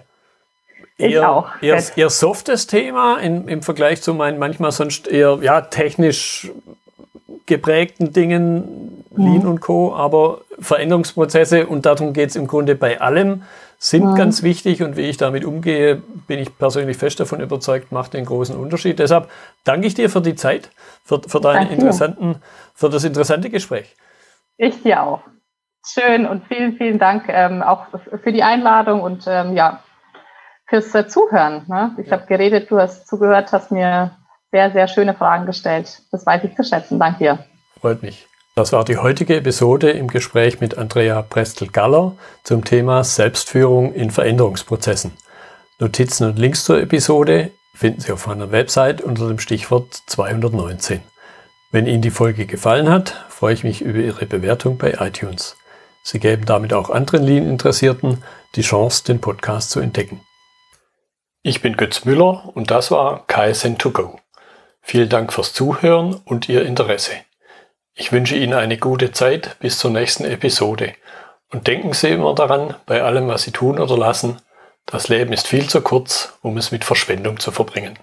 eher, 0.97 1.45
eher, 1.61 1.83
eher 1.95 2.09
softes 2.09 2.67
Thema 2.67 3.17
im, 3.17 3.47
im 3.47 3.61
Vergleich 3.61 4.01
zu 4.01 4.13
meinen 4.13 4.39
manchmal 4.39 4.71
sonst 4.71 5.07
eher 5.07 5.39
ja, 5.41 5.61
technisch 5.61 6.51
geprägten 7.45 8.13
Dingen, 8.13 9.03
Lean 9.15 9.39
mhm. 9.39 9.47
und 9.47 9.61
Co., 9.61 9.93
aber 9.95 10.41
Veränderungsprozesse, 10.59 11.67
und 11.67 11.85
darum 11.85 12.13
geht 12.13 12.29
es 12.29 12.35
im 12.35 12.47
Grunde 12.47 12.75
bei 12.75 13.01
allem, 13.01 13.43
sind 13.77 14.05
mhm. 14.05 14.15
ganz 14.15 14.43
wichtig 14.43 14.83
und 14.83 14.95
wie 14.95 15.01
ich 15.01 15.17
damit 15.17 15.43
umgehe, 15.43 16.01
bin 16.27 16.39
ich 16.39 16.55
persönlich 16.57 16.97
fest 16.97 17.19
davon 17.19 17.41
überzeugt, 17.41 17.91
macht 17.91 18.13
den 18.13 18.25
großen 18.25 18.55
Unterschied. 18.55 18.99
Deshalb 18.99 19.27
danke 19.63 19.87
ich 19.87 19.95
dir 19.95 20.09
für 20.09 20.21
die 20.21 20.35
Zeit, 20.35 20.69
für, 21.03 21.19
für, 21.27 21.41
deinen 21.41 21.71
interessanten, 21.71 22.35
für 22.75 22.89
das 22.89 23.03
interessante 23.03 23.49
Gespräch. 23.49 23.95
Ich 24.57 24.83
dir 24.83 25.01
auch. 25.01 25.21
Schön 25.85 26.27
und 26.27 26.45
vielen, 26.47 26.77
vielen 26.77 26.99
Dank 26.99 27.25
ähm, 27.27 27.63
auch 27.63 27.87
für 28.23 28.31
die 28.31 28.43
Einladung 28.43 29.01
und 29.01 29.25
ähm, 29.27 29.55
ja, 29.55 29.83
fürs 30.67 30.93
äh, 30.93 31.07
Zuhören. 31.07 31.65
Ne? 31.67 31.95
Ich 31.97 32.07
ja. 32.07 32.13
habe 32.13 32.27
geredet, 32.27 32.69
du 32.69 32.79
hast 32.79 33.07
zugehört, 33.07 33.51
hast 33.51 33.71
mir 33.71 34.11
sehr, 34.51 34.71
sehr 34.71 34.87
schöne 34.87 35.13
Fragen 35.13 35.45
gestellt. 35.45 36.01
Das 36.11 36.25
weiß 36.25 36.43
ich 36.43 36.55
zu 36.55 36.63
schätzen. 36.63 36.99
Danke 36.99 37.19
dir. 37.19 37.39
Freut 37.79 38.01
mich. 38.03 38.27
Das 38.55 38.73
war 38.73 38.83
die 38.83 38.97
heutige 38.97 39.37
Episode 39.37 39.91
im 39.91 40.07
Gespräch 40.07 40.59
mit 40.59 40.77
Andrea 40.77 41.21
Prestel-Galler 41.21 42.13
zum 42.43 42.63
Thema 42.63 43.03
Selbstführung 43.03 43.93
in 43.93 44.11
Veränderungsprozessen. 44.11 45.13
Notizen 45.79 46.27
und 46.27 46.37
Links 46.37 46.65
zur 46.65 46.81
Episode 46.81 47.51
finden 47.73 48.01
Sie 48.01 48.11
auf 48.11 48.27
meiner 48.27 48.51
Website 48.51 49.01
unter 49.01 49.27
dem 49.27 49.39
Stichwort 49.39 49.93
219. 50.05 51.01
Wenn 51.71 51.87
Ihnen 51.87 52.01
die 52.01 52.11
Folge 52.11 52.45
gefallen 52.45 52.89
hat, 52.89 53.25
freue 53.29 53.53
ich 53.53 53.63
mich 53.63 53.81
über 53.81 53.99
Ihre 53.99 54.25
Bewertung 54.25 54.77
bei 54.77 54.97
iTunes. 54.99 55.55
Sie 56.03 56.19
geben 56.19 56.45
damit 56.45 56.73
auch 56.73 56.89
anderen 56.89 57.23
Lean-Interessierten 57.23 58.23
die 58.55 58.61
Chance, 58.61 59.03
den 59.03 59.21
Podcast 59.21 59.71
zu 59.71 59.79
entdecken. 59.79 60.21
Ich 61.43 61.61
bin 61.61 61.77
Götz 61.77 62.05
Müller 62.05 62.51
und 62.53 62.69
das 62.69 62.91
war 62.91 63.25
KSN2Go. 63.27 64.17
Vielen 64.81 65.09
Dank 65.09 65.31
fürs 65.31 65.53
Zuhören 65.53 66.15
und 66.25 66.49
Ihr 66.49 66.65
Interesse. 66.65 67.13
Ich 67.93 68.11
wünsche 68.11 68.35
Ihnen 68.35 68.53
eine 68.53 68.77
gute 68.77 69.11
Zeit 69.11 69.57
bis 69.59 69.77
zur 69.77 69.91
nächsten 69.91 70.25
Episode. 70.25 70.93
Und 71.49 71.67
denken 71.67 71.93
Sie 71.93 72.09
immer 72.09 72.33
daran, 72.33 72.75
bei 72.85 73.01
allem, 73.01 73.27
was 73.27 73.43
Sie 73.43 73.51
tun 73.51 73.79
oder 73.79 73.97
lassen, 73.97 74.37
das 74.85 75.07
Leben 75.07 75.33
ist 75.33 75.47
viel 75.47 75.69
zu 75.69 75.81
kurz, 75.81 76.33
um 76.41 76.57
es 76.57 76.71
mit 76.71 76.83
Verschwendung 76.83 77.39
zu 77.39 77.51
verbringen. 77.51 77.97